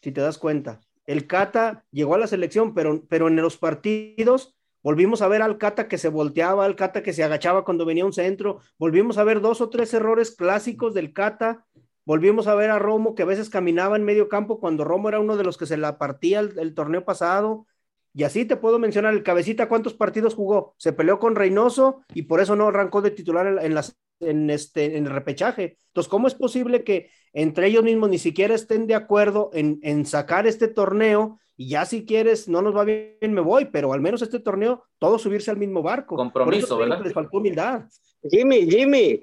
Si 0.02 0.12
te 0.12 0.21
das 0.21 0.38
cuenta. 0.38 0.80
El 1.06 1.28
Cata 1.28 1.84
llegó 1.91 2.15
a 2.15 2.17
la 2.17 2.28
selección, 2.28 2.74
pero, 2.74 3.04
pero 3.10 3.28
en 3.28 3.36
los 3.36 3.58
partidos 3.58 4.56
volvimos 4.82 5.21
a 5.21 5.28
ver 5.28 5.41
al 5.41 5.58
Cata 5.58 5.88
que 5.88 5.98
se 5.98 6.10
volteaba, 6.10 6.65
al 6.65 6.76
Cata 6.76 7.04
que 7.04 7.13
se 7.13 7.24
agachaba 7.24 7.65
cuando 7.65 7.86
venía 7.86 8.06
un 8.06 8.13
centro. 8.13 8.60
Volvimos 8.80 9.17
a 9.17 9.24
ver 9.24 9.41
dos 9.41 9.60
o 9.60 9.69
tres 9.69 9.93
errores 9.93 10.32
clásicos 10.32 10.93
del 10.93 11.12
Cata 11.12 11.65
Volvimos 12.06 12.46
a 12.48 12.56
ver 12.56 12.70
a 12.70 12.78
Romo 12.78 13.15
que 13.15 13.24
a 13.24 13.26
veces 13.26 13.50
caminaba 13.50 13.96
en 13.96 14.04
medio 14.04 14.30
campo 14.30 14.60
cuando 14.60 14.84
Romo 14.84 15.10
era 15.10 15.20
uno 15.20 15.38
de 15.38 15.44
los 15.44 15.58
que 15.58 15.65
se 15.65 15.78
la 15.78 15.98
partía 15.98 16.39
el, 16.39 16.74
torneo 16.76 17.04
pasado. 17.04 17.65
Y 18.13 18.24
así 18.24 18.46
te 18.46 18.56
puedo 18.56 18.80
mencionar 18.80 19.13
el 19.13 19.24
cabecita 19.24 19.68
cuántos 19.68 19.96
partidos 19.96 20.36
jugó. 20.36 20.76
Se 20.78 20.94
peleó 20.94 21.20
con 21.20 21.36
Reynoso 21.36 22.02
y 22.13 22.24
por 22.24 22.39
eso 22.39 22.56
no 22.56 22.68
arrancó 22.68 23.02
de 23.02 23.12
titular 23.12 23.60
en, 23.62 23.74
las, 23.74 23.98
en, 24.20 24.50
este, 24.50 24.98
en 24.98 25.08
el 25.08 25.12
repechaje. 25.12 25.78
Entonces, 25.88 26.10
¿cómo 26.10 26.28
es 26.28 26.36
posible 26.36 26.84
que 26.84 27.10
entre 27.34 27.68
ellos 27.68 27.84
mismos 27.84 28.10
ni 28.10 28.20
siquiera 28.20 28.54
estén 28.54 28.88
de 28.88 28.96
acuerdo 28.96 29.50
en, 29.54 29.80
en 29.82 30.06
sacar 30.06 30.48
este 30.48 30.68
torneo? 30.68 31.39
Y 31.58 31.70
ya 31.70 31.86
si 31.86 32.06
quieres, 32.06 32.48
no 32.48 32.62
nos 32.62 32.76
va 32.76 32.84
bien, 32.84 33.34
me 33.34 33.41
voy, 33.41 33.65
pero 33.65 33.94
al 33.94 34.02
menos 34.02 34.22
este 34.22 34.39
torneo, 34.39 34.84
todos 35.00 35.22
subirse 35.22 35.52
al 35.52 35.58
mismo 35.58 35.82
barco. 35.82 36.15
Compromiso, 36.15 36.78
¿verdad? 36.78 37.02
Les 37.02 37.13
faltó 37.13 37.38
humildad. 37.38 37.86
Jimmy, 38.30 38.70
Jimmy, 38.70 39.22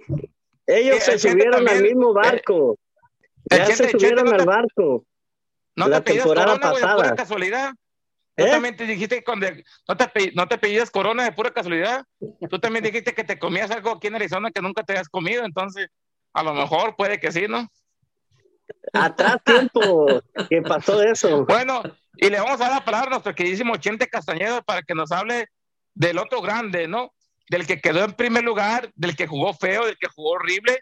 ellos 0.79 1.03
se 1.03 1.19
subieron 1.19 1.69
al 1.69 1.83
mismo 1.83 2.11
eh, 2.11 2.15
barco. 2.15 2.79
ya 3.51 3.67
se 3.67 3.91
subieron 3.91 4.33
al 4.33 4.45
barco. 4.45 5.05
No 5.75 5.89
la 5.89 6.03
te 6.03 6.15
temporada 6.15 6.59
corona, 6.59 6.73
pasada. 6.73 6.91
de 6.91 7.03
pura 7.03 7.15
casualidad. 7.17 7.73
Tú 8.35 8.45
¿Eh? 8.45 8.51
también 8.51 8.77
te 8.77 8.87
dijiste 8.87 9.23
cuando 9.23 9.47
no 9.89 9.97
te, 9.97 10.33
no 10.35 10.49
te 10.49 10.59
pedías 10.59 10.91
corona 10.91 11.25
de 11.25 11.33
pura 11.33 11.51
casualidad. 11.51 12.05
Tú 12.49 12.59
también 12.59 12.85
dijiste 12.85 13.15
que 13.15 13.25
te 13.25 13.39
comías 13.39 13.71
algo 13.71 13.91
aquí 13.91 14.07
en 14.07 14.15
Arizona 14.15 14.51
que 14.51 14.63
nunca 14.63 14.83
te 14.83 14.93
habías 14.93 15.09
comido, 15.09 15.45
entonces 15.45 15.89
a 16.33 16.43
lo 16.43 16.55
mejor 16.55 16.97
puede 16.97 17.21
que 17.21 17.31
sí, 17.31 17.47
¿no? 17.47 17.69
Atrás 18.93 19.37
tiempo 19.45 20.23
que 20.49 20.63
pasó 20.63 21.03
eso. 21.03 21.45
Bueno, 21.45 21.83
y 22.17 22.31
le 22.31 22.41
vamos 22.41 22.61
a 22.61 22.65
dar 22.65 22.73
la 22.73 22.85
palabra 22.85 23.09
a 23.09 23.11
nuestro 23.11 23.35
queridísimo 23.35 23.77
Chente 23.77 24.09
Castañeda 24.09 24.63
para 24.63 24.83
que 24.83 24.95
nos 24.95 25.13
hable 25.13 25.49
del 25.95 26.19
otro 26.19 26.41
grande, 26.41 26.89
¿no? 26.89 27.13
Del 27.49 27.67
que 27.67 27.81
quedó 27.81 28.05
en 28.05 28.13
primer 28.13 28.45
lugar, 28.45 28.91
del 28.95 29.17
que 29.17 29.27
jugó 29.27 29.55
feo, 29.55 29.87
del 29.87 29.99
que 29.99 30.09
jugó 30.09 30.33
horrible, 30.33 30.81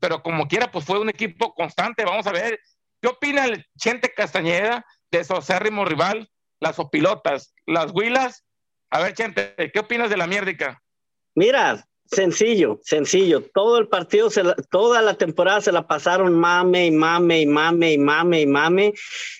pero 0.00 0.22
como 0.22 0.48
quiera, 0.48 0.70
pues 0.70 0.84
fue 0.84 0.98
un 0.98 1.08
equipo 1.08 1.54
constante. 1.54 2.04
Vamos 2.04 2.26
a 2.26 2.32
ver, 2.32 2.58
¿qué 3.00 3.08
opina 3.08 3.44
el 3.44 3.64
Chente 3.78 4.12
Castañeda 4.12 4.84
de 5.10 5.24
su 5.24 5.34
acérrimo 5.34 5.84
rival, 5.84 6.28
las 6.60 6.78
opilotas, 6.78 7.54
las 7.66 7.92
huilas? 7.92 8.44
A 8.90 9.00
ver, 9.00 9.14
Chente, 9.14 9.54
¿qué 9.72 9.78
opinas 9.78 10.10
de 10.10 10.16
la 10.16 10.26
mierdica? 10.26 10.82
Mira, 11.34 11.86
sencillo, 12.04 12.80
sencillo. 12.82 13.42
Todo 13.54 13.78
el 13.78 13.88
partido, 13.88 14.28
toda 14.70 15.02
la 15.02 15.14
temporada 15.14 15.60
se 15.60 15.72
la 15.72 15.86
pasaron 15.86 16.38
mame 16.38 16.86
y 16.86 16.90
mame 16.90 17.40
y 17.40 17.46
mame 17.46 17.92
y 17.92 17.98
mame 17.98 18.40
y 18.40 18.46
mame 18.46 18.92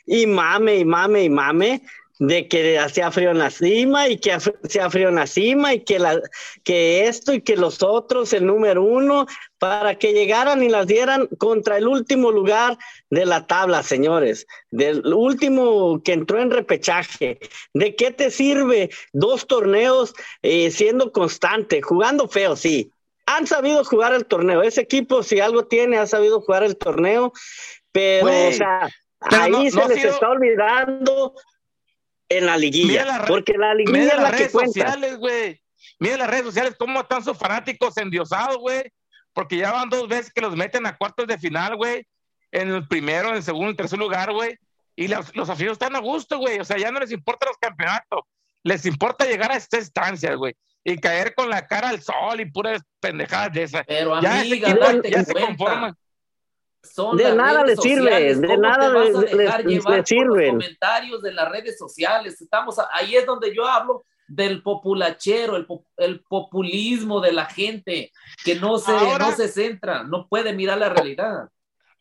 y 0.06 0.26
mame 0.26 0.76
y 0.76 0.84
mame 0.84 1.24
y 1.24 1.28
mame 1.28 1.82
de 2.18 2.46
que 2.48 2.78
hacía 2.78 3.10
frío 3.10 3.30
en 3.30 3.38
la 3.38 3.50
cima 3.50 4.08
y 4.08 4.18
que 4.18 4.32
hacía 4.32 4.90
frío 4.90 5.08
en 5.08 5.16
la 5.16 5.26
cima 5.26 5.74
y 5.74 5.80
que, 5.80 5.98
la, 5.98 6.20
que 6.62 7.06
esto 7.06 7.32
y 7.32 7.40
que 7.40 7.56
los 7.56 7.82
otros, 7.82 8.32
el 8.32 8.46
número 8.46 8.82
uno, 8.84 9.26
para 9.58 9.96
que 9.98 10.12
llegaran 10.12 10.62
y 10.62 10.68
las 10.68 10.86
dieran 10.86 11.26
contra 11.38 11.78
el 11.78 11.88
último 11.88 12.30
lugar 12.30 12.78
de 13.10 13.26
la 13.26 13.46
tabla, 13.46 13.82
señores, 13.82 14.46
del 14.70 15.06
último 15.14 16.02
que 16.02 16.12
entró 16.12 16.40
en 16.40 16.50
repechaje. 16.50 17.38
¿De 17.72 17.96
qué 17.96 18.10
te 18.10 18.30
sirve 18.30 18.90
dos 19.12 19.46
torneos 19.46 20.14
eh, 20.42 20.70
siendo 20.70 21.12
constante, 21.12 21.82
jugando 21.82 22.28
feo, 22.28 22.56
sí? 22.56 22.92
Han 23.26 23.46
sabido 23.46 23.84
jugar 23.84 24.12
el 24.12 24.26
torneo. 24.26 24.62
Ese 24.62 24.80
equipo, 24.80 25.22
si 25.22 25.40
algo 25.40 25.66
tiene, 25.66 25.98
ha 25.98 26.06
sabido 26.06 26.40
jugar 26.40 26.64
el 26.64 26.76
torneo, 26.76 27.32
pero, 27.92 28.26
o 28.26 28.52
sea, 28.52 28.88
ahí 29.20 29.70
se 29.70 29.88
les 29.88 30.04
está 30.04 30.28
olvidando 30.28 31.34
en 32.38 32.46
la 32.46 32.56
liguilla. 32.56 33.24
porque 33.26 33.54
la 33.56 33.74
liguilla 33.74 34.00
es 34.00 34.16
la 34.16 34.22
las 34.22 34.30
redes 34.32 34.52
sociales, 34.52 35.16
güey. 35.18 35.60
Mira 35.98 36.16
las 36.16 36.30
redes 36.30 36.44
sociales, 36.44 36.74
cómo 36.78 37.00
están 37.00 37.24
sus 37.24 37.36
fanáticos 37.36 37.96
endiosados, 37.96 38.58
güey. 38.58 38.82
Porque 39.32 39.56
ya 39.56 39.72
van 39.72 39.88
dos 39.88 40.08
veces 40.08 40.32
que 40.32 40.40
los 40.40 40.56
meten 40.56 40.86
a 40.86 40.96
cuartos 40.96 41.26
de 41.26 41.38
final, 41.38 41.76
güey. 41.76 42.06
En 42.50 42.68
el 42.70 42.86
primero, 42.86 43.30
en 43.30 43.36
el 43.36 43.42
segundo, 43.42 43.66
en 43.66 43.70
el 43.70 43.76
tercer 43.76 43.98
lugar, 43.98 44.32
güey. 44.32 44.58
Y 44.94 45.08
los, 45.08 45.34
los 45.34 45.48
aficionados 45.48 45.76
están 45.76 45.96
a 45.96 46.00
gusto, 46.00 46.38
güey. 46.38 46.58
O 46.60 46.64
sea, 46.64 46.76
ya 46.76 46.90
no 46.90 47.00
les 47.00 47.12
importa 47.12 47.46
los 47.46 47.56
campeonatos. 47.56 48.20
Les 48.62 48.84
importa 48.84 49.24
llegar 49.24 49.50
a 49.50 49.56
esta 49.56 49.78
instancia, 49.78 50.34
güey. 50.34 50.54
Y 50.84 50.98
caer 50.98 51.34
con 51.34 51.48
la 51.48 51.66
cara 51.66 51.88
al 51.88 52.02
sol 52.02 52.40
y 52.40 52.50
puras 52.50 52.82
pendejadas 53.00 53.52
de 53.52 53.62
esas. 53.62 53.84
Pero 53.86 54.14
amiga, 54.14 54.68
ya, 54.68 55.10
ya 55.10 55.24
se 55.24 55.34
conforman 55.34 55.96
de 57.16 57.34
nada 57.34 57.64
le 57.64 57.76
sirve, 57.76 58.34
de 58.34 58.58
nada 58.58 58.88
le, 58.88 60.04
sirven. 60.04 60.56
Los 60.56 60.64
comentarios 60.64 61.22
de 61.22 61.32
las 61.32 61.48
redes 61.48 61.78
sociales, 61.78 62.40
estamos 62.40 62.76
ahí 62.92 63.16
es 63.16 63.24
donde 63.24 63.54
yo 63.54 63.66
hablo 63.66 64.04
del 64.26 64.62
populachero, 64.62 65.56
el, 65.56 65.66
el 65.98 66.22
populismo 66.24 67.20
de 67.20 67.32
la 67.32 67.46
gente 67.46 68.12
que 68.44 68.56
no 68.56 68.78
se, 68.78 68.92
no 68.92 69.32
se 69.32 69.48
centra, 69.48 70.04
no 70.04 70.26
puede 70.28 70.52
mirar 70.52 70.78
la 70.78 70.88
realidad. 70.88 71.48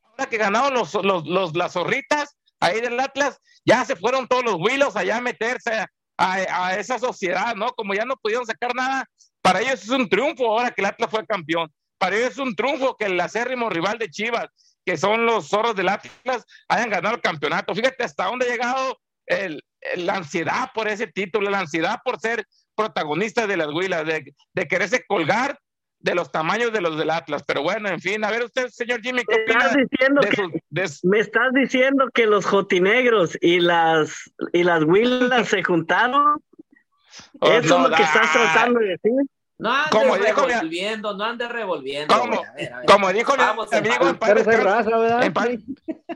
Ahora 0.03 0.25
que 0.29 0.37
ganaron 0.37 0.73
los, 0.73 0.93
los, 0.93 1.27
los, 1.27 1.55
las 1.55 1.73
zorritas 1.73 2.37
ahí 2.59 2.79
del 2.79 2.99
Atlas, 2.99 3.39
ya 3.65 3.83
se 3.85 3.95
fueron 3.95 4.27
todos 4.27 4.43
los 4.43 4.55
huilos 4.55 4.95
allá 4.95 5.17
a 5.17 5.21
meterse 5.21 5.73
a, 5.73 5.87
a, 6.17 6.75
esa 6.77 6.99
sociedad, 6.99 7.55
¿no? 7.55 7.71
Como 7.73 7.93
ya 7.93 8.05
no 8.05 8.15
pudieron 8.15 8.45
sacar 8.45 8.73
nada, 8.75 9.05
para 9.41 9.61
ellos 9.61 9.83
es 9.83 9.89
un 9.89 10.07
triunfo 10.07 10.47
ahora 10.47 10.71
que 10.71 10.81
el 10.81 10.87
Atlas 10.87 11.09
fue 11.09 11.25
campeón. 11.25 11.71
Para 11.97 12.15
ellos 12.15 12.31
es 12.31 12.37
un 12.37 12.55
triunfo 12.55 12.95
que 12.97 13.05
el 13.05 13.19
acérrimo 13.19 13.69
rival 13.69 13.97
de 13.97 14.09
Chivas 14.09 14.47
que 14.91 14.97
son 14.97 15.25
los 15.25 15.47
zorros 15.47 15.73
del 15.73 15.87
Atlas, 15.87 16.45
hayan 16.67 16.89
ganado 16.89 17.15
el 17.15 17.21
campeonato. 17.21 17.73
Fíjate 17.73 18.03
hasta 18.03 18.25
dónde 18.25 18.45
ha 18.45 18.49
llegado 18.49 18.99
el, 19.25 19.63
la 19.95 20.15
ansiedad 20.17 20.69
por 20.73 20.89
ese 20.89 21.07
título, 21.07 21.49
la 21.49 21.59
ansiedad 21.59 21.99
por 22.03 22.19
ser 22.19 22.45
protagonista 22.75 23.47
de 23.47 23.55
las 23.55 23.69
huilas, 23.69 24.05
de, 24.05 24.33
de 24.53 24.67
quererse 24.67 25.05
colgar 25.07 25.57
de 25.99 26.13
los 26.13 26.29
tamaños 26.29 26.73
de 26.73 26.81
los 26.81 26.97
del 26.97 27.09
Atlas. 27.09 27.43
Pero 27.47 27.63
bueno, 27.63 27.87
en 27.87 28.01
fin, 28.01 28.21
a 28.25 28.31
ver 28.31 28.43
usted, 28.43 28.67
señor 28.67 28.99
Jimmy, 29.01 29.23
¿qué 29.23 29.43
opina 29.43 29.69
diciendo 29.69 30.21
Me 31.03 31.19
estás 31.19 31.53
diciendo 31.53 32.09
que 32.13 32.25
los 32.25 32.45
jotinegros 32.45 33.37
y 33.39 33.61
las, 33.61 34.29
y 34.51 34.63
las 34.65 34.83
huilas 34.83 35.47
se 35.47 35.63
juntaron. 35.63 36.43
Oh, 37.39 37.47
Eso 37.49 37.77
es 37.77 37.89
lo 37.89 37.95
que 37.95 38.03
estás 38.03 38.33
tratando 38.33 38.79
de 38.81 38.87
decir. 38.89 39.21
No 39.61 39.71
ande 39.71 39.91
como 39.91 40.15
revolviendo, 40.15 41.15
no 41.15 41.23
ande 41.23 41.47
revolviendo. 41.47 42.17
Como, 42.17 42.41
como 42.87 43.13
dijo 43.13 43.35
mi 43.37 43.43
amigo, 43.43 44.09
en 44.09 44.17
paz 44.17 44.33
descanse, 44.33 44.89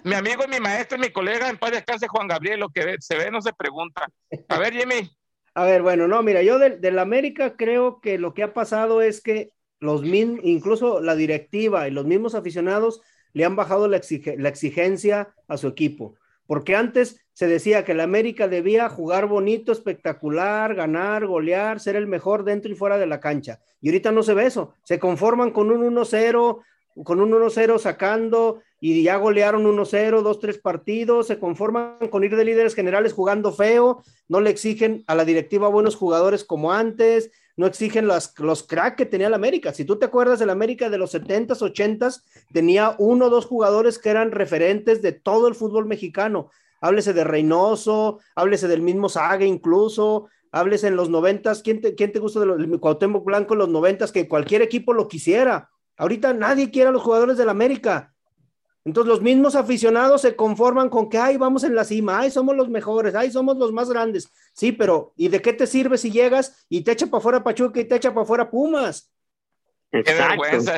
mi 0.04 0.16
amigo 0.16 0.44
y 0.46 0.50
mi 0.50 0.60
maestro 0.60 0.98
y 0.98 1.02
mi 1.02 1.10
colega, 1.12 1.48
en 1.48 1.60
paz 1.60 1.74
descanse 1.74 2.08
Juan 2.08 2.28
Gabriel, 2.28 2.60
lo 2.60 2.70
que 2.70 2.96
se 3.00 3.16
ve 3.16 3.30
no 3.30 3.44
se 3.44 3.54
pregunta. 3.54 4.08
A 4.50 4.58
ver, 4.58 4.74
Jimmy. 4.74 5.12
A 5.54 5.64
ver, 5.64 5.84
bueno, 5.84 6.08
no, 6.08 6.24
mira, 6.24 6.42
yo 6.42 6.58
del 6.58 6.82
de 6.82 7.00
América 7.00 7.56
creo 7.56 8.02
que 8.02 8.18
lo 8.18 8.34
que 8.34 8.42
ha 8.42 8.52
pasado 8.52 9.04
es 9.04 9.22
que 9.22 9.52
los 9.80 10.02
mismos, 10.02 10.40
incluso 10.42 11.00
la 11.00 11.16
directiva 11.16 11.88
y 11.88 11.92
los 11.92 12.06
mismos 12.06 12.34
aficionados 12.34 13.02
le 13.34 13.46
han 13.46 13.56
bajado 13.56 13.88
la, 13.88 14.02
la 14.38 14.50
exigencia 14.50 15.36
a 15.48 15.58
su 15.58 15.68
equipo 15.68 16.16
porque 16.48 16.76
antes 16.76 17.18
se 17.34 17.48
decía 17.48 17.84
que 17.84 17.92
el 17.92 18.00
América 18.00 18.48
debía 18.48 18.88
jugar 18.90 19.28
bonito, 19.28 19.72
espectacular, 19.72 20.74
ganar, 20.74 21.26
golear, 21.26 21.80
ser 21.80 21.96
el 21.96 22.08
mejor 22.08 22.44
dentro 22.46 22.72
y 22.72 22.76
fuera 22.76 22.98
de 22.98 23.08
la 23.08 23.20
cancha. 23.20 23.60
Y 23.82 23.90
ahorita 23.90 24.12
no 24.12 24.24
se 24.24 24.34
ve 24.34 24.46
eso, 24.46 24.74
se 24.84 25.00
conforman 25.00 25.52
con 25.52 25.70
un 25.70 25.96
1-0, 25.96 26.62
con 27.04 27.20
un 27.20 27.32
1-0 27.32 27.78
sacando 27.78 28.62
y 28.80 29.04
ya 29.04 29.18
golearon 29.18 29.66
1-0, 29.66 30.22
dos, 30.22 30.40
tres 30.40 30.58
partidos, 30.60 31.28
se 31.28 31.40
conforman 31.40 32.08
con 32.10 32.24
ir 32.24 32.36
de 32.36 32.46
líderes 32.46 32.76
generales 32.76 33.14
jugando 33.14 33.52
feo, 33.52 34.04
no 34.30 34.40
le 34.40 34.50
exigen 34.50 35.04
a 35.08 35.16
la 35.16 35.26
directiva 35.26 35.68
buenos 35.68 35.96
jugadores 35.96 36.46
como 36.46 36.72
antes, 36.72 37.32
no 37.58 37.68
exigen 37.68 38.08
los, 38.08 38.38
los 38.40 38.64
crack 38.64 38.96
que 38.96 39.06
tenía 39.06 39.28
el 39.28 39.34
América. 39.34 39.74
Si 39.74 39.86
tú 39.86 39.98
te 39.98 40.06
acuerdas 40.06 40.40
del 40.40 40.50
América 40.50 40.90
de 40.90 40.98
los 40.98 41.14
70s, 41.14 41.62
80s, 41.62 42.24
tenía 42.52 42.96
uno 42.98 43.26
o 43.26 43.30
dos 43.30 43.46
jugadores 43.46 44.00
que 44.00 44.10
eran 44.10 44.32
referentes 44.32 45.02
de 45.02 45.12
todo 45.12 45.48
el 45.48 45.56
fútbol 45.56 45.86
mexicano. 45.86 46.50
Háblese 46.82 47.14
de 47.14 47.24
Reynoso, 47.24 48.20
háblese 48.36 48.68
del 48.68 48.82
mismo 48.82 49.10
Saga 49.10 49.46
incluso, 49.46 50.28
háblese 50.52 50.88
en 50.88 50.96
los 50.96 51.10
90s, 51.10 51.62
¿quién 51.64 51.82
te, 51.82 51.96
quién 51.96 52.12
te 52.12 52.20
gusta 52.20 52.40
del 52.40 52.80
Cuauhtémoc 52.80 53.26
Blanco 53.26 53.54
en 53.54 53.60
los 53.60 53.70
90s? 53.70 54.12
Que 54.12 54.28
cualquier 54.28 54.62
equipo 54.62 54.94
lo 54.94 55.08
quisiera. 55.08 55.70
Ahorita 55.98 56.34
nadie 56.34 56.72
quiere 56.72 56.90
a 56.90 56.92
los 56.92 57.02
jugadores 57.02 57.38
del 57.38 57.50
América. 57.50 58.15
Entonces 58.86 59.10
los 59.10 59.22
mismos 59.22 59.56
aficionados 59.56 60.22
se 60.22 60.36
conforman 60.36 60.90
con 60.90 61.10
que, 61.10 61.18
ay, 61.18 61.38
vamos 61.38 61.64
en 61.64 61.74
la 61.74 61.84
cima, 61.84 62.20
ay, 62.20 62.30
somos 62.30 62.56
los 62.56 62.70
mejores, 62.70 63.16
ay, 63.16 63.32
somos 63.32 63.58
los 63.58 63.74
más 63.74 63.90
grandes. 63.90 64.32
Sí, 64.54 64.72
pero 64.72 65.12
¿y 65.18 65.28
de 65.28 65.42
qué 65.42 65.54
te 65.54 65.66
sirve 65.66 65.98
si 65.98 66.12
llegas 66.12 66.66
y 66.70 66.84
te 66.84 66.92
echa 66.92 67.08
para 67.08 67.18
afuera 67.18 67.44
Pachuca 67.44 67.80
y 67.80 67.86
te 67.86 67.96
echa 67.96 68.12
para 68.12 68.22
afuera 68.22 68.50
Pumas? 68.50 69.12
Qué 69.92 70.04
vergüenza, 70.04 70.78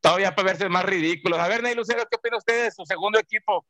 todavía 0.00 0.34
para 0.34 0.48
verse 0.48 0.68
más 0.68 0.84
ridículos. 0.84 1.38
A 1.38 1.48
ver, 1.48 1.62
Ney 1.62 1.74
Lucero, 1.74 2.04
¿qué 2.10 2.16
opina 2.16 2.36
usted 2.36 2.64
de 2.64 2.70
su 2.70 2.84
segundo 2.84 3.18
equipo? 3.18 3.64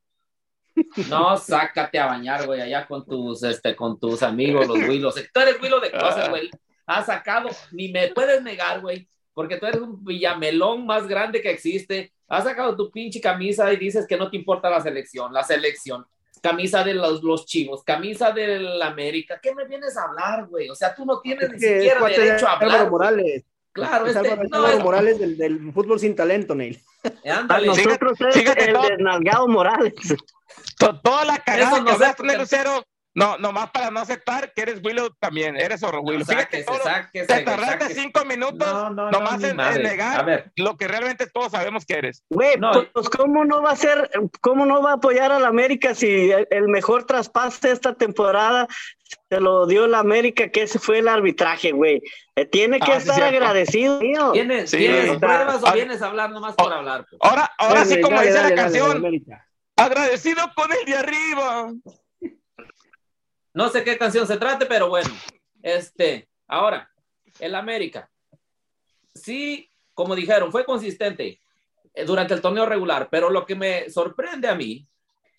No, 1.08 1.36
sácate 1.36 1.98
a 1.98 2.06
bañar, 2.06 2.46
güey, 2.46 2.60
allá 2.60 2.86
con 2.86 3.04
tus, 3.06 3.42
este, 3.44 3.76
con 3.76 4.00
tus 4.00 4.22
amigos, 4.22 4.66
los 4.66 4.78
Willos. 4.78 5.14
Tú 5.32 5.40
eres 5.40 5.60
Willow 5.60 5.80
de 5.80 5.92
cosas, 5.92 6.28
güey. 6.28 6.50
Has 6.86 7.06
sacado, 7.06 7.50
ni 7.70 7.92
me 7.92 8.08
puedes 8.08 8.42
negar, 8.42 8.80
güey, 8.80 9.08
porque 9.32 9.58
tú 9.58 9.66
eres 9.66 9.80
un 9.80 10.04
villamelón 10.04 10.86
más 10.86 11.06
grande 11.06 11.40
que 11.40 11.50
existe. 11.50 12.12
Has 12.28 12.44
sacado 12.44 12.76
tu 12.76 12.90
pinche 12.90 13.20
camisa 13.20 13.72
y 13.72 13.76
dices 13.76 14.06
que 14.06 14.16
no 14.16 14.30
te 14.30 14.36
importa 14.36 14.68
la 14.68 14.80
selección, 14.80 15.32
la 15.32 15.42
selección. 15.42 16.04
Camisa 16.42 16.84
de 16.84 16.94
los, 16.94 17.22
los 17.24 17.46
chivos, 17.46 17.82
camisa 17.82 18.30
del 18.30 18.80
América. 18.80 19.40
¿Qué 19.42 19.54
me 19.54 19.66
vienes 19.66 19.96
a 19.96 20.04
hablar, 20.04 20.46
güey? 20.46 20.68
O 20.68 20.74
sea, 20.74 20.94
tú 20.94 21.04
no 21.04 21.20
tienes 21.20 21.50
ni 21.50 21.58
siquiera 21.58 22.06
derecho 22.06 22.46
a 22.46 22.52
hablar. 22.52 22.70
Álvaro 22.70 22.90
Morales. 22.90 23.44
Claro, 23.72 24.06
es 24.06 24.14
este, 24.14 24.30
Álvaro, 24.30 24.48
no, 24.48 24.84
Morales 24.84 25.18
del, 25.18 25.36
del, 25.36 25.72
fútbol 25.72 25.98
sin 25.98 26.14
talento, 26.14 26.54
Neil. 26.54 26.80
Ándale. 27.24 27.66
Nosotros 27.66 28.20
es 28.20 28.36
el 28.36 28.76
desnalgado 28.76 29.48
Morales. 29.48 29.94
Toda 30.78 31.24
la 31.24 31.38
cagada 31.38 31.84
que 31.84 31.90
hablaste, 31.90 32.38
Lucero, 32.38 32.84
no, 33.18 33.36
nomás 33.38 33.70
para 33.70 33.90
no 33.90 34.00
aceptar 34.00 34.52
que 34.54 34.62
eres 34.62 34.80
Willow 34.82 35.10
también, 35.18 35.56
eres 35.56 35.80
zorro 35.80 36.02
Willow. 36.02 36.24
Fíjate, 36.24 36.62
todo, 36.62 36.78
te 37.12 37.24
tardaste 37.24 37.94
cinco 37.94 38.24
minutos 38.24 38.68
no, 38.68 39.10
nomás 39.10 39.42
en, 39.42 39.56
negar 39.56 40.52
lo 40.56 40.76
que 40.76 40.86
realmente 40.86 41.26
todos 41.26 41.50
sabemos 41.52 41.84
que 41.84 41.94
eres. 41.94 42.22
Güey, 42.30 42.56
pues 42.92 43.08
¿cómo 43.08 43.44
no 43.44 43.60
va 43.60 43.72
a 43.72 43.76
ser, 43.76 44.08
cómo 44.40 44.66
no 44.66 44.82
va 44.82 44.92
a 44.92 44.94
apoyar 44.94 45.32
a 45.32 45.40
la 45.40 45.48
América 45.48 45.94
si 45.94 46.30
el, 46.30 46.68
mejor 46.68 47.04
traspaso 47.04 47.58
de 47.62 47.72
esta 47.72 47.94
temporada 47.94 48.68
se 49.28 49.40
lo 49.40 49.66
dio 49.66 49.86
la 49.86 49.98
América, 49.98 50.48
que 50.48 50.62
ese 50.62 50.78
fue 50.78 50.98
el 50.98 51.08
arbitraje, 51.08 51.72
güey. 51.72 52.02
Eh, 52.36 52.44
tiene 52.46 52.78
que 52.78 52.92
ah, 52.92 52.96
estar 52.96 53.22
agradecido, 53.22 53.98
tío. 53.98 54.32
¿Tienes, 54.32 54.70
pruebas 54.70 55.62
o 55.64 55.72
vienes 55.72 56.02
a 56.02 56.06
hablar 56.06 56.30
nomás 56.30 56.54
por 56.54 56.72
hablar? 56.72 57.04
Pues? 57.08 57.18
Ahora, 57.22 57.50
ahora 57.58 57.84
sí, 57.84 58.00
como 58.00 58.20
dice 58.20 58.42
la 58.42 58.54
canción, 58.54 59.02
agradecido 59.76 60.42
con 60.54 60.70
el 60.72 60.84
de 60.84 60.96
arriba. 60.96 61.72
No 63.58 63.68
sé 63.70 63.82
qué 63.82 63.98
canción 63.98 64.24
se 64.24 64.36
trate, 64.36 64.66
pero 64.66 64.88
bueno. 64.88 65.10
Este, 65.64 66.28
ahora, 66.46 66.88
el 67.40 67.56
América. 67.56 68.08
Sí, 69.12 69.68
como 69.94 70.14
dijeron, 70.14 70.52
fue 70.52 70.64
consistente 70.64 71.40
eh, 71.92 72.04
durante 72.04 72.34
el 72.34 72.40
torneo 72.40 72.66
regular, 72.66 73.08
pero 73.10 73.30
lo 73.30 73.44
que 73.44 73.56
me 73.56 73.90
sorprende 73.90 74.46
a 74.46 74.54
mí, 74.54 74.86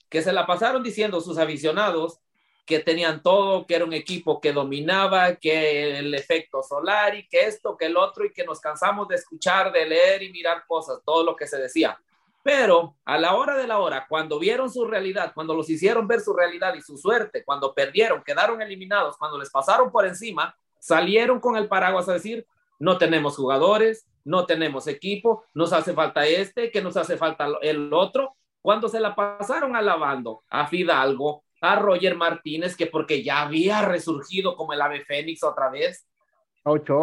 que 0.10 0.21
se 0.21 0.34
la 0.34 0.45
pasaron 0.45 0.84
diciendo 0.84 1.21
sus 1.21 1.38
aficionados 1.38 2.19
que 2.65 2.79
tenían 2.79 3.23
todo, 3.23 3.65
que 3.65 3.75
era 3.75 3.86
un 3.86 3.93
equipo 3.93 4.41
que 4.41 4.51
dominaba, 4.51 5.36
que 5.36 5.99
el 5.99 6.13
efecto 6.13 6.62
solar 6.62 7.15
y 7.15 7.25
que 7.25 7.45
esto, 7.45 7.77
que 7.77 7.86
el 7.86 7.95
otro, 7.95 8.25
y 8.25 8.34
que 8.34 8.43
nos 8.43 8.60
cansamos 8.60 9.08
de 9.08 9.15
escuchar, 9.15 9.71
de 9.71 9.86
leer 9.86 10.23
y 10.23 10.34
mirar 10.34 10.65
cosas, 10.67 10.99
todo 11.05 11.23
lo 11.23 11.38
que 11.38 11.47
se 11.47 11.55
decía. 11.55 11.97
Pero 12.43 12.95
a 13.06 13.17
la 13.17 13.36
hora 13.36 13.58
de 13.58 13.67
la 13.67 13.80
hora, 13.80 14.06
cuando 14.08 14.39
vieron 14.39 14.71
su 14.71 14.86
realidad, 14.86 15.34
cuando 15.36 15.54
los 15.54 15.69
hicieron 15.69 16.08
ver 16.08 16.21
su 16.21 16.34
realidad 16.34 16.73
y 16.73 16.82
su 16.82 16.97
suerte, 16.97 17.43
cuando 17.43 17.73
perdieron, 17.73 18.23
quedaron 18.23 18.62
eliminados, 18.62 19.17
cuando 19.17 19.38
les 19.38 19.49
pasaron 19.49 19.91
por 19.91 20.06
encima, 20.06 20.56
salieron 20.80 21.39
con 21.39 21.58
el 21.58 21.67
paraguas 21.67 22.08
a 22.08 22.13
decir, 22.13 22.47
no 22.80 22.97
tenemos 22.97 23.36
jugadores, 23.36 24.08
no 24.23 24.45
tenemos 24.45 24.88
equipo, 24.88 25.43
nos 25.54 25.73
hace 25.73 25.93
falta 25.93 26.25
este, 26.25 26.71
que 26.71 26.82
nos 26.82 26.95
hace 26.95 27.17
falta 27.17 27.47
el 27.62 27.93
otro. 27.93 28.36
Cuando 28.62 28.88
se 28.88 28.99
la 28.99 29.15
pasaron 29.15 29.75
alabando 29.75 30.43
a 30.49 30.67
Fidalgo, 30.67 31.43
a 31.62 31.75
Roger 31.75 32.15
Martínez, 32.15 32.75
que 32.75 32.88
porque 32.88 33.21
ya 33.23 33.41
había 33.41 33.82
resurgido 33.82 34.56
como 34.56 34.73
el 34.73 34.82
ave 34.82 35.04
fénix 35.04 35.43
otra 35.43 35.69
vez, 35.69 36.08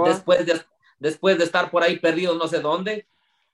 después 0.04 0.46
de, 0.46 0.62
después 0.98 1.38
de 1.38 1.44
estar 1.44 1.70
por 1.70 1.82
ahí 1.82 1.98
perdido 1.98 2.34
no 2.36 2.48
sé 2.48 2.60
dónde, 2.60 3.06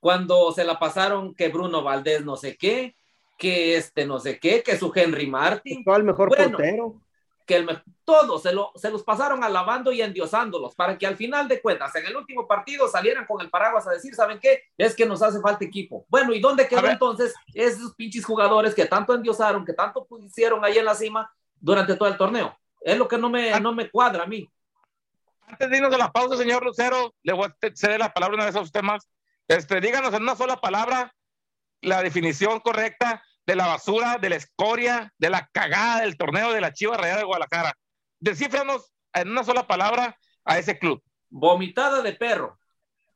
cuando 0.03 0.51
se 0.51 0.65
la 0.65 0.81
pasaron 0.81 1.33
que 1.33 1.49
Bruno 1.49 1.85
Valdés 1.85 2.25
no 2.25 2.37
sé 2.37 2.57
qué, 2.57 2.97
que 3.39 3.77
este 3.77 4.05
no 4.05 4.19
sé 4.19 4.41
qué, 4.41 4.61
que 4.61 4.77
su 4.77 4.91
Henry 4.93 5.29
Martin. 5.29 5.85
el 5.87 6.03
mejor 6.03 6.29
portero. 6.29 7.01
Que 7.47 7.55
el 7.55 7.83
todos 8.05 8.43
se, 8.43 8.53
lo, 8.53 8.73
se 8.75 8.91
los 8.91 9.05
pasaron 9.05 9.45
alabando 9.45 9.93
y 9.93 10.03
endiosándolos 10.03 10.75
para 10.75 10.99
que 10.99 11.07
al 11.07 11.17
final 11.17 11.47
de 11.47 11.63
cuentas, 11.63 11.95
en 11.95 12.07
el 12.07 12.17
último 12.17 12.49
partido, 12.49 12.89
salieran 12.89 13.27
con 13.27 13.41
el 13.41 13.49
paraguas 13.49 13.87
a 13.87 13.93
decir, 13.93 14.13
¿saben 14.13 14.41
qué? 14.41 14.65
Es 14.77 14.97
que 14.97 15.07
nos 15.07 15.23
hace 15.23 15.41
falta 15.41 15.65
equipo. 15.65 16.05
Bueno, 16.09 16.35
¿y 16.35 16.41
dónde 16.41 16.67
quedó 16.67 16.89
entonces 16.89 17.33
esos 17.55 17.95
pinches 17.95 18.25
jugadores 18.25 18.75
que 18.75 18.87
tanto 18.87 19.15
endiosaron, 19.15 19.65
que 19.65 19.73
tanto 19.73 20.05
pusieron 20.05 20.65
ahí 20.65 20.79
en 20.79 20.85
la 20.85 20.97
cima 20.97 21.33
durante 21.61 21.95
todo 21.95 22.09
el 22.09 22.17
torneo? 22.17 22.59
Es 22.81 22.99
lo 22.99 23.07
que 23.07 23.19
no 23.19 23.31
me, 23.31 23.61
no 23.61 23.73
me 23.73 23.89
cuadra 23.89 24.25
a 24.25 24.27
mí. 24.27 24.51
Antes 25.47 25.71
de 25.71 25.77
irnos 25.77 25.95
a 25.95 25.99
la 25.99 26.11
pausa, 26.11 26.37
señor 26.37 26.65
Lucero, 26.65 27.15
le 27.23 27.33
voy 27.33 27.47
a 27.47 27.57
ceder 27.73 28.01
la 28.01 28.13
palabra 28.13 28.35
una 28.35 28.47
vez 28.47 28.57
a 28.57 28.63
usted 28.63 28.83
más. 28.83 29.07
Este, 29.49 29.81
díganos 29.81 30.15
en 30.15 30.23
una 30.23 30.37
sola 30.37 30.57
palabra 30.57 31.15
la 31.81 32.03
definición 32.03 32.61
correcta 32.61 33.23
de 33.45 33.57
la 33.57 33.67
basura, 33.67 34.19
de 34.19 34.31
la 34.31 34.37
escoria, 34.37 35.13
de 35.19 35.31
la 35.31 35.49
cagada 35.53 36.01
del 36.01 36.17
torneo 36.17 36.53
de 36.53 36.61
la 36.61 36.73
Chiva 36.73 36.97
Rayada 36.97 37.19
de 37.19 37.25
Guadalajara. 37.25 37.75
Descífranos 38.21 38.93
en 39.13 39.31
una 39.31 39.45
sola 39.45 39.67
palabra 39.67 40.17
a 40.45 40.59
ese 40.59 40.79
club. 40.79 41.03
Vomitada 41.29 42.03
de 42.03 42.13
perro. 42.13 42.59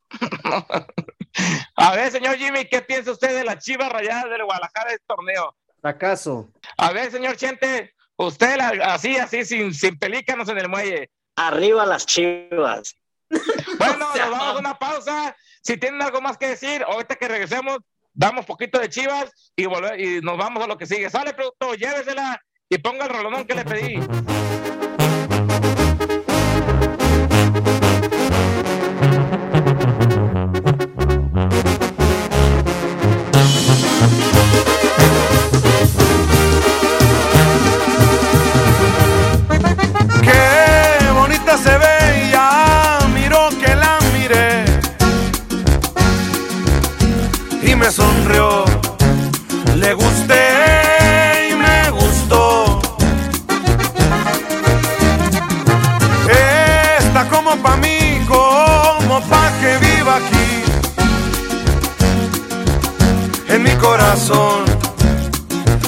a 1.75 1.95
ver, 1.95 2.11
señor 2.11 2.35
Jimmy, 2.37 2.65
¿qué 2.65 2.81
piensa 2.81 3.11
usted 3.11 3.35
de 3.35 3.43
la 3.43 3.57
Chiva 3.57 3.89
Rayada 3.89 4.27
de 4.27 4.43
Guadalajara 4.43 4.89
de 4.89 4.95
este 4.95 5.05
torneo? 5.07 5.55
Fracaso. 5.81 6.49
A 6.77 6.91
ver, 6.91 7.11
señor 7.11 7.37
Chente, 7.37 7.93
usted 8.17 8.59
así, 8.83 9.17
así, 9.17 9.45
sin, 9.45 9.73
sin 9.73 9.97
pelícanos 9.97 10.49
en 10.49 10.57
el 10.57 10.69
muelle. 10.69 11.09
Arriba 11.35 11.85
las 11.85 12.05
chivas. 12.05 12.95
Bueno, 13.87 14.09
nos 14.15 14.31
vamos 14.31 14.55
a 14.55 14.59
una 14.59 14.77
pausa. 14.77 15.35
Si 15.61 15.77
tienen 15.77 16.01
algo 16.01 16.21
más 16.21 16.37
que 16.37 16.49
decir, 16.49 16.83
ahorita 16.83 17.15
que 17.15 17.27
regresemos, 17.27 17.79
damos 18.13 18.45
poquito 18.45 18.79
de 18.79 18.89
chivas 18.89 19.51
y, 19.55 19.63
y 19.65 20.21
nos 20.21 20.37
vamos 20.37 20.63
a 20.63 20.67
lo 20.67 20.77
que 20.77 20.85
sigue. 20.85 21.09
Sale, 21.09 21.33
producto, 21.33 21.73
llévesela 21.75 22.41
y 22.69 22.77
ponga 22.77 23.05
el 23.05 23.11
rolonón 23.11 23.45
que 23.45 23.55
le 23.55 23.65
pedí. 23.65 23.99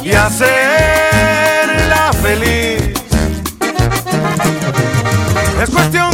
Y 0.03 0.11
hacerla 0.13 0.51
feliz. 2.21 2.93
Es 5.61 5.69
cuestión 5.69 6.08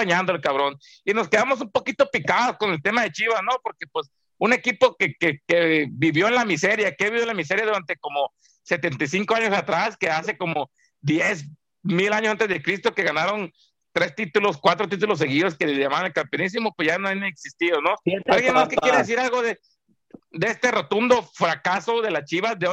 bañando 0.00 0.32
el 0.32 0.40
cabrón. 0.40 0.78
Y 1.04 1.12
nos 1.12 1.28
quedamos 1.28 1.60
un 1.60 1.70
poquito 1.70 2.08
picados 2.10 2.56
con 2.56 2.70
el 2.72 2.82
tema 2.82 3.02
de 3.02 3.12
Chivas, 3.12 3.40
¿no? 3.42 3.58
Porque 3.62 3.86
pues 3.90 4.10
un 4.38 4.52
equipo 4.52 4.96
que, 4.96 5.14
que, 5.14 5.40
que, 5.46 5.86
vivió 5.90 6.28
en 6.28 6.34
la 6.34 6.44
miseria, 6.44 6.94
que 6.94 7.04
vivió 7.04 7.22
en 7.22 7.28
la 7.28 7.34
miseria 7.34 7.66
durante 7.66 7.96
como 7.96 8.32
75 8.62 9.34
años 9.34 9.52
atrás, 9.52 9.96
que 9.98 10.08
hace 10.08 10.36
como 10.36 10.70
10 11.02 11.46
mil 11.82 12.12
años 12.12 12.32
antes 12.32 12.48
de 12.48 12.62
Cristo, 12.62 12.94
que 12.94 13.02
ganaron 13.02 13.52
tres 13.92 14.14
títulos, 14.14 14.58
cuatro 14.58 14.88
títulos 14.88 15.18
seguidos 15.18 15.56
que 15.56 15.66
le 15.66 15.78
llamaban 15.78 16.06
el 16.06 16.12
campeonísimo, 16.12 16.72
pues 16.74 16.88
ya 16.88 16.98
no 16.98 17.08
han 17.08 17.22
existido, 17.24 17.80
¿no? 17.82 17.94
¿Alguien 18.26 18.54
más 18.54 18.68
que 18.68 18.76
quiere 18.76 18.98
decir 18.98 19.18
algo 19.18 19.42
de, 19.42 19.58
de 20.30 20.46
este 20.46 20.70
rotundo 20.70 21.22
fracaso 21.34 22.00
de 22.00 22.10
las 22.10 22.24
Chivas, 22.24 22.58
de, 22.58 22.68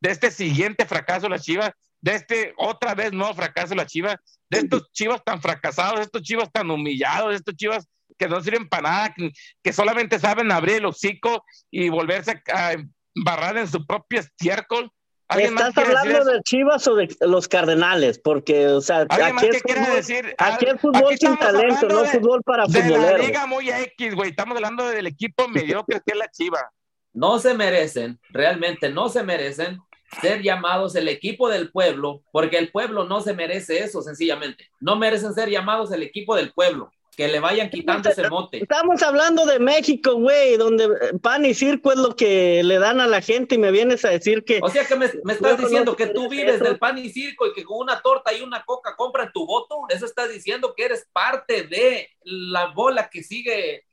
de 0.00 0.10
este 0.10 0.30
siguiente 0.30 0.86
fracaso 0.86 1.22
de 1.22 1.30
las 1.30 1.42
Chivas, 1.42 1.72
de 2.06 2.14
este 2.14 2.54
otra 2.56 2.94
vez 2.94 3.12
nuevo 3.12 3.34
fracaso 3.34 3.70
de 3.70 3.76
las 3.76 3.88
Chivas, 3.88 4.14
de 4.48 4.60
estos 4.60 4.92
Chivas 4.92 5.24
tan 5.24 5.42
fracasados, 5.42 5.96
de 5.96 6.02
estos 6.02 6.22
Chivas 6.22 6.52
tan 6.52 6.70
humillados, 6.70 7.30
de 7.30 7.34
estos 7.34 7.56
Chivas 7.56 7.88
que 8.16 8.28
no 8.28 8.40
sirven 8.40 8.68
para 8.68 8.82
nada, 8.88 9.14
que, 9.60 9.72
solamente 9.72 10.20
saben 10.20 10.52
abrir 10.52 10.76
el 10.76 10.86
hocico 10.86 11.44
y 11.68 11.88
volverse 11.88 12.40
a 12.54 12.74
embarrar 13.16 13.58
en 13.58 13.66
su 13.66 13.84
propio 13.84 14.20
estiércol. 14.20 14.88
¿Estás 15.28 15.76
hablando 15.76 16.24
de 16.24 16.40
Chivas 16.42 16.86
o 16.86 16.94
de 16.94 17.08
los 17.22 17.48
Cardenales? 17.48 18.20
Porque, 18.20 18.68
o 18.68 18.80
sea, 18.80 19.04
aquí 19.10 19.48
es, 19.48 19.60
fútbol, 19.60 19.96
decir? 19.96 20.34
aquí 20.38 20.66
es 20.66 20.80
fútbol 20.80 21.18
sin 21.18 21.36
talento, 21.36 21.88
no 21.88 22.04
fútbol 22.04 22.40
para 22.44 22.66
de 22.66 22.88
la 22.88 23.18
liga 23.18 23.46
muy 23.46 23.68
X, 23.68 24.14
güey. 24.14 24.30
Estamos 24.30 24.54
hablando 24.54 24.88
del 24.88 25.08
equipo 25.08 25.48
mediocre 25.48 26.00
que 26.06 26.12
es 26.12 26.16
la 26.16 26.30
Chiva. 26.30 26.70
No 27.12 27.40
se 27.40 27.54
merecen, 27.54 28.20
realmente 28.30 28.90
no 28.90 29.08
se 29.08 29.24
merecen 29.24 29.80
ser 30.20 30.42
llamados 30.42 30.94
el 30.96 31.08
equipo 31.08 31.48
del 31.48 31.70
pueblo, 31.70 32.22
porque 32.32 32.58
el 32.58 32.70
pueblo 32.70 33.04
no 33.04 33.20
se 33.20 33.34
merece 33.34 33.82
eso, 33.82 34.02
sencillamente. 34.02 34.70
No 34.80 34.96
merecen 34.96 35.34
ser 35.34 35.50
llamados 35.50 35.92
el 35.92 36.02
equipo 36.02 36.36
del 36.36 36.52
pueblo 36.52 36.90
que 37.16 37.28
le 37.28 37.40
vayan 37.40 37.70
quitando 37.70 38.10
ese 38.10 38.28
mote. 38.28 38.58
Estamos 38.58 39.02
hablando 39.02 39.46
de 39.46 39.58
México, 39.58 40.14
güey, 40.14 40.58
donde 40.58 40.86
pan 41.22 41.46
y 41.46 41.54
circo 41.54 41.90
es 41.92 41.98
lo 41.98 42.14
que 42.14 42.62
le 42.62 42.78
dan 42.78 43.00
a 43.00 43.06
la 43.06 43.22
gente 43.22 43.54
y 43.54 43.58
me 43.58 43.70
vienes 43.70 44.04
a 44.04 44.10
decir 44.10 44.44
que... 44.44 44.60
O 44.62 44.68
sea 44.68 44.84
que 44.84 44.96
me, 44.96 45.06
estás 45.06 45.58
diciendo 45.58 45.96
que 45.96 46.08
tú 46.08 46.28
vives 46.28 46.60
del 46.60 46.78
pan 46.78 46.98
y 46.98 47.08
circo 47.08 47.46
y 47.46 47.54
que 47.54 47.64
con 47.64 47.78
una 47.78 48.02
torta 48.02 48.34
y 48.34 48.42
una 48.42 48.62
coca 48.64 48.94
compran 48.96 49.32
tu 49.32 49.46
voto. 49.46 49.78
Eso 49.88 50.04
estás 50.04 50.30
diciendo 50.30 50.74
que 50.76 50.84
eres 50.84 51.08
parte 51.10 51.62
de 51.62 52.10
la 52.22 52.66
bola 52.66 53.08
que 53.08 53.22
sigue 53.22 53.86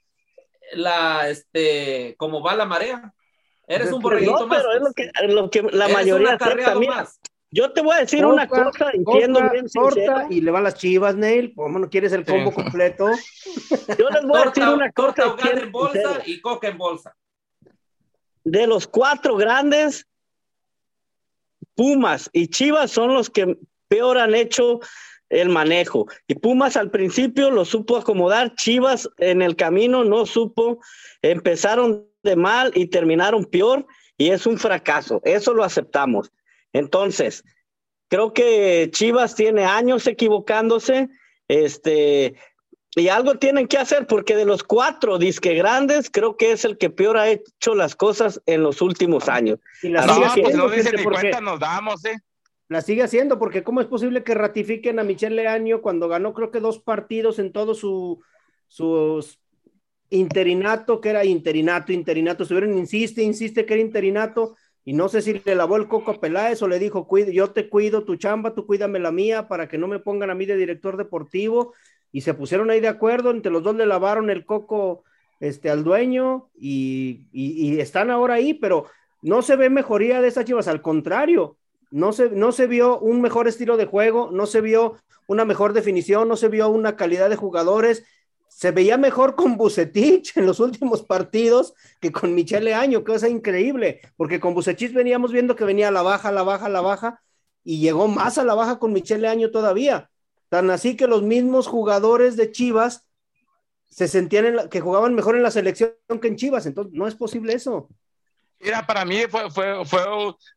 la, 0.74 1.30
este, 1.30 2.16
como 2.18 2.44
va 2.44 2.56
la 2.56 2.66
marea. 2.66 3.14
Eres 3.68 3.91
un 3.91 4.01
borreguito 4.01 4.47
más. 4.47 4.61
Pero 4.61 4.74
es 4.74 4.82
lo 4.82 4.93
que, 4.93 5.11
lo 5.28 5.49
que 5.49 5.61
la 5.76 5.88
mayoría 5.88 6.38
más. 6.88 7.20
Yo 7.51 7.72
te 7.72 7.82
voy 7.82 7.95
a 7.95 7.99
decir 7.99 8.26
una 8.26 8.47
cosa, 8.47 8.89
entiendo 8.93 9.39
bien 9.51 9.68
torta 9.70 10.26
y 10.28 10.41
le 10.41 10.49
van 10.49 10.64
las 10.64 10.74
chivas, 10.74 11.16
Neil. 11.16 11.53
¿Cómo 11.55 11.78
no 11.78 11.88
quieres 11.88 12.11
el 12.11 12.26
combo 12.26 12.51
completo? 12.51 13.09
Yo 13.99 14.09
les 14.09 14.24
voy 14.24 14.41
a 14.41 14.45
decir 14.45 14.68
una 14.68 14.91
cosa. 14.91 15.14
Torta 15.14 15.49
en 15.51 15.72
bolsa 15.72 16.24
y 16.26 16.41
coca 16.41 16.68
en 16.68 16.78
bolsa. 16.80 17.16
De 18.43 18.66
los 18.66 18.88
cuatro 18.88 19.36
grandes, 19.36 20.07
Pumas 21.76 22.28
y 22.34 22.47
Chivas 22.47 22.89
son 22.89 23.14
los 23.14 23.30
que 23.30 23.59
peor 23.88 24.18
han 24.18 24.34
hecho 24.34 24.80
el 25.30 25.49
manejo. 25.49 26.07
Y 26.28 26.34
Pumas 26.34 26.76
al 26.76 26.89
principio 26.89 27.51
lo 27.51 27.66
supo 27.66 27.97
acomodar, 27.97 28.55
Chivas 28.55 29.07
en 29.18 29.43
el 29.43 29.55
camino 29.55 30.03
no 30.03 30.26
supo, 30.26 30.80
empezaron 31.22 32.07
de 32.24 32.36
mal 32.36 32.72
y 32.74 32.88
terminaron 32.88 33.46
peor 33.46 33.86
y 34.18 34.30
es 34.30 34.46
un 34.46 34.58
fracaso. 34.58 35.22
Eso 35.24 35.54
lo 35.54 35.64
aceptamos. 35.64 36.32
Entonces, 36.72 37.44
creo 38.08 38.34
que 38.34 38.90
Chivas 38.92 39.36
tiene 39.36 39.66
años 39.66 40.08
equivocándose, 40.08 41.10
este, 41.48 42.36
y 42.96 43.08
algo 43.08 43.36
tienen 43.36 43.68
que 43.68 43.78
hacer 43.78 44.08
porque 44.08 44.36
de 44.36 44.46
los 44.46 44.64
cuatro 44.64 45.18
disque 45.18 45.54
grandes, 45.56 46.10
creo 46.12 46.38
que 46.38 46.52
es 46.52 46.64
el 46.64 46.78
que 46.78 46.90
peor 46.90 47.18
ha 47.18 47.30
hecho 47.30 47.76
las 47.76 47.96
cosas 47.96 48.42
en 48.46 48.64
los 48.64 48.82
últimos 48.82 49.30
años. 49.30 49.60
Y 49.82 49.90
la 49.90 50.06
no, 50.06 50.16
pues 50.42 50.56
no 50.56 50.70
dice 50.70 50.96
ni 50.96 51.04
cuenta 51.04 51.42
nos 51.42 51.60
damos, 51.60 52.06
¿eh? 52.06 52.18
La 52.70 52.82
sigue 52.82 53.04
haciendo, 53.04 53.38
porque 53.40 53.64
¿cómo 53.64 53.82
es 53.82 53.88
posible 53.88 54.24
que 54.24 54.34
ratifiquen 54.34 54.98
a 54.98 55.04
Michelle 55.04 55.36
Leaño 55.36 55.82
cuando 55.82 56.08
ganó 56.08 56.34
creo 56.34 56.50
que 56.50 56.60
dos 56.60 56.80
partidos 56.80 57.38
en 57.38 57.52
todo 57.52 57.76
su, 57.76 58.22
su 58.68 59.26
interinato, 60.14 61.01
que 61.01 61.09
era 61.09 61.26
interinato, 61.26 61.91
interinato, 61.91 62.43
estuvieron, 62.43 62.78
insiste, 62.78 63.24
insiste 63.24 63.66
que 63.66 63.74
era 63.74 63.82
interinato, 63.82 64.55
y 64.86 64.93
no 64.93 65.09
sé 65.09 65.22
si 65.22 65.41
le 65.43 65.55
lavó 65.55 65.78
el 65.78 65.88
coco 65.88 66.11
a 66.11 66.20
Peláez 66.20 66.61
o 66.61 66.68
le 66.68 66.78
dijo, 66.78 67.07
yo 67.32 67.51
te 67.51 67.70
cuido 67.70 68.03
tu 68.03 68.16
chamba, 68.16 68.53
tú 68.53 68.66
cuídame 68.66 68.99
la 68.99 69.11
mía 69.11 69.47
para 69.47 69.68
que 69.68 69.78
no 69.78 69.88
me 69.88 69.99
pongan 69.99 70.30
a 70.30 70.36
mí 70.36 70.45
de 70.45 70.57
director 70.57 70.97
deportivo, 70.97 71.74
y 72.11 72.22
se 72.22 72.34
pusieron 72.34 72.70
ahí 72.70 72.80
de 72.80 72.89
acuerdo, 72.89 73.32
entre 73.32 73.51
los 73.51 73.64
dos 73.64 73.76
le 73.76 73.86
lavaron 73.86 74.30
el 74.30 74.45
coco 74.45 75.03
este, 75.39 75.70
al 75.70 75.84
dueño 75.84 76.49
y, 76.55 77.26
y, 77.32 77.80
están 77.80 78.11
ahora 78.11 78.36
ahí, 78.36 78.53
pero 78.53 78.86
no 79.22 79.41
se 79.41 79.55
ve 79.55 79.70
mejoría 79.70 80.22
de 80.22 80.28
esas 80.28 80.45
chivas, 80.45 80.68
al 80.68 80.82
contrario, 80.82 81.57
no 81.91 82.14
se, 82.14 82.30
no 82.30 82.51
se 82.51 82.68
vio 82.68 82.99
un 82.99 83.22
mejor 83.22 83.47
estilo 83.47 83.78
de 83.78 83.86
juego, 83.86 84.30
no 84.32 84.45
se 84.45 84.61
vio 84.61 84.97
una 85.28 85.45
mejor 85.45 85.74
definición, 85.74 86.28
no 86.28 86.36
se 86.36 86.49
vio 86.49 86.70
una 86.70 86.95
calidad 86.95 87.30
de 87.30 87.36
jugadores. 87.36 88.05
Se 88.56 88.72
veía 88.72 88.97
mejor 88.97 89.36
con 89.36 89.58
Bucetich 89.58 90.38
en 90.38 90.45
los 90.45 90.60
últimos 90.60 91.01
partidos 91.01 91.74
que 91.99 92.12
con 92.12 92.34
Michele 92.34 92.74
Año, 92.74 93.04
cosa 93.04 93.28
increíble, 93.28 94.01
porque 94.16 94.39
con 94.39 94.54
Bucetich 94.54 94.93
veníamos 94.93 95.32
viendo 95.32 95.56
que 95.56 95.66
venía 95.66 95.89
a 95.89 95.91
la 95.91 96.01
baja, 96.01 96.30
a 96.30 96.32
la 96.32 96.43
baja, 96.43 96.68
a 96.68 96.70
la 96.70 96.82
baja, 96.82 97.22
y 97.64 97.80
llegó 97.80 98.08
más 98.08 98.38
a 98.38 98.43
la 98.43 98.54
baja 98.54 98.80
con 98.80 98.93
Michele 98.93 99.28
Año 99.28 99.51
todavía. 99.51 100.10
Tan 100.49 100.70
así 100.70 100.95
que 100.95 101.08
los 101.08 101.24
mismos 101.24 101.68
jugadores 101.68 102.38
de 102.38 102.51
Chivas 102.51 103.08
se 103.89 104.08
sentían 104.08 104.70
que 104.70 104.82
jugaban 104.82 105.16
mejor 105.16 105.36
en 105.36 105.43
la 105.43 105.51
selección 105.51 105.93
que 106.22 106.28
en 106.28 106.36
Chivas, 106.36 106.66
entonces 106.66 106.93
no 106.93 107.08
es 107.08 107.16
posible 107.16 107.54
eso. 107.54 107.89
Mira, 108.60 108.86
para 108.88 109.04
mí 109.04 109.24
fue, 109.30 109.51
fue, 109.51 109.84
fue, 109.86 110.01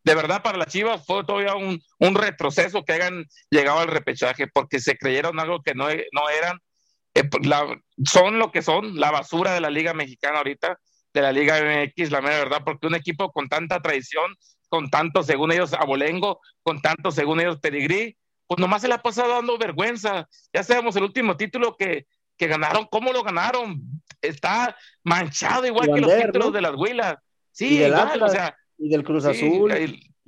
de 0.05 0.15
verdad 0.15 0.43
para 0.43 0.59
las 0.59 0.69
Chivas 0.69 1.05
fue 1.05 1.25
todavía 1.25 1.55
un, 1.55 1.83
un 1.99 2.15
retroceso 2.15 2.85
que 2.85 2.93
hayan 2.93 3.25
llegado 3.51 3.81
al 3.81 3.89
repechaje 3.89 4.47
porque 4.47 4.79
se 4.79 4.97
creyeron 4.97 5.41
algo 5.41 5.63
que 5.63 5.75
no, 5.75 5.89
no 5.89 6.29
eran. 6.29 6.61
Eh, 7.17 7.29
son 8.05 8.39
lo 8.39 8.53
que 8.53 8.61
son, 8.61 9.01
la 9.01 9.11
basura 9.11 9.55
de 9.55 9.63
la 9.63 9.71
Liga 9.71 9.95
Mexicana 9.95 10.39
ahorita, 10.39 10.79
de 11.15 11.23
la 11.23 11.33
Liga 11.33 11.59
MX, 11.59 12.11
la 12.11 12.21
mera 12.21 12.37
verdad, 12.37 12.63
porque 12.63 12.87
un 12.87 12.95
equipo 12.95 13.33
con 13.33 13.49
tanta 13.49 13.81
traición, 13.81 14.35
con 14.69 14.91
tanto, 14.91 15.23
según 15.23 15.51
ellos, 15.51 15.73
abolengo, 15.73 16.41
con 16.63 16.83
tanto, 16.83 17.11
según 17.11 17.41
ellos, 17.41 17.59
pedigrí, 17.59 18.19
pues 18.47 18.61
nomás 18.61 18.83
se 18.83 18.89
le 18.89 18.95
ha 18.95 19.03
pasado 19.03 19.31
dando 19.31 19.57
vergüenza. 19.57 20.29
Ya 20.53 20.63
sabemos 20.63 20.95
el 20.97 21.05
último 21.05 21.39
título 21.39 21.75
que, 21.75 22.07
que 22.37 22.49
ganaron, 22.49 22.87
cómo 22.91 23.15
lo 23.15 23.23
ganaron. 23.23 23.81
Está 24.21 24.77
manchado 25.03 25.67
igual 25.67 25.95
que 25.95 26.01
los 26.03 26.15
títulos 26.15 26.53
de 26.53 26.61
las 26.61 26.75
Huilas. 26.77 27.17
Sí, 27.51 27.83
igual, 27.83 28.23
o 28.23 28.29
sea. 28.29 28.55
Y 28.77 28.91
del 28.91 29.05
Cruz 29.05 29.25
Azul. 29.25 29.73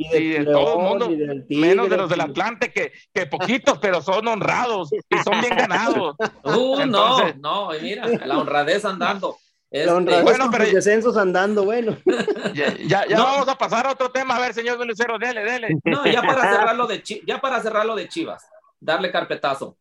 Y, 0.01 0.29
de 0.31 0.45
todo 0.45 0.79
el 0.79 0.79
mundo, 0.79 1.45
menos 1.49 1.91
de 1.91 1.97
los 1.97 2.09
del 2.09 2.21
Atlante, 2.21 2.73
que, 2.73 2.93
que 3.13 3.27
poquitos, 3.27 3.79
pero 3.79 4.01
son 4.01 4.29
honrados 4.29 4.91
y 4.93 5.19
son 5.19 5.41
bien 5.41 5.57
ganados. 5.57 6.17
Uh, 6.45 6.87
no, 6.87 7.33
no, 7.35 7.71
mira, 7.83 8.07
la 8.07 8.39
honradez 8.39 8.85
andando. 8.85 9.37
Este, 9.71 10.23
bueno, 10.23 10.49
pero 10.51 10.65
descensos 10.65 11.17
andando, 11.17 11.65
bueno. 11.65 11.97
Ya, 12.55 13.07
ya, 13.07 13.19
vamos 13.19 13.49
a 13.49 13.57
pasar 13.57 13.87
a 13.87 13.93
otro 13.93 14.11
tema, 14.11 14.37
a 14.37 14.41
ver, 14.41 14.55
señor 14.55 14.85
Lucero, 14.87 15.19
dele, 15.19 15.45
dele. 15.45 15.69
No, 15.85 16.07
ya 16.07 16.23
para 16.23 16.43
cerrarlo 16.57 16.87
de 16.87 17.03
ya 17.27 17.41
para 17.41 17.61
cerrarlo 17.61 17.95
de 17.95 18.09
Chivas, 18.09 18.47
darle 18.81 19.11
carpetazo. 19.11 19.77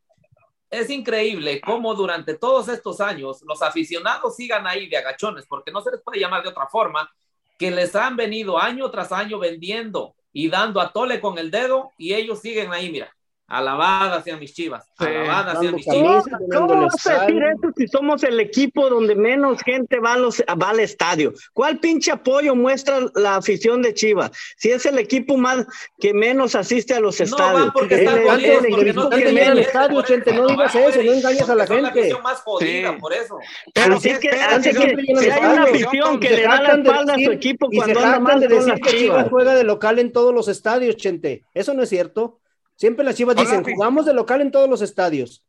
Es 0.70 0.89
increíble 0.89 1.61
cómo 1.61 1.95
durante 1.95 2.34
todos 2.34 2.68
estos 2.68 2.99
años 2.99 3.41
los 3.47 3.61
aficionados 3.61 4.36
sigan 4.36 4.68
ahí 4.68 4.89
de 4.89 4.97
agachones, 4.97 5.45
porque 5.47 5.72
no 5.72 5.82
se 5.82 5.91
les 5.91 6.01
puede 6.01 6.20
llamar 6.20 6.43
de 6.43 6.49
otra 6.49 6.68
forma, 6.68 7.09
que 7.58 7.72
les 7.72 7.95
han 7.95 8.16
venido 8.16 8.60
año 8.60 8.89
tras 8.91 9.12
año 9.12 9.39
vendiendo 9.39 10.16
y 10.32 10.49
dando 10.49 10.82
a 10.82 10.93
tole 10.93 11.20
con 11.20 11.38
el 11.38 11.51
dedo 11.51 11.91
y 11.97 12.14
ellos 12.14 12.41
siguen 12.41 12.72
ahí, 12.72 12.91
mira, 12.91 13.16
Alabada 13.49 14.17
hacia 14.17 14.35
mis 14.35 14.53
chivas. 14.53 14.85
Alabada 14.97 15.53
hacia 15.53 15.71
mis 15.71 15.85
chivas. 15.85 16.25
¿Cómo 16.53 16.81
vas 16.81 17.07
a 17.07 17.25
decir 17.25 17.41
eso 17.43 17.71
si 17.77 17.87
somos 17.87 18.21
el 18.23 18.41
equipo 18.41 18.89
donde 18.89 19.15
menos 19.15 19.61
gente 19.61 19.99
va, 19.99 20.17
los, 20.17 20.41
va 20.41 20.71
al 20.71 20.81
estadio? 20.81 21.33
¿Cuál 21.53 21.79
pinche 21.79 22.11
apoyo 22.11 22.55
muestra 22.55 22.99
la 23.15 23.37
afición 23.37 23.81
de 23.81 23.93
Chivas? 23.93 24.31
Si 24.57 24.69
es 24.69 24.85
el 24.85 24.99
equipo 24.99 25.37
más 25.37 25.65
que 25.97 26.13
menos 26.13 26.55
asiste 26.55 26.93
a 26.93 26.99
los 26.99 27.21
estadios. 27.21 27.53
No 27.53 27.65
van 27.65 27.71
porque 27.71 27.95
están 27.95 28.21
jodidos, 28.27 28.65
porque 28.69 28.93
no 28.93 29.59
estadio, 29.59 30.03
gente. 30.03 30.33
No 30.33 30.47
digas 30.47 30.75
eso, 30.75 31.03
no 31.03 31.13
engañes 31.13 31.49
a 31.49 31.55
la 31.55 31.67
gente. 31.67 31.77
Es 31.77 31.83
la 31.83 31.89
afición 31.89 32.23
más 32.23 32.41
jodida, 32.41 32.97
por 32.97 33.13
eso. 33.13 33.39
Pero 33.73 33.99
si 34.01 34.09
es 34.09 34.19
que, 34.19 34.29
si 34.29 35.29
hay 35.29 35.45
una 35.45 35.63
afición 35.63 36.19
que 36.19 36.31
le 36.31 36.43
da 36.43 36.61
la 36.61 36.73
espalda 36.73 37.13
a 37.13 37.17
su 37.17 37.31
equipo 37.31 37.69
cuando 37.73 37.97
anda 37.97 38.19
mal 38.19 38.41
de 38.41 38.49
decir 38.49 38.73
que 38.73 38.89
Chivas 38.89 39.29
juega 39.29 39.55
de 39.55 39.63
local 39.63 39.99
en 39.99 40.11
todos 40.11 40.33
los 40.33 40.49
estadios, 40.49 40.97
gente. 40.99 41.45
Eso 41.53 41.73
no 41.73 41.83
es 41.83 41.89
cierto. 41.89 42.41
Siempre 42.78 43.03
las 43.03 43.15
Chivas 43.15 43.36
dicen, 43.36 43.63
jugamos 43.63 44.05
de 44.05 44.13
local 44.13 44.39
en 44.41 44.51
todos 44.51 44.69
los 44.69 44.82
estadios. 44.82 45.43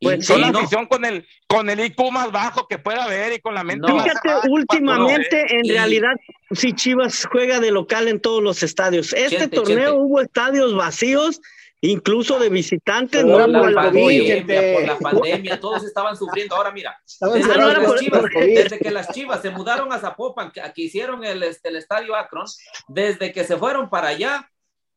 Pues 0.00 0.26
son 0.26 0.40
la 0.40 0.48
afición 0.48 0.86
con 0.86 1.04
el, 1.04 1.26
con 1.48 1.68
el 1.68 1.80
IQ 1.80 2.12
más 2.12 2.30
bajo 2.30 2.68
que 2.68 2.78
pueda 2.78 3.04
haber 3.04 3.32
y 3.32 3.40
con 3.40 3.54
la 3.54 3.64
mente 3.64 3.92
más 3.92 4.04
Fíjate, 4.04 4.48
últimamente, 4.48 5.44
en 5.48 5.68
realidad, 5.68 6.14
si 6.52 6.72
Chivas 6.72 7.26
juega 7.30 7.58
de 7.58 7.72
local 7.72 8.06
en 8.06 8.20
todos 8.20 8.42
los 8.42 8.62
estadios. 8.62 9.12
Este 9.12 9.48
torneo 9.48 9.96
hubo 9.96 10.20
estadios 10.20 10.76
vacíos, 10.76 11.40
incluso 11.80 12.38
de 12.38 12.48
visitantes, 12.48 13.24
no 13.24 13.38
por, 13.38 13.72
la 13.72 13.82
pandemia, 13.82 14.44
por 14.46 14.86
la 14.86 14.98
pandemia, 14.98 15.58
todos 15.58 15.82
estaban 15.82 16.16
sufriendo. 16.16 16.54
Ahora 16.54 16.70
mira, 16.70 17.00
desde, 17.20 18.78
que 18.78 18.90
las 18.92 19.08
Chivas 19.12 19.42
se 19.42 19.50
mudaron 19.50 19.92
a 19.92 19.98
Zapopan, 19.98 20.52
que, 20.52 20.62
hicieron 20.76 21.24
el, 21.24 21.42
este, 21.42 21.70
el 21.70 21.76
estadio 21.76 22.14
Akron, 22.14 22.46
desde 22.86 23.32
que 23.32 23.42
se 23.42 23.56
fueron 23.56 23.90
para 23.90 24.08
allá, 24.08 24.48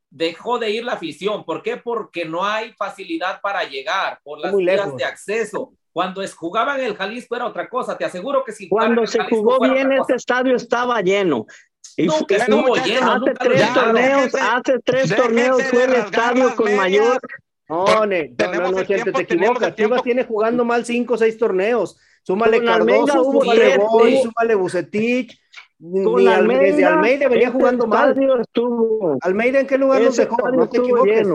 dejó 0.09 0.59
de 0.59 0.71
ir 0.71 0.83
la 0.83 0.93
afición. 0.93 1.45
¿Por 1.45 1.61
qué? 1.61 1.77
Porque 1.77 2.25
no 2.25 2.43
hay 2.43 2.73
facilidad 2.73 3.41
para 3.41 3.63
llegar 3.63 4.19
por 4.23 4.39
las 4.39 4.55
vías 4.55 4.95
de 4.95 5.05
acceso. 5.05 5.73
Cuando 5.91 6.21
es, 6.21 6.33
jugaban 6.33 6.79
el 6.79 6.95
Jalisco 6.95 7.35
era 7.35 7.45
otra 7.45 7.67
cosa. 7.67 7.97
Te 7.97 8.05
aseguro 8.05 8.43
que 8.43 8.51
si 8.51 8.69
cuando 8.69 9.05
se 9.05 9.23
jugó 9.23 9.59
bien 9.59 9.91
este 9.91 10.15
estadio 10.15 10.55
estaba 10.55 11.01
lleno. 11.01 11.45
Y 11.97 12.07
estuvo 12.07 12.75
lleno. 12.75 13.13
Hace 13.13 13.33
tres 13.33 13.73
torneos, 13.73 14.35
hace 14.35 14.79
tres 14.79 15.15
torneos 15.15 15.63
fue 15.63 15.83
el 15.85 15.93
estadio 15.93 16.55
con 16.55 16.75
mayor. 16.75 17.19
No, 17.67 18.05
ne, 18.05 18.33
no, 18.37 18.71
no, 18.71 18.85
gente, 18.85 19.11
te 19.11 19.21
equivocas. 19.21 19.75
Chivas 19.75 20.01
tiene 20.01 20.23
jugando 20.23 20.65
mal 20.65 20.85
cinco 20.85 21.13
o 21.15 21.17
seis 21.17 21.37
torneos. 21.37 21.97
Súmale 22.23 22.63
Cardoso, 22.63 23.23
súmale 23.23 23.77
Boy, 23.77 24.21
súmale 24.21 24.55
Bucetich, 24.55 25.39
ni 25.79 26.27
Almeida, 26.27 26.61
desde 26.61 26.85
Almeida 26.85 27.27
venía 27.29 27.51
jugando 27.51 27.87
mal. 27.87 28.15
Estuvo, 28.41 29.17
Almeida 29.21 29.61
en 29.61 29.67
qué 29.67 29.77
lugar 29.77 30.01
los 30.01 30.17
dejó, 30.17 30.37
no 30.51 30.69
te 30.69 30.77
equivoques. 30.77 31.27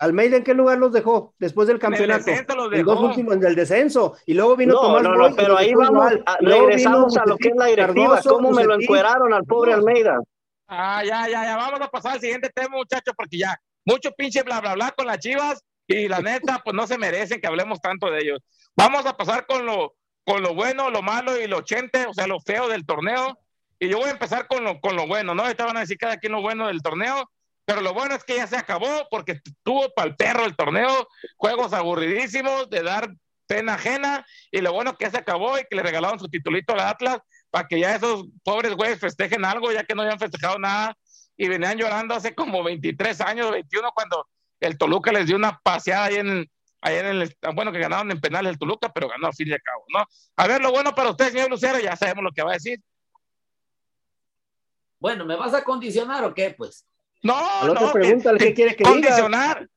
Almeida 0.00 0.36
en 0.36 0.44
qué 0.44 0.54
lugar 0.54 0.78
los 0.78 0.92
dejó 0.92 1.34
después 1.38 1.66
del 1.66 1.78
campeonato. 1.78 2.30
En 2.30 2.84
dos 2.84 3.00
últimos 3.00 3.34
en 3.34 3.44
el 3.44 3.54
descenso 3.56 4.16
y 4.26 4.34
luego 4.34 4.56
vino 4.56 4.74
no, 4.74 4.80
Tomás 4.80 5.02
no, 5.02 5.14
no, 5.16 5.34
pero 5.34 5.56
ahí 5.56 5.74
vamos, 5.74 6.12
a, 6.24 6.36
regresamos 6.40 7.16
a 7.16 7.26
lo 7.26 7.36
que 7.36 7.48
es 7.48 7.56
la 7.56 7.66
directiva, 7.66 8.20
cómo 8.22 8.52
me 8.52 8.64
lo 8.64 8.74
encueraron 8.74 9.32
al 9.32 9.44
pobre 9.44 9.72
Almeida. 9.72 10.20
Ah, 10.68 11.02
ya, 11.02 11.26
ya, 11.28 11.44
ya, 11.44 11.56
vamos 11.56 11.80
a 11.80 11.88
pasar 11.88 12.12
al 12.12 12.20
siguiente 12.20 12.50
tema, 12.54 12.76
muchachos, 12.76 13.14
porque 13.16 13.38
ya, 13.38 13.58
mucho 13.86 14.12
pinche 14.12 14.42
bla, 14.42 14.60
bla, 14.60 14.74
bla 14.74 14.92
con 14.94 15.06
las 15.06 15.18
chivas 15.18 15.64
y 15.86 16.06
la 16.08 16.20
neta, 16.20 16.60
pues 16.62 16.76
no 16.76 16.86
se 16.86 16.98
merecen 16.98 17.40
que 17.40 17.46
hablemos 17.46 17.80
tanto 17.80 18.10
de 18.10 18.18
ellos. 18.18 18.40
Vamos 18.76 19.06
a 19.06 19.16
pasar 19.16 19.46
con 19.46 19.64
lo, 19.64 19.94
con 20.24 20.42
lo 20.42 20.54
bueno, 20.54 20.90
lo 20.90 21.00
malo 21.00 21.40
y 21.40 21.48
lo 21.48 21.62
chente, 21.62 22.04
o 22.06 22.12
sea, 22.12 22.26
lo 22.26 22.38
feo 22.38 22.68
del 22.68 22.84
torneo. 22.84 23.38
Y 23.78 23.88
yo 23.88 23.98
voy 23.98 24.08
a 24.08 24.12
empezar 24.12 24.46
con 24.48 24.64
lo, 24.64 24.80
con 24.80 24.96
lo 24.96 25.06
bueno, 25.06 25.34
¿no? 25.34 25.42
Van 25.42 25.76
a 25.76 25.80
decir 25.80 25.98
cada 25.98 26.16
quien 26.16 26.32
lo 26.32 26.40
bueno 26.40 26.66
del 26.66 26.82
torneo, 26.82 27.30
pero 27.64 27.80
lo 27.80 27.94
bueno 27.94 28.14
es 28.14 28.24
que 28.24 28.36
ya 28.36 28.46
se 28.46 28.56
acabó 28.56 29.06
porque 29.10 29.40
tuvo 29.62 29.92
para 29.94 30.08
el 30.08 30.16
perro 30.16 30.44
el 30.44 30.56
torneo, 30.56 31.08
juegos 31.36 31.72
aburridísimos, 31.72 32.68
de 32.70 32.82
dar 32.82 33.10
pena 33.46 33.74
ajena, 33.74 34.26
y 34.50 34.60
lo 34.60 34.72
bueno 34.72 34.96
que 34.96 35.06
ya 35.06 35.10
se 35.10 35.18
acabó 35.18 35.58
y 35.58 35.64
que 35.68 35.76
le 35.76 35.82
regalaron 35.82 36.18
su 36.18 36.28
titulito 36.28 36.74
al 36.74 36.80
Atlas 36.80 37.18
para 37.50 37.66
que 37.66 37.80
ya 37.80 37.94
esos 37.94 38.26
pobres 38.44 38.74
güeyes 38.74 39.00
festejen 39.00 39.44
algo, 39.44 39.72
ya 39.72 39.84
que 39.84 39.94
no 39.94 40.02
habían 40.02 40.18
festejado 40.18 40.58
nada 40.58 40.96
y 41.36 41.48
venían 41.48 41.78
llorando 41.78 42.14
hace 42.14 42.34
como 42.34 42.62
23 42.62 43.20
años, 43.20 43.50
21, 43.50 43.90
cuando 43.94 44.26
el 44.60 44.76
Toluca 44.76 45.12
les 45.12 45.26
dio 45.26 45.36
una 45.36 45.58
paseada 45.62 46.06
ahí 46.06 46.16
en, 46.16 46.50
ahí 46.80 46.96
en 46.96 47.06
el, 47.06 47.36
bueno, 47.54 47.72
que 47.72 47.78
ganaron 47.78 48.10
en 48.10 48.20
penales 48.20 48.52
el 48.52 48.58
Toluca, 48.58 48.92
pero 48.92 49.08
ganó 49.08 49.28
a 49.28 49.32
fin 49.32 49.48
de 49.48 49.60
cabo, 49.60 49.84
¿no? 49.94 50.04
A 50.36 50.46
ver, 50.46 50.60
lo 50.60 50.72
bueno 50.72 50.94
para 50.94 51.10
usted, 51.10 51.30
señor 51.30 51.48
Lucero, 51.48 51.78
ya 51.78 51.96
sabemos 51.96 52.24
lo 52.24 52.32
que 52.32 52.42
va 52.42 52.50
a 52.50 52.54
decir. 52.54 52.80
Bueno, 55.00 55.24
¿me 55.24 55.36
vas 55.36 55.54
a 55.54 55.62
condicionar 55.62 56.24
o 56.24 56.34
qué? 56.34 56.50
Pues 56.56 56.84
No, 57.22 57.64
no, 57.74 57.74
que- 57.92 57.98
pregúntale 57.98 58.38
que 58.38 58.44
qué 58.46 58.54
quiere 58.54 58.76
que 58.76 58.84
diga. 58.84 58.92
condicionar, 58.92 59.68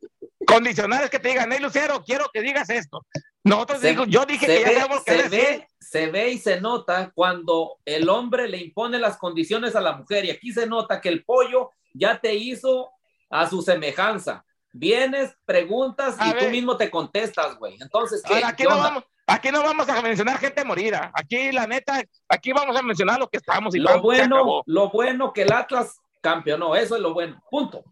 condicionar 0.45 1.03
es 1.03 1.09
que 1.09 1.19
te 1.19 1.29
digan, 1.29 1.49
Ney 1.49 1.59
Lucero, 1.59 2.03
quiero 2.05 2.29
que 2.33 2.41
digas 2.41 2.69
esto. 2.69 3.05
Nosotros 3.43 3.79
Se- 3.81 3.89
digo, 3.89 4.05
yo 4.05 4.25
dije 4.25 4.45
se 4.45 4.53
que 4.57 4.61
ya 4.61 4.67
ve, 4.69 4.75
sabemos 4.75 5.03
qué 5.03 5.11
se 5.23 5.29
ve, 5.29 5.67
se 5.79 6.07
ve 6.11 6.29
y 6.29 6.37
se 6.37 6.61
nota 6.61 7.11
cuando 7.13 7.77
el 7.85 8.07
hombre 8.09 8.47
le 8.47 8.57
impone 8.57 8.99
las 8.99 9.17
condiciones 9.17 9.75
a 9.75 9.81
la 9.81 9.93
mujer. 9.93 10.25
Y 10.25 10.29
aquí 10.31 10.51
se 10.53 10.67
nota 10.67 11.01
que 11.01 11.09
el 11.09 11.23
pollo 11.23 11.71
ya 11.93 12.19
te 12.19 12.33
hizo 12.35 12.91
a 13.29 13.49
su 13.49 13.61
semejanza. 13.61 14.45
Vienes, 14.73 15.35
preguntas 15.45 16.15
A 16.17 16.29
y 16.29 16.33
tú 16.37 16.49
mismo 16.49 16.77
te 16.77 16.89
contestas, 16.89 17.57
güey. 17.57 17.77
Entonces, 17.81 18.21
¿qué, 18.25 18.35
Ahora, 18.35 18.47
aquí 18.49 18.63
¿Qué 18.63 18.69
no 18.69 18.77
vamos, 18.77 19.03
aquí 19.27 19.51
no 19.51 19.63
vamos 19.63 19.89
a 19.89 20.01
mencionar 20.01 20.37
gente 20.37 20.63
morida. 20.63 21.11
Aquí, 21.13 21.51
la 21.51 21.67
neta, 21.67 22.01
aquí 22.29 22.53
vamos 22.53 22.75
a 22.77 22.81
mencionar 22.81 23.19
lo 23.19 23.27
que 23.27 23.37
estamos 23.37 23.75
y 23.75 23.79
Lo 23.79 23.89
se 23.89 23.97
bueno, 23.99 24.63
lo 24.65 24.89
bueno 24.89 25.33
que 25.33 25.43
el 25.43 25.51
Atlas 25.51 25.97
campeonó, 26.21 26.75
eso 26.75 26.95
es 26.95 27.01
lo 27.01 27.13
bueno. 27.13 27.41
Punto. 27.49 27.83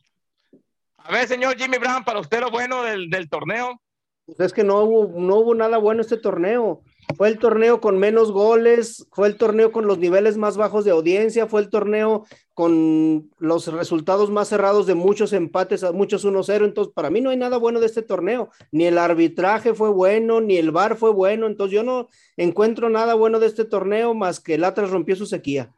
A 0.97 1.11
ver, 1.11 1.27
señor 1.27 1.57
Jimmy 1.57 1.77
Brown, 1.77 2.03
para 2.03 2.19
usted 2.19 2.39
lo 2.39 2.51
bueno 2.51 2.83
del, 2.83 3.09
del 3.09 3.29
torneo. 3.29 3.81
Pues 4.25 4.39
es 4.39 4.53
que 4.53 4.63
no 4.63 4.83
hubo, 4.83 5.19
no 5.19 5.35
hubo 5.37 5.55
nada 5.55 5.77
bueno 5.77 6.01
este 6.01 6.17
torneo. 6.17 6.83
Fue 7.17 7.27
el 7.27 7.39
torneo 7.39 7.81
con 7.81 7.97
menos 7.97 8.31
goles, 8.31 9.07
fue 9.11 9.27
el 9.27 9.35
torneo 9.35 9.71
con 9.71 9.87
los 9.87 9.97
niveles 9.97 10.37
más 10.37 10.57
bajos 10.57 10.85
de 10.85 10.91
audiencia, 10.91 11.47
fue 11.47 11.61
el 11.61 11.69
torneo 11.69 12.25
con 12.53 13.31
los 13.39 13.67
resultados 13.67 14.29
más 14.29 14.49
cerrados 14.49 14.85
de 14.85 14.95
muchos 14.95 15.33
empates, 15.33 15.83
a 15.83 15.91
muchos 15.91 16.23
1-0. 16.23 16.65
Entonces, 16.65 16.93
para 16.93 17.09
mí 17.09 17.19
no 17.19 17.31
hay 17.31 17.37
nada 17.37 17.57
bueno 17.57 17.79
de 17.79 17.87
este 17.87 18.03
torneo. 18.03 18.51
Ni 18.71 18.85
el 18.85 18.97
arbitraje 18.97 19.73
fue 19.73 19.89
bueno, 19.89 20.39
ni 20.39 20.57
el 20.57 20.71
VAR 20.71 20.95
fue 20.95 21.11
bueno. 21.11 21.47
Entonces, 21.47 21.73
yo 21.75 21.83
no 21.83 22.07
encuentro 22.37 22.89
nada 22.89 23.15
bueno 23.15 23.39
de 23.39 23.47
este 23.47 23.65
torneo 23.65 24.13
más 24.13 24.39
que 24.39 24.53
el 24.53 24.63
Atlas 24.63 24.89
rompió 24.89 25.15
su 25.15 25.25
sequía. 25.25 25.73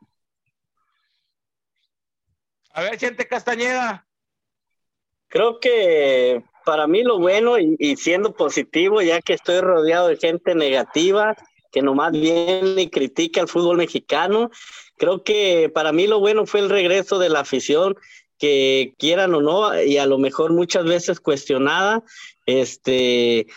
A 2.73 2.81
ver, 2.83 2.99
gente 2.99 3.27
Castañeda. 3.27 4.07
Creo 5.27 5.59
que 5.59 6.43
para 6.65 6.87
mí 6.87 7.03
lo 7.03 7.19
bueno 7.19 7.57
y, 7.57 7.95
siendo 7.97 8.33
positivo, 8.33 9.01
ya 9.01 9.21
que 9.21 9.33
estoy 9.33 9.59
rodeado 9.61 10.07
de 10.07 10.17
gente 10.17 10.55
negativa 10.55 11.35
que 11.71 11.81
nomás 11.81 12.11
viene 12.11 12.81
y 12.81 12.89
critica 12.89 13.41
el 13.41 13.47
fútbol 13.47 13.77
mexicano, 13.77 14.51
creo 14.97 15.23
que 15.23 15.71
para 15.73 15.93
mí 15.93 16.05
lo 16.05 16.19
bueno 16.19 16.45
fue 16.45 16.59
el 16.59 16.69
regreso 16.69 17.17
de 17.17 17.29
la 17.29 17.39
afición, 17.39 17.95
que 18.37 18.93
quieran 18.97 19.33
o 19.35 19.41
no, 19.41 19.81
y 19.81 19.97
a 19.97 20.05
lo 20.05 20.17
mejor 20.17 20.51
muchas 20.51 20.83
veces 20.83 21.19
cuestionada, 21.19 22.03
este, 22.45 23.47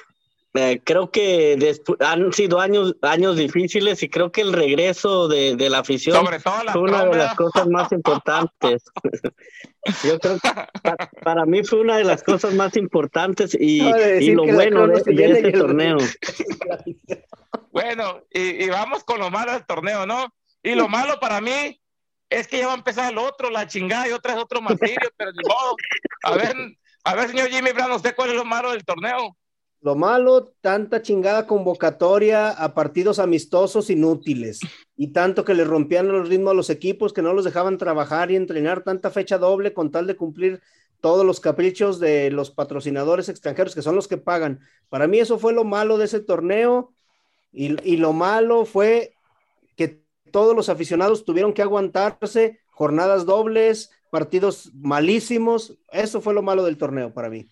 eh, 0.54 0.80
creo 0.84 1.10
que 1.10 1.58
han 2.00 2.32
sido 2.32 2.60
años, 2.60 2.94
años 3.02 3.36
difíciles 3.36 4.02
y 4.02 4.08
creo 4.08 4.30
que 4.32 4.40
el 4.40 4.52
regreso 4.52 5.28
de, 5.28 5.56
de 5.56 5.68
la 5.70 5.78
afición 5.80 6.16
Sobre 6.24 6.38
todo 6.40 6.64
la 6.64 6.72
fue 6.72 6.82
una 6.82 7.04
de 7.04 7.16
las 7.16 7.34
cosas 7.34 7.66
más 7.68 7.90
importantes. 7.92 8.84
Yo 10.04 10.18
creo 10.18 10.38
que 10.38 10.48
pa- 10.82 11.10
para 11.22 11.44
mí 11.44 11.62
fue 11.62 11.80
una 11.80 11.98
de 11.98 12.04
las 12.04 12.22
cosas 12.22 12.54
más 12.54 12.76
importantes 12.76 13.54
y, 13.58 13.82
y 14.20 14.30
lo 14.32 14.44
bueno 14.46 14.86
de, 14.86 15.02
de 15.12 15.24
este 15.32 15.48
el- 15.48 15.58
torneo. 15.58 15.98
Bueno, 17.70 18.22
y, 18.30 18.64
y 18.64 18.68
vamos 18.68 19.04
con 19.04 19.18
lo 19.18 19.30
malo 19.30 19.52
del 19.52 19.66
torneo, 19.66 20.06
¿no? 20.06 20.32
Y 20.62 20.74
lo 20.74 20.88
malo 20.88 21.18
para 21.20 21.40
mí 21.40 21.80
es 22.30 22.46
que 22.46 22.58
ya 22.58 22.66
va 22.68 22.72
a 22.72 22.76
empezar 22.76 23.10
el 23.12 23.18
otro, 23.18 23.50
la 23.50 23.66
chingada, 23.66 24.08
y 24.08 24.12
otra 24.12 24.34
es 24.34 24.38
otro 24.38 24.60
martirio, 24.60 25.10
pero 25.16 25.32
ni 25.32 25.42
modo. 25.48 25.74
A 26.22 26.36
ver, 26.36 26.54
a 27.04 27.14
ver, 27.14 27.28
señor 27.28 27.48
Jimmy 27.50 27.72
Brown, 27.72 27.92
¿usted 27.92 28.14
cuál 28.14 28.30
es 28.30 28.36
lo 28.36 28.44
malo 28.44 28.70
del 28.70 28.84
torneo? 28.84 29.36
Lo 29.84 29.96
malo, 29.96 30.54
tanta 30.62 31.02
chingada 31.02 31.46
convocatoria 31.46 32.48
a 32.48 32.72
partidos 32.72 33.18
amistosos 33.18 33.90
inútiles 33.90 34.60
y 34.96 35.08
tanto 35.08 35.44
que 35.44 35.52
le 35.52 35.64
rompían 35.64 36.08
los 36.08 36.30
ritmos 36.30 36.52
a 36.52 36.54
los 36.54 36.70
equipos 36.70 37.12
que 37.12 37.20
no 37.20 37.34
los 37.34 37.44
dejaban 37.44 37.76
trabajar 37.76 38.30
y 38.30 38.36
entrenar 38.36 38.82
tanta 38.82 39.10
fecha 39.10 39.36
doble 39.36 39.74
con 39.74 39.90
tal 39.90 40.06
de 40.06 40.16
cumplir 40.16 40.62
todos 41.02 41.26
los 41.26 41.38
caprichos 41.38 42.00
de 42.00 42.30
los 42.30 42.50
patrocinadores 42.50 43.28
extranjeros 43.28 43.74
que 43.74 43.82
son 43.82 43.94
los 43.94 44.08
que 44.08 44.16
pagan. 44.16 44.60
Para 44.88 45.06
mí 45.06 45.18
eso 45.18 45.38
fue 45.38 45.52
lo 45.52 45.64
malo 45.64 45.98
de 45.98 46.06
ese 46.06 46.20
torneo 46.20 46.94
y, 47.52 47.76
y 47.86 47.98
lo 47.98 48.14
malo 48.14 48.64
fue 48.64 49.12
que 49.76 50.02
todos 50.32 50.56
los 50.56 50.70
aficionados 50.70 51.26
tuvieron 51.26 51.52
que 51.52 51.60
aguantarse 51.60 52.58
jornadas 52.70 53.26
dobles, 53.26 53.90
partidos 54.10 54.70
malísimos. 54.72 55.76
Eso 55.92 56.22
fue 56.22 56.32
lo 56.32 56.40
malo 56.40 56.64
del 56.64 56.78
torneo 56.78 57.12
para 57.12 57.28
mí. 57.28 57.50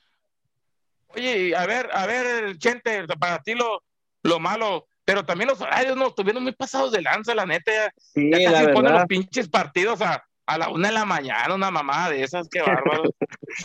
Oye, 1.15 1.55
a 1.57 1.67
ver, 1.67 1.89
a 1.93 2.07
ver, 2.07 2.57
Chente, 2.59 3.05
para 3.19 3.39
ti 3.41 3.55
lo, 3.55 3.83
lo 4.23 4.41
malo, 4.41 4.87
pero 5.05 5.25
también 5.25 5.49
los 5.49 5.61
horarios 5.61 5.97
nos 5.97 6.15
tuvieron 6.15 6.43
muy 6.43 6.53
pasados 6.53 6.93
de 6.93 7.03
lanza, 7.03 7.35
la 7.35 7.47
neta. 7.47 7.73
Ya, 7.73 7.91
Sí, 8.15 8.31
ya 8.31 8.39
la 8.51 8.53
casi 8.53 8.65
ponen 8.67 8.83
verdad. 8.85 8.99
los 9.01 9.07
pinches 9.07 9.49
partidos 9.49 10.01
a, 10.03 10.25
a 10.47 10.59
la 10.59 10.69
una 10.69 10.89
de 10.89 10.95
la 10.95 11.05
mañana, 11.05 11.55
una 11.55 11.71
mamada 11.71 12.11
de 12.11 12.23
esas, 12.23 12.49
qué 12.49 12.63
bárbaro. 12.63 13.05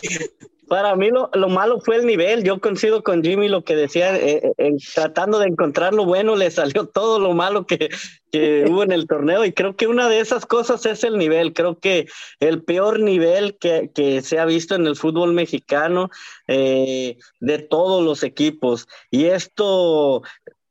Para 0.68 0.94
mí 0.96 1.08
lo, 1.08 1.30
lo 1.32 1.48
malo 1.48 1.80
fue 1.80 1.96
el 1.96 2.06
nivel. 2.06 2.44
Yo 2.44 2.60
coincido 2.60 3.02
con 3.02 3.22
Jimmy 3.22 3.48
lo 3.48 3.64
que 3.64 3.74
decía, 3.74 4.16
eh, 4.16 4.52
eh, 4.58 4.76
tratando 4.94 5.38
de 5.38 5.48
encontrar 5.48 5.94
lo 5.94 6.04
bueno, 6.04 6.36
le 6.36 6.50
salió 6.50 6.86
todo 6.86 7.18
lo 7.18 7.32
malo 7.32 7.66
que, 7.66 7.88
que 8.30 8.64
hubo 8.68 8.82
en 8.82 8.92
el 8.92 9.06
torneo 9.06 9.44
y 9.44 9.52
creo 9.52 9.76
que 9.76 9.86
una 9.86 10.08
de 10.08 10.20
esas 10.20 10.44
cosas 10.46 10.84
es 10.86 11.04
el 11.04 11.16
nivel. 11.16 11.54
Creo 11.54 11.78
que 11.78 12.06
el 12.40 12.62
peor 12.62 13.00
nivel 13.00 13.56
que, 13.58 13.90
que 13.94 14.20
se 14.20 14.38
ha 14.38 14.44
visto 14.44 14.74
en 14.74 14.86
el 14.86 14.96
fútbol 14.96 15.32
mexicano 15.32 16.10
eh, 16.46 17.16
de 17.40 17.58
todos 17.58 18.04
los 18.04 18.22
equipos. 18.22 18.86
Y 19.10 19.26
esto... 19.26 20.22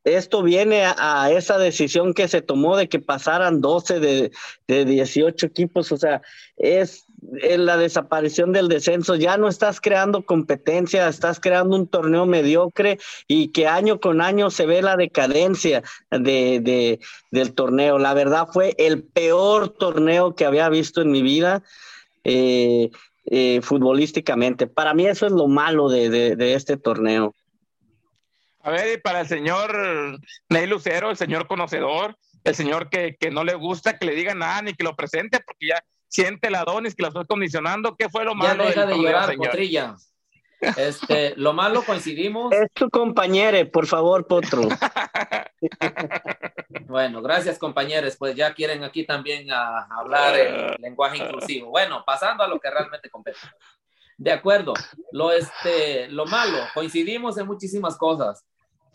Esto 0.04 0.42
viene 0.42 0.86
a, 0.86 0.96
a 1.24 1.32
esa 1.34 1.58
decisión 1.58 2.14
que 2.14 2.30
se 2.30 2.42
tomó 2.42 2.78
de 2.78 2.88
que 2.88 3.00
pasaran 3.00 3.60
12 3.60 4.00
de, 4.00 4.32
de 4.66 4.86
18 4.86 5.46
equipos, 5.46 5.92
o 5.92 5.98
sea, 5.98 6.22
es 6.56 7.07
la 7.20 7.78
desaparición 7.78 8.54
del 8.54 8.68
descenso, 8.68 9.16
ya 9.16 9.38
no 9.38 9.48
estás 9.48 9.82
creando 9.82 10.24
competencia, 10.24 11.08
estás 11.08 11.40
creando 11.40 11.76
un 11.76 11.88
torneo 11.88 12.26
mediocre 12.26 13.00
y 13.28 13.50
que 13.50 13.68
año 13.68 14.00
con 14.00 14.22
año 14.22 14.50
se 14.52 14.66
ve 14.66 14.82
la 14.82 14.96
decadencia 14.96 15.84
de, 16.12 16.60
de- 16.62 17.00
del 17.32 17.54
torneo. 17.54 17.98
La 17.98 18.14
verdad 18.14 18.48
fue 18.52 18.76
el 18.78 19.04
peor 19.04 19.70
torneo 19.70 20.36
que 20.36 20.46
había 20.46 20.70
visto 20.70 21.02
en 21.02 21.12
mi 21.12 21.22
vida 21.22 21.64
eh, 22.24 22.92
eh, 23.26 23.62
futbolísticamente. 23.62 24.68
Para 24.68 24.94
mí 24.94 25.08
eso 25.08 25.26
es 25.26 25.32
lo 25.32 25.48
malo 25.48 25.90
de, 25.90 26.10
de- 26.10 26.36
de 26.36 26.54
este 26.54 26.78
torneo. 26.78 27.34
A 28.62 28.70
ver, 28.70 28.98
y 28.98 29.02
para 29.02 29.22
el 29.22 29.28
señor 29.28 30.20
Ney 30.50 30.68
Lucero, 30.68 31.10
el 31.10 31.18
señor 31.18 31.48
conocedor, 31.48 32.16
el 32.44 32.54
señor 32.54 32.90
que, 32.90 33.16
que 33.20 33.32
no 33.32 33.44
le 33.44 33.56
gusta 33.56 33.98
que 33.98 34.06
le 34.06 34.14
digan 34.16 34.40
nada 34.40 34.62
ni 34.62 34.74
que 34.74 34.84
lo 34.84 34.96
presente 34.96 35.40
porque 35.46 35.68
ya 35.68 35.84
siente 36.08 36.50
la 36.50 36.64
donis 36.64 36.96
que 36.96 37.04
la 37.04 37.10
estoy 37.10 37.26
condicionando. 37.26 37.96
¿Qué 37.96 38.10
fue 38.10 38.24
lo 38.24 38.32
Ya 38.32 38.38
malo 38.38 38.66
deja 38.66 38.82
del 38.82 38.90
de 38.90 38.94
torneo, 38.94 39.12
llorar, 39.12 39.30
señor? 39.30 39.46
Potrilla. 39.48 39.96
Este, 40.60 41.36
lo 41.36 41.54
malo 41.54 41.84
coincidimos. 41.84 42.52
Es 42.52 42.72
tu 42.74 42.90
compañero, 42.90 43.70
por 43.72 43.88
favor, 43.88 44.26
Potro. 44.28 44.64
Bueno, 46.88 47.22
gracias 47.22 47.58
compañeros, 47.58 48.16
pues 48.18 48.36
ya 48.36 48.54
quieren 48.54 48.84
aquí 48.84 49.06
también 49.06 49.52
a, 49.52 49.88
hablar 49.90 50.38
en 50.38 50.82
lenguaje 50.82 51.18
inclusivo. 51.18 51.70
Bueno, 51.70 52.04
pasando 52.06 52.44
a 52.44 52.48
lo 52.48 52.60
que 52.60 52.70
realmente 52.70 53.10
compete. 53.10 53.40
De 54.18 54.32
acuerdo, 54.32 54.74
lo, 55.12 55.32
este, 55.32 56.08
lo 56.10 56.26
malo, 56.26 56.58
coincidimos 56.74 57.38
en 57.38 57.48
muchísimas 57.48 57.98
cosas. 57.98 58.46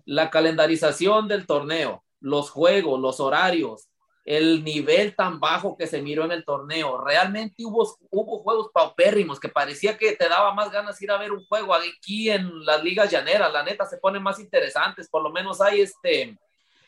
La 0.06 0.30
calendarización 0.30 1.28
del 1.28 1.46
torneo, 1.46 2.02
los 2.20 2.50
juegos, 2.50 2.98
los 2.98 3.20
horarios, 3.20 3.88
el 4.24 4.62
nivel 4.62 5.16
tan 5.16 5.40
bajo 5.40 5.76
que 5.76 5.86
se 5.86 6.00
miró 6.00 6.24
en 6.24 6.32
el 6.32 6.44
torneo. 6.44 7.02
Realmente 7.02 7.64
hubo, 7.64 7.96
hubo 8.10 8.38
juegos 8.42 8.70
paupérrimos 8.72 9.40
que 9.40 9.48
parecía 9.48 9.98
que 9.98 10.12
te 10.12 10.28
daba 10.28 10.54
más 10.54 10.70
ganas 10.70 11.00
ir 11.02 11.10
a 11.10 11.18
ver 11.18 11.32
un 11.32 11.44
juego 11.46 11.74
aquí 11.74 12.30
en 12.30 12.64
las 12.64 12.82
ligas 12.84 13.10
llaneras. 13.10 13.52
La 13.52 13.64
neta 13.64 13.84
se 13.84 13.98
ponen 13.98 14.22
más 14.22 14.38
interesantes, 14.38 15.08
por 15.08 15.22
lo 15.22 15.30
menos 15.30 15.60
hay 15.60 15.80
este 15.80 16.38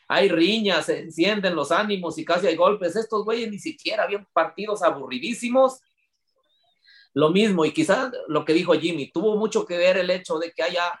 hay 0.07 0.29
riñas, 0.29 0.85
se 0.85 0.99
encienden 0.99 1.55
los 1.55 1.71
ánimos 1.71 2.17
y 2.17 2.25
casi 2.25 2.47
hay 2.47 2.55
golpes. 2.55 2.95
Estos 2.95 3.25
güeyes 3.25 3.49
ni 3.49 3.57
siquiera 3.57 4.03
habían 4.03 4.27
partidos 4.33 4.83
aburridísimos. 4.83 5.81
Lo 7.13 7.29
mismo, 7.29 7.65
y 7.65 7.71
quizás 7.71 8.11
lo 8.27 8.45
que 8.45 8.53
dijo 8.53 8.73
Jimmy, 8.73 9.09
tuvo 9.11 9.35
mucho 9.35 9.65
que 9.65 9.77
ver 9.77 9.97
el 9.97 10.09
hecho 10.11 10.37
de 10.37 10.51
que 10.51 10.61
haya 10.61 10.99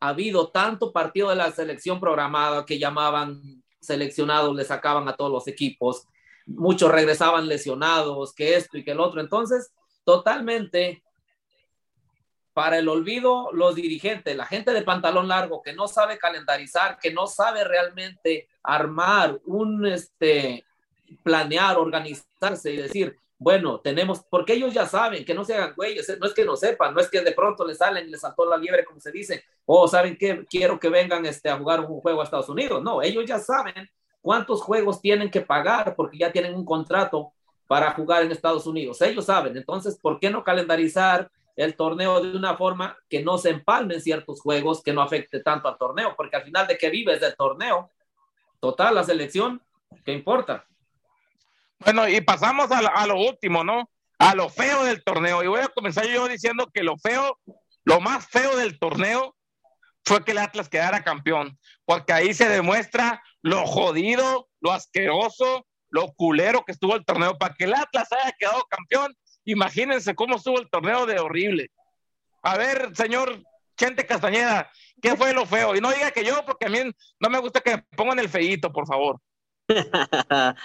habido 0.00 0.48
tanto 0.48 0.92
partido 0.92 1.28
de 1.30 1.36
la 1.36 1.50
selección 1.50 2.00
programada 2.00 2.64
que 2.64 2.78
llamaban 2.78 3.63
seleccionados, 3.86 4.54
le 4.54 4.64
sacaban 4.64 5.08
a 5.08 5.16
todos 5.16 5.30
los 5.30 5.48
equipos, 5.48 6.06
muchos 6.46 6.90
regresaban 6.90 7.48
lesionados, 7.48 8.34
que 8.34 8.56
esto 8.56 8.78
y 8.78 8.84
que 8.84 8.92
el 8.92 9.00
otro. 9.00 9.20
Entonces, 9.20 9.72
totalmente 10.04 11.02
para 12.52 12.78
el 12.78 12.88
olvido, 12.88 13.50
los 13.52 13.74
dirigentes, 13.74 14.36
la 14.36 14.46
gente 14.46 14.72
de 14.72 14.82
pantalón 14.82 15.26
largo 15.26 15.60
que 15.60 15.72
no 15.72 15.88
sabe 15.88 16.18
calendarizar, 16.18 16.98
que 16.98 17.12
no 17.12 17.26
sabe 17.26 17.64
realmente 17.64 18.48
armar 18.62 19.40
un, 19.44 19.84
este, 19.86 20.64
planear, 21.24 21.76
organizarse 21.76 22.72
y 22.72 22.76
decir, 22.76 23.16
bueno, 23.44 23.78
tenemos, 23.80 24.24
porque 24.30 24.54
ellos 24.54 24.72
ya 24.72 24.86
saben 24.86 25.22
que 25.22 25.34
no 25.34 25.44
se 25.44 25.54
hagan 25.54 25.74
güeyes, 25.76 26.18
no 26.18 26.26
es 26.26 26.32
que 26.32 26.46
no 26.46 26.56
sepan, 26.56 26.94
no 26.94 27.00
es 27.00 27.10
que 27.10 27.20
de 27.20 27.32
pronto 27.32 27.66
les 27.66 27.76
salen, 27.76 28.10
les 28.10 28.22
saltó 28.22 28.46
la 28.46 28.56
liebre, 28.56 28.86
como 28.86 28.98
se 29.00 29.12
dice, 29.12 29.44
o 29.66 29.86
saben 29.86 30.16
que 30.16 30.46
quiero 30.46 30.80
que 30.80 30.88
vengan 30.88 31.26
este, 31.26 31.50
a 31.50 31.58
jugar 31.58 31.80
un 31.80 32.00
juego 32.00 32.22
a 32.22 32.24
Estados 32.24 32.48
Unidos. 32.48 32.82
No, 32.82 33.02
ellos 33.02 33.26
ya 33.26 33.38
saben 33.38 33.90
cuántos 34.22 34.62
juegos 34.62 34.98
tienen 34.98 35.30
que 35.30 35.42
pagar 35.42 35.94
porque 35.94 36.16
ya 36.16 36.32
tienen 36.32 36.54
un 36.54 36.64
contrato 36.64 37.34
para 37.66 37.90
jugar 37.90 38.22
en 38.22 38.32
Estados 38.32 38.66
Unidos. 38.66 39.02
Ellos 39.02 39.26
saben, 39.26 39.54
entonces, 39.58 39.98
¿por 40.00 40.18
qué 40.18 40.30
no 40.30 40.42
calendarizar 40.42 41.30
el 41.54 41.76
torneo 41.76 42.22
de 42.22 42.34
una 42.34 42.56
forma 42.56 42.96
que 43.10 43.22
no 43.22 43.36
se 43.36 43.50
empalmen 43.50 44.00
ciertos 44.00 44.40
juegos, 44.40 44.82
que 44.82 44.94
no 44.94 45.02
afecte 45.02 45.40
tanto 45.40 45.68
al 45.68 45.76
torneo? 45.76 46.14
Porque 46.16 46.36
al 46.36 46.44
final 46.44 46.66
de 46.66 46.78
que 46.78 46.88
vives 46.88 47.20
del 47.20 47.36
torneo, 47.36 47.90
total, 48.58 48.94
la 48.94 49.04
selección, 49.04 49.60
¿qué 50.02 50.14
importa? 50.14 50.64
Bueno, 51.78 52.08
y 52.08 52.20
pasamos 52.20 52.70
a, 52.70 52.78
a 52.78 53.06
lo 53.06 53.18
último, 53.18 53.64
¿no? 53.64 53.90
A 54.18 54.34
lo 54.34 54.48
feo 54.48 54.84
del 54.84 55.02
torneo. 55.02 55.42
Y 55.42 55.48
voy 55.48 55.60
a 55.60 55.68
comenzar 55.68 56.06
yo 56.06 56.28
diciendo 56.28 56.70
que 56.72 56.82
lo 56.82 56.96
feo, 56.96 57.38
lo 57.84 58.00
más 58.00 58.26
feo 58.26 58.56
del 58.56 58.78
torneo 58.78 59.34
fue 60.04 60.24
que 60.24 60.32
el 60.32 60.38
Atlas 60.38 60.68
quedara 60.68 61.02
campeón, 61.02 61.58
porque 61.84 62.12
ahí 62.12 62.34
se 62.34 62.48
demuestra 62.48 63.22
lo 63.42 63.66
jodido, 63.66 64.48
lo 64.60 64.72
asqueroso, 64.72 65.66
lo 65.90 66.12
culero 66.12 66.64
que 66.64 66.72
estuvo 66.72 66.94
el 66.94 67.04
torneo. 67.04 67.38
Para 67.38 67.54
que 67.54 67.64
el 67.64 67.74
Atlas 67.74 68.08
haya 68.12 68.32
quedado 68.38 68.64
campeón, 68.68 69.14
imagínense 69.44 70.14
cómo 70.14 70.36
estuvo 70.36 70.60
el 70.60 70.68
torneo 70.70 71.06
de 71.06 71.18
horrible. 71.18 71.70
A 72.42 72.56
ver, 72.58 72.94
señor 72.94 73.42
Chente 73.76 74.06
Castañeda, 74.06 74.70
¿qué 75.00 75.16
fue 75.16 75.32
lo 75.32 75.46
feo? 75.46 75.74
Y 75.74 75.80
no 75.80 75.90
diga 75.90 76.10
que 76.10 76.24
yo, 76.24 76.44
porque 76.44 76.66
a 76.66 76.70
mí 76.70 76.78
no 77.18 77.30
me 77.30 77.38
gusta 77.38 77.60
que 77.60 77.76
me 77.76 77.82
pongan 77.96 78.18
el 78.18 78.28
feíto, 78.28 78.72
por 78.72 78.86
favor. 78.86 79.20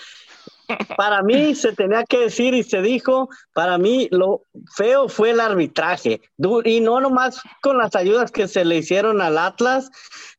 para 0.97 1.21
mí 1.23 1.55
se 1.55 1.73
tenía 1.73 2.03
que 2.03 2.19
decir 2.19 2.53
y 2.53 2.63
se 2.63 2.81
dijo, 2.81 3.29
para 3.53 3.77
mí 3.77 4.07
lo 4.11 4.43
feo 4.75 5.09
fue 5.09 5.31
el 5.31 5.39
arbitraje. 5.39 6.21
Y 6.65 6.79
no 6.79 6.99
nomás 6.99 7.41
con 7.61 7.77
las 7.77 7.95
ayudas 7.95 8.31
que 8.31 8.47
se 8.47 8.65
le 8.65 8.77
hicieron 8.77 9.21
al 9.21 9.37
Atlas, 9.37 9.89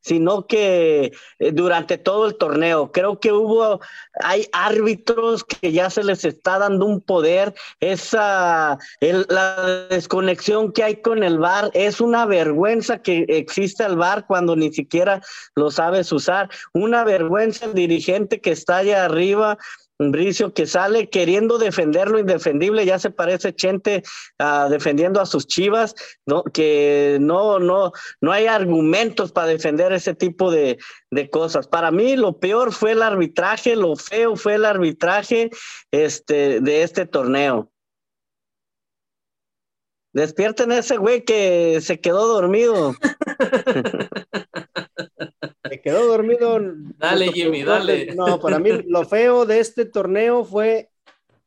sino 0.01 0.47
que 0.47 1.11
eh, 1.39 1.51
durante 1.51 1.97
todo 1.97 2.25
el 2.25 2.35
torneo. 2.35 2.91
Creo 2.91 3.19
que 3.19 3.31
hubo, 3.31 3.79
hay 4.23 4.47
árbitros 4.51 5.43
que 5.43 5.71
ya 5.71 5.89
se 5.89 6.03
les 6.03 6.25
está 6.25 6.59
dando 6.59 6.85
un 6.85 7.01
poder. 7.01 7.53
Esa, 7.79 8.77
la 8.99 9.87
desconexión 9.89 10.71
que 10.71 10.83
hay 10.83 10.95
con 11.01 11.23
el 11.23 11.37
VAR 11.37 11.69
es 11.73 12.01
una 12.01 12.25
vergüenza 12.25 13.01
que 13.01 13.25
existe 13.27 13.83
el 13.83 13.95
VAR 13.95 14.25
cuando 14.25 14.55
ni 14.55 14.73
siquiera 14.73 15.21
lo 15.55 15.71
sabes 15.71 16.11
usar. 16.11 16.49
Una 16.73 17.03
vergüenza 17.03 17.65
el 17.65 17.73
dirigente 17.73 18.41
que 18.41 18.51
está 18.51 18.77
allá 18.77 19.05
arriba 19.05 19.57
Bricio 20.09 20.53
que 20.53 20.65
sale 20.65 21.09
queriendo 21.09 21.59
defender 21.59 22.09
lo 22.09 22.17
indefendible, 22.17 22.85
ya 22.85 22.97
se 22.97 23.11
parece 23.11 23.53
Chente 23.53 24.01
uh, 24.39 24.69
defendiendo 24.69 25.21
a 25.21 25.27
sus 25.27 25.45
chivas, 25.45 25.93
¿no? 26.25 26.43
que 26.43 27.17
no, 27.21 27.59
no, 27.59 27.91
no 28.21 28.31
hay 28.31 28.47
argumentos 28.47 29.31
para 29.31 29.47
defender 29.47 29.93
ese 29.93 30.15
tipo 30.15 30.49
de, 30.49 30.79
de, 31.11 31.29
cosas. 31.29 31.67
Para 31.67 31.91
mí 31.91 32.15
lo 32.15 32.39
peor 32.39 32.71
fue 32.71 32.93
el 32.93 33.03
arbitraje, 33.03 33.75
lo 33.75 33.95
feo 33.95 34.35
fue 34.35 34.55
el 34.55 34.65
arbitraje 34.65 35.51
este, 35.91 36.61
de 36.61 36.83
este 36.83 37.05
torneo. 37.05 37.69
Despierten 40.13 40.71
a 40.71 40.79
ese 40.79 40.97
güey 40.97 41.23
que 41.23 41.79
se 41.81 42.01
quedó 42.01 42.27
dormido. 42.27 42.95
Quedó 45.83 46.07
dormido. 46.07 46.59
Dale, 46.97 47.31
Jimmy, 47.31 47.63
dale. 47.63 48.13
No, 48.15 48.39
para 48.39 48.59
mí 48.59 48.69
lo 48.87 49.05
feo 49.09 49.45
de 49.45 49.59
este 49.59 49.85
torneo 49.85 50.45
fue 50.45 50.91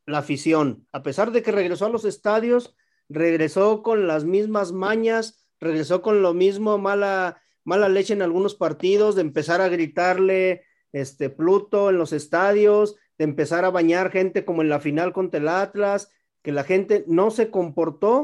la 0.05 0.19
afición. 0.19 0.87
A 0.91 1.03
pesar 1.03 1.31
de 1.31 1.41
que 1.41 1.51
regresó 1.51 1.85
a 1.85 1.89
los 1.89 2.05
estadios, 2.05 2.75
regresó 3.09 3.81
con 3.81 4.07
las 4.07 4.25
mismas 4.25 4.71
mañas, 4.71 5.47
regresó 5.59 6.01
con 6.01 6.21
lo 6.21 6.33
mismo, 6.33 6.77
mala, 6.77 7.41
mala 7.63 7.89
leche 7.89 8.13
en 8.13 8.21
algunos 8.21 8.55
partidos, 8.55 9.15
de 9.15 9.21
empezar 9.21 9.61
a 9.61 9.69
gritarle 9.69 10.63
este 10.91 11.29
Pluto 11.29 11.89
en 11.89 11.97
los 11.97 12.13
estadios, 12.13 12.95
de 13.17 13.25
empezar 13.25 13.65
a 13.65 13.69
bañar 13.71 14.11
gente 14.11 14.45
como 14.45 14.61
en 14.61 14.69
la 14.69 14.79
final 14.79 15.13
contra 15.13 15.39
el 15.39 15.47
Atlas, 15.47 16.11
que 16.41 16.51
la 16.51 16.63
gente 16.63 17.03
no 17.07 17.31
se 17.31 17.49
comportó 17.49 18.21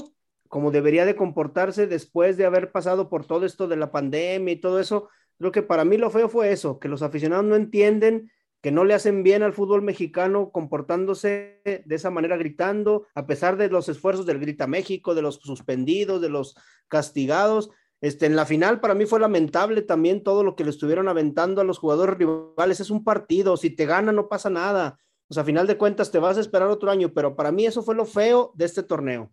como 0.51 0.72
debería 0.72 1.05
de 1.05 1.16
comportarse 1.16 1.88
después 1.88 2.36
de 2.36 2.45
haber 2.45 2.74
pasado 2.74 3.07
por 3.07 3.26
todo 3.26 3.45
esto 3.45 3.70
de 3.70 3.78
la 3.78 3.89
pandemia 3.89 4.53
y 4.53 4.59
todo 4.59 4.82
eso. 4.82 5.07
Creo 5.42 5.52
que 5.52 5.64
para 5.64 5.84
mí 5.84 5.98
lo 5.98 6.12
feo 6.12 6.30
fue 6.30 6.52
eso, 6.52 6.80
que 6.80 6.88
los 6.88 7.02
aficionados 7.02 7.46
no 7.46 7.56
entienden 7.56 8.32
que 8.62 8.72
no 8.72 8.86
le 8.86 8.94
hacen 8.94 9.24
bien 9.24 9.42
al 9.42 9.54
fútbol 9.54 9.82
mexicano 9.82 10.52
comportándose 10.52 11.62
de 11.66 11.96
esa 11.96 12.12
manera 12.12 12.38
gritando, 12.38 13.08
a 13.16 13.26
pesar 13.26 13.58
de 13.58 13.70
los 13.70 13.89
esfuerzos 13.89 14.28
del 14.28 14.39
Grita 14.39 14.68
México, 14.68 15.16
de 15.16 15.24
los 15.24 15.38
suspendidos, 15.38 16.22
de 16.22 16.30
los 16.30 16.56
castigados. 16.88 17.72
Este, 18.02 18.28
en 18.28 18.36
la 18.36 18.46
final 18.46 18.80
para 18.80 18.94
mí 18.94 19.08
fue 19.08 19.20
lamentable 19.20 19.82
también 19.82 20.22
todo 20.22 20.44
lo 20.44 20.56
que 20.56 20.64
le 20.64 20.70
estuvieron 20.70 21.08
aventando 21.08 21.60
a 21.60 21.64
los 21.64 21.80
jugadores 21.80 22.18
rivales. 22.18 22.80
Es 22.80 22.92
un 22.92 23.04
partido, 23.04 23.58
si 23.58 23.72
te 23.72 23.88
gana 23.88 24.12
no 24.12 24.30
pasa 24.30 24.52
nada. 24.52 25.00
O 25.28 25.34
sea, 25.34 25.42
a 25.42 25.46
final 25.46 25.66
de 25.66 25.78
cuentas 25.78 26.12
te 26.12 26.20
vas 26.20 26.38
a 26.38 26.42
esperar 26.42 26.70
otro 26.70 26.92
año, 26.92 27.14
pero 27.14 27.36
para 27.36 27.52
mí 27.52 27.66
eso 27.66 27.82
fue 27.82 27.96
lo 27.96 28.06
feo 28.06 28.52
de 28.54 28.66
este 28.66 28.84
torneo. 28.84 29.32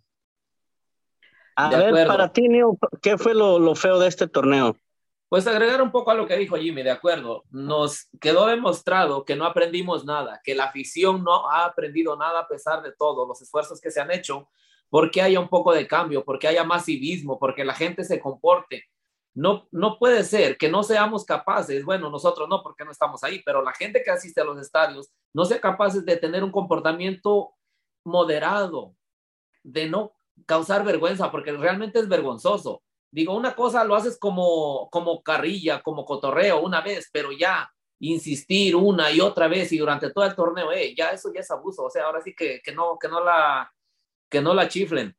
A 1.57 1.69
ver, 1.77 2.07
para 2.07 2.33
ti, 2.33 2.49
Neo, 2.49 2.79
¿qué 3.03 3.19
fue 3.19 3.35
lo, 3.35 3.75
feo 3.75 3.99
de 3.99 4.07
este 4.07 4.29
torneo? 4.29 4.77
Pues 5.29 5.47
agregar 5.47 5.83
un 5.83 5.93
poco 5.93 6.11
a 6.11 6.15
lo 6.15 6.27
que 6.27 6.37
dijo 6.37 6.57
Jimmy, 6.57 6.83
de 6.83 6.91
acuerdo. 6.91 7.45
Nos 7.51 8.09
quedó 8.19 8.47
demostrado 8.47 9.27
que 9.27 9.37
no 9.37 9.45
aprendimos 9.45 10.07
nada, 10.07 10.41
que 10.43 10.55
la 10.55 10.65
afición 10.65 11.23
no 11.23 11.51
ha 11.51 11.67
aprendido 11.67 12.17
nada 12.17 12.41
a 12.41 12.49
pesar 12.49 12.83
de 12.83 12.93
todos 12.93 13.29
los 13.29 13.43
esfuerzos 13.43 13.79
que 13.79 13.91
se 13.91 14.01
han 14.01 14.11
hecho, 14.11 14.49
porque 14.89 15.21
haya 15.21 15.39
un 15.39 15.49
poco 15.49 15.73
de 15.75 15.87
cambio, 15.87 16.25
porque 16.25 16.49
haya 16.49 16.65
más 16.65 16.87
civismo, 16.87 17.39
porque 17.39 17.63
la 17.63 17.75
gente 17.75 18.05
se 18.05 18.21
comporte. 18.21 18.85
No, 19.35 19.69
no 19.71 19.99
puede 19.99 20.25
ser 20.25 20.57
que 20.57 20.71
no 20.71 20.83
seamos 20.83 21.27
capaces, 21.27 21.85
bueno, 21.85 22.09
nosotros 22.09 22.49
no, 22.49 22.63
porque 22.63 22.87
no 22.87 22.91
estamos 22.91 23.23
ahí, 23.23 23.43
pero 23.45 23.63
la 23.63 23.75
gente 23.75 24.03
que 24.03 24.11
asiste 24.11 24.41
a 24.41 24.45
los 24.45 24.59
estadios 24.59 25.11
no 25.35 25.45
sea 25.45 25.61
capaces 25.61 26.07
de 26.07 26.17
tener 26.17 26.43
un 26.43 26.51
comportamiento 26.51 27.53
moderado, 28.03 28.97
de 29.63 29.89
no 29.89 30.15
causar 30.47 30.85
vergüenza, 30.85 31.31
porque 31.31 31.53
realmente 31.53 31.99
es 31.99 32.09
vergonzoso. 32.09 32.83
Digo, 33.11 33.37
una 33.37 33.55
cosa 33.55 33.85
lo 33.85 33.95
haces 33.95 34.19
como, 34.19 34.89
como 34.91 35.23
carrilla, 35.23 35.83
como 35.83 36.05
cotorreo 36.05 36.61
una 36.61 36.81
vez, 36.83 37.09
pero 37.13 37.31
ya 37.33 37.71
insistir 38.01 38.77
una 38.77 39.11
y 39.11 39.21
otra 39.21 39.49
vez 39.49 39.73
y 39.73 39.79
durante 39.79 40.13
todo 40.13 40.25
el 40.25 40.35
torneo, 40.35 40.71
eh, 40.73 40.95
ya 40.97 41.11
eso 41.11 41.33
ya 41.33 41.41
es 41.41 41.51
abuso. 41.51 41.85
O 41.85 41.91
sea, 41.91 42.05
ahora 42.05 42.21
sí 42.23 42.35
que, 42.35 42.61
que, 42.63 42.73
no, 42.73 42.99
que, 43.01 43.09
no, 43.09 43.25
la, 43.25 43.73
que 44.29 44.41
no 44.41 44.55
la 44.55 44.69
chiflen. 44.69 45.17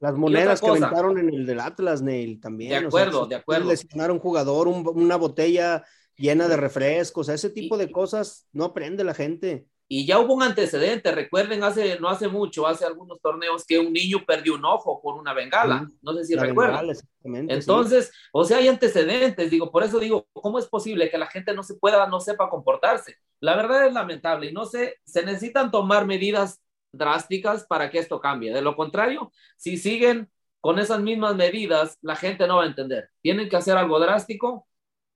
Las 0.00 0.14
monedas 0.14 0.60
que 0.60 0.68
aventaron 0.68 1.18
en 1.18 1.32
el 1.32 1.46
del 1.46 1.60
Atlas, 1.60 2.02
Neil, 2.02 2.40
también. 2.40 2.70
De 2.70 2.86
acuerdo, 2.86 3.26
de 3.26 3.36
acuerdo. 3.36 3.70
Lesionar 3.70 4.10
a 4.10 4.12
un 4.12 4.18
jugador, 4.18 4.68
una 4.68 5.16
botella 5.16 5.84
llena 6.16 6.46
de 6.48 6.56
refrescos, 6.56 7.28
ese 7.28 7.50
tipo 7.50 7.76
de 7.76 7.90
cosas 7.90 8.46
no 8.52 8.64
aprende 8.64 9.02
la 9.04 9.14
gente. 9.14 9.66
Y 9.86 10.06
ya 10.06 10.18
hubo 10.18 10.34
un 10.34 10.42
antecedente, 10.42 11.12
recuerden, 11.12 11.62
hace, 11.62 12.00
no 12.00 12.08
hace 12.08 12.28
mucho, 12.28 12.66
hace 12.66 12.86
algunos 12.86 13.20
torneos, 13.20 13.64
que 13.66 13.78
un 13.78 13.92
niño 13.92 14.24
perdió 14.26 14.54
un 14.54 14.64
ojo 14.64 15.00
por 15.02 15.16
una 15.16 15.34
bengala, 15.34 15.90
no 16.00 16.14
sé 16.14 16.24
si 16.24 16.34
recuerdan. 16.34 16.86
Entonces, 17.22 18.10
o 18.32 18.44
sea, 18.44 18.58
hay 18.58 18.68
antecedentes, 18.68 19.50
digo, 19.50 19.70
por 19.70 19.84
eso 19.84 19.98
digo, 19.98 20.26
¿cómo 20.32 20.58
es 20.58 20.66
posible 20.66 21.10
que 21.10 21.18
la 21.18 21.26
gente 21.26 21.54
no 21.54 21.62
se 21.62 21.74
pueda, 21.74 22.06
no 22.06 22.18
sepa 22.18 22.48
comportarse? 22.48 23.16
La 23.40 23.56
verdad 23.56 23.86
es 23.86 23.92
lamentable 23.92 24.48
y 24.48 24.52
no 24.52 24.64
sé, 24.64 25.00
se 25.04 25.24
necesitan 25.24 25.70
tomar 25.70 26.06
medidas 26.06 26.62
drásticas 26.92 27.64
para 27.66 27.90
que 27.90 27.98
esto 27.98 28.20
cambie. 28.20 28.54
De 28.54 28.62
lo 28.62 28.76
contrario, 28.76 29.32
si 29.56 29.76
siguen 29.76 30.30
con 30.60 30.78
esas 30.78 31.00
mismas 31.00 31.36
medidas, 31.36 31.98
la 32.00 32.16
gente 32.16 32.46
no 32.46 32.56
va 32.56 32.64
a 32.64 32.68
entender. 32.68 33.10
Tienen 33.20 33.50
que 33.50 33.56
hacer 33.56 33.76
algo 33.76 34.00
drástico. 34.00 34.66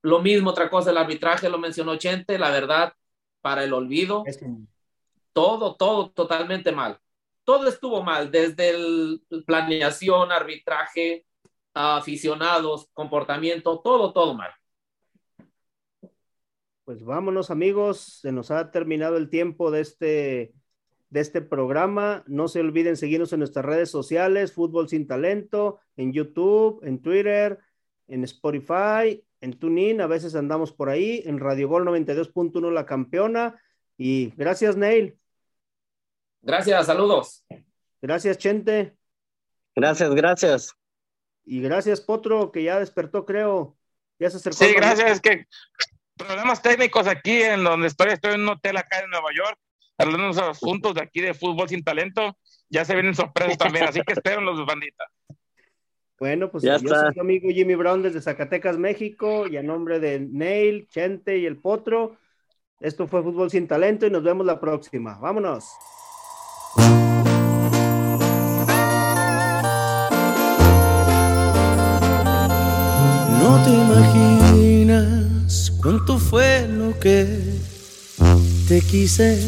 Lo 0.02 0.20
mismo, 0.20 0.50
otra 0.50 0.68
cosa, 0.68 0.90
el 0.90 0.98
arbitraje, 0.98 1.48
lo 1.48 1.58
mencionó 1.58 1.96
Chente, 1.96 2.38
la 2.38 2.50
verdad, 2.50 2.92
para 3.40 3.64
el 3.64 3.72
olvido. 3.72 4.24
Todo, 5.32 5.76
todo 5.76 6.10
totalmente 6.10 6.72
mal. 6.72 6.98
Todo 7.44 7.68
estuvo 7.68 8.02
mal, 8.02 8.30
desde 8.30 8.70
el 8.70 9.22
planeación, 9.46 10.30
arbitraje, 10.32 11.24
aficionados, 11.72 12.90
comportamiento, 12.92 13.80
todo, 13.80 14.12
todo 14.12 14.34
mal. 14.34 14.50
Pues 16.84 17.04
vámonos 17.04 17.50
amigos, 17.50 18.20
se 18.20 18.32
nos 18.32 18.50
ha 18.50 18.70
terminado 18.70 19.16
el 19.16 19.28
tiempo 19.28 19.70
de 19.70 19.80
este, 19.80 20.54
de 21.10 21.20
este 21.20 21.40
programa. 21.40 22.24
No 22.26 22.48
se 22.48 22.60
olviden 22.60 22.96
seguirnos 22.96 23.32
en 23.32 23.40
nuestras 23.40 23.64
redes 23.64 23.90
sociales, 23.90 24.52
Fútbol 24.52 24.88
Sin 24.88 25.06
Talento, 25.06 25.80
en 25.96 26.12
YouTube, 26.12 26.80
en 26.82 27.00
Twitter, 27.00 27.58
en 28.08 28.24
Spotify, 28.24 29.22
en 29.40 29.58
TuneIn, 29.58 30.00
a 30.00 30.06
veces 30.06 30.34
andamos 30.34 30.72
por 30.72 30.88
ahí, 30.88 31.22
en 31.24 31.38
Radio 31.38 31.68
Gol 31.68 31.86
92.1 31.86 32.72
La 32.72 32.86
Campeona. 32.86 33.60
Y 33.96 34.32
gracias, 34.36 34.76
Neil. 34.76 35.18
Gracias, 36.42 36.86
saludos. 36.86 37.44
Gracias, 38.00 38.38
Chente. 38.38 38.96
Gracias, 39.74 40.14
gracias. 40.14 40.74
Y 41.44 41.60
gracias, 41.60 42.00
Potro, 42.00 42.52
que 42.52 42.62
ya 42.62 42.78
despertó, 42.78 43.24
creo. 43.24 43.76
Ya 44.18 44.30
se 44.30 44.36
acercó. 44.36 44.58
Sí, 44.58 44.72
gracias, 44.74 45.10
es 45.12 45.20
que 45.20 45.46
problemas 46.16 46.60
técnicos 46.60 47.06
aquí 47.06 47.42
en 47.42 47.64
donde 47.64 47.86
estoy, 47.86 48.08
estoy 48.10 48.34
en 48.34 48.42
un 48.42 48.48
hotel 48.50 48.76
acá 48.76 49.00
en 49.00 49.10
Nueva 49.10 49.28
York, 49.34 49.58
hablando 49.96 50.24
de 50.24 50.30
unos 50.30 50.38
asuntos 50.38 50.94
de 50.94 51.02
aquí 51.02 51.20
de 51.20 51.34
fútbol 51.34 51.68
sin 51.68 51.82
talento. 51.82 52.36
Ya 52.68 52.84
se 52.84 52.94
vienen 52.94 53.14
sorpresas 53.14 53.56
también, 53.56 53.86
así 53.86 54.00
que 54.02 54.12
esperen 54.12 54.44
los 54.44 54.64
banditas. 54.66 55.08
Bueno, 56.18 56.50
pues 56.50 56.64
yo 56.64 56.76
soy 56.78 57.14
tu 57.14 57.20
amigo 57.20 57.48
Jimmy 57.48 57.76
Brown 57.76 58.02
desde 58.02 58.20
Zacatecas, 58.20 58.76
México, 58.76 59.46
y 59.46 59.56
a 59.56 59.62
nombre 59.62 60.00
de 60.00 60.18
Neil, 60.18 60.88
Chente 60.88 61.38
y 61.38 61.46
el 61.46 61.58
Potro, 61.58 62.16
esto 62.80 63.06
fue 63.06 63.22
Fútbol 63.22 63.50
Sin 63.50 63.68
Talento 63.68 64.04
y 64.04 64.10
nos 64.10 64.24
vemos 64.24 64.44
la 64.44 64.58
próxima. 64.58 65.16
Vámonos. 65.18 65.70
No 73.40 73.62
te 73.64 73.70
imaginas 73.70 75.70
cuánto 75.80 76.18
fue 76.18 76.66
lo 76.68 76.98
que 76.98 77.28
te 78.66 78.80
quise, 78.80 79.38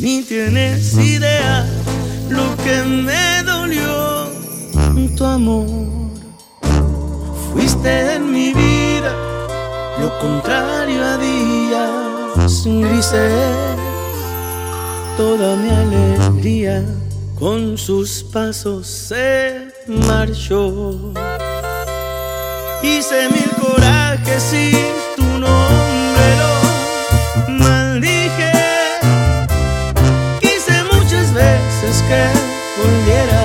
ni 0.00 0.22
tienes 0.22 0.98
idea 0.98 1.66
lo 2.28 2.54
que 2.62 2.82
me 2.82 3.27
tu 5.16 5.24
amor. 5.24 5.66
Fuiste 7.52 8.14
en 8.14 8.32
mi 8.32 8.52
vida 8.52 9.12
lo 10.00 10.18
contrario 10.18 11.04
a 11.04 11.16
días 11.18 12.08
grises. 12.64 13.76
Toda 15.16 15.56
mi 15.56 15.70
alegría 15.70 16.84
con 17.38 17.76
sus 17.76 18.22
pasos 18.22 18.86
se 18.86 19.68
marchó. 19.86 21.12
Hice 22.82 23.28
mil 23.30 23.50
corajes 23.60 24.42
sin 24.42 24.76
tu 25.16 25.24
nombre 25.24 26.26
lo 26.40 27.52
maldije. 27.64 28.52
Quise 30.40 30.84
muchas 30.92 31.32
veces 31.34 32.02
que 32.08 32.22
volviera. 32.80 33.37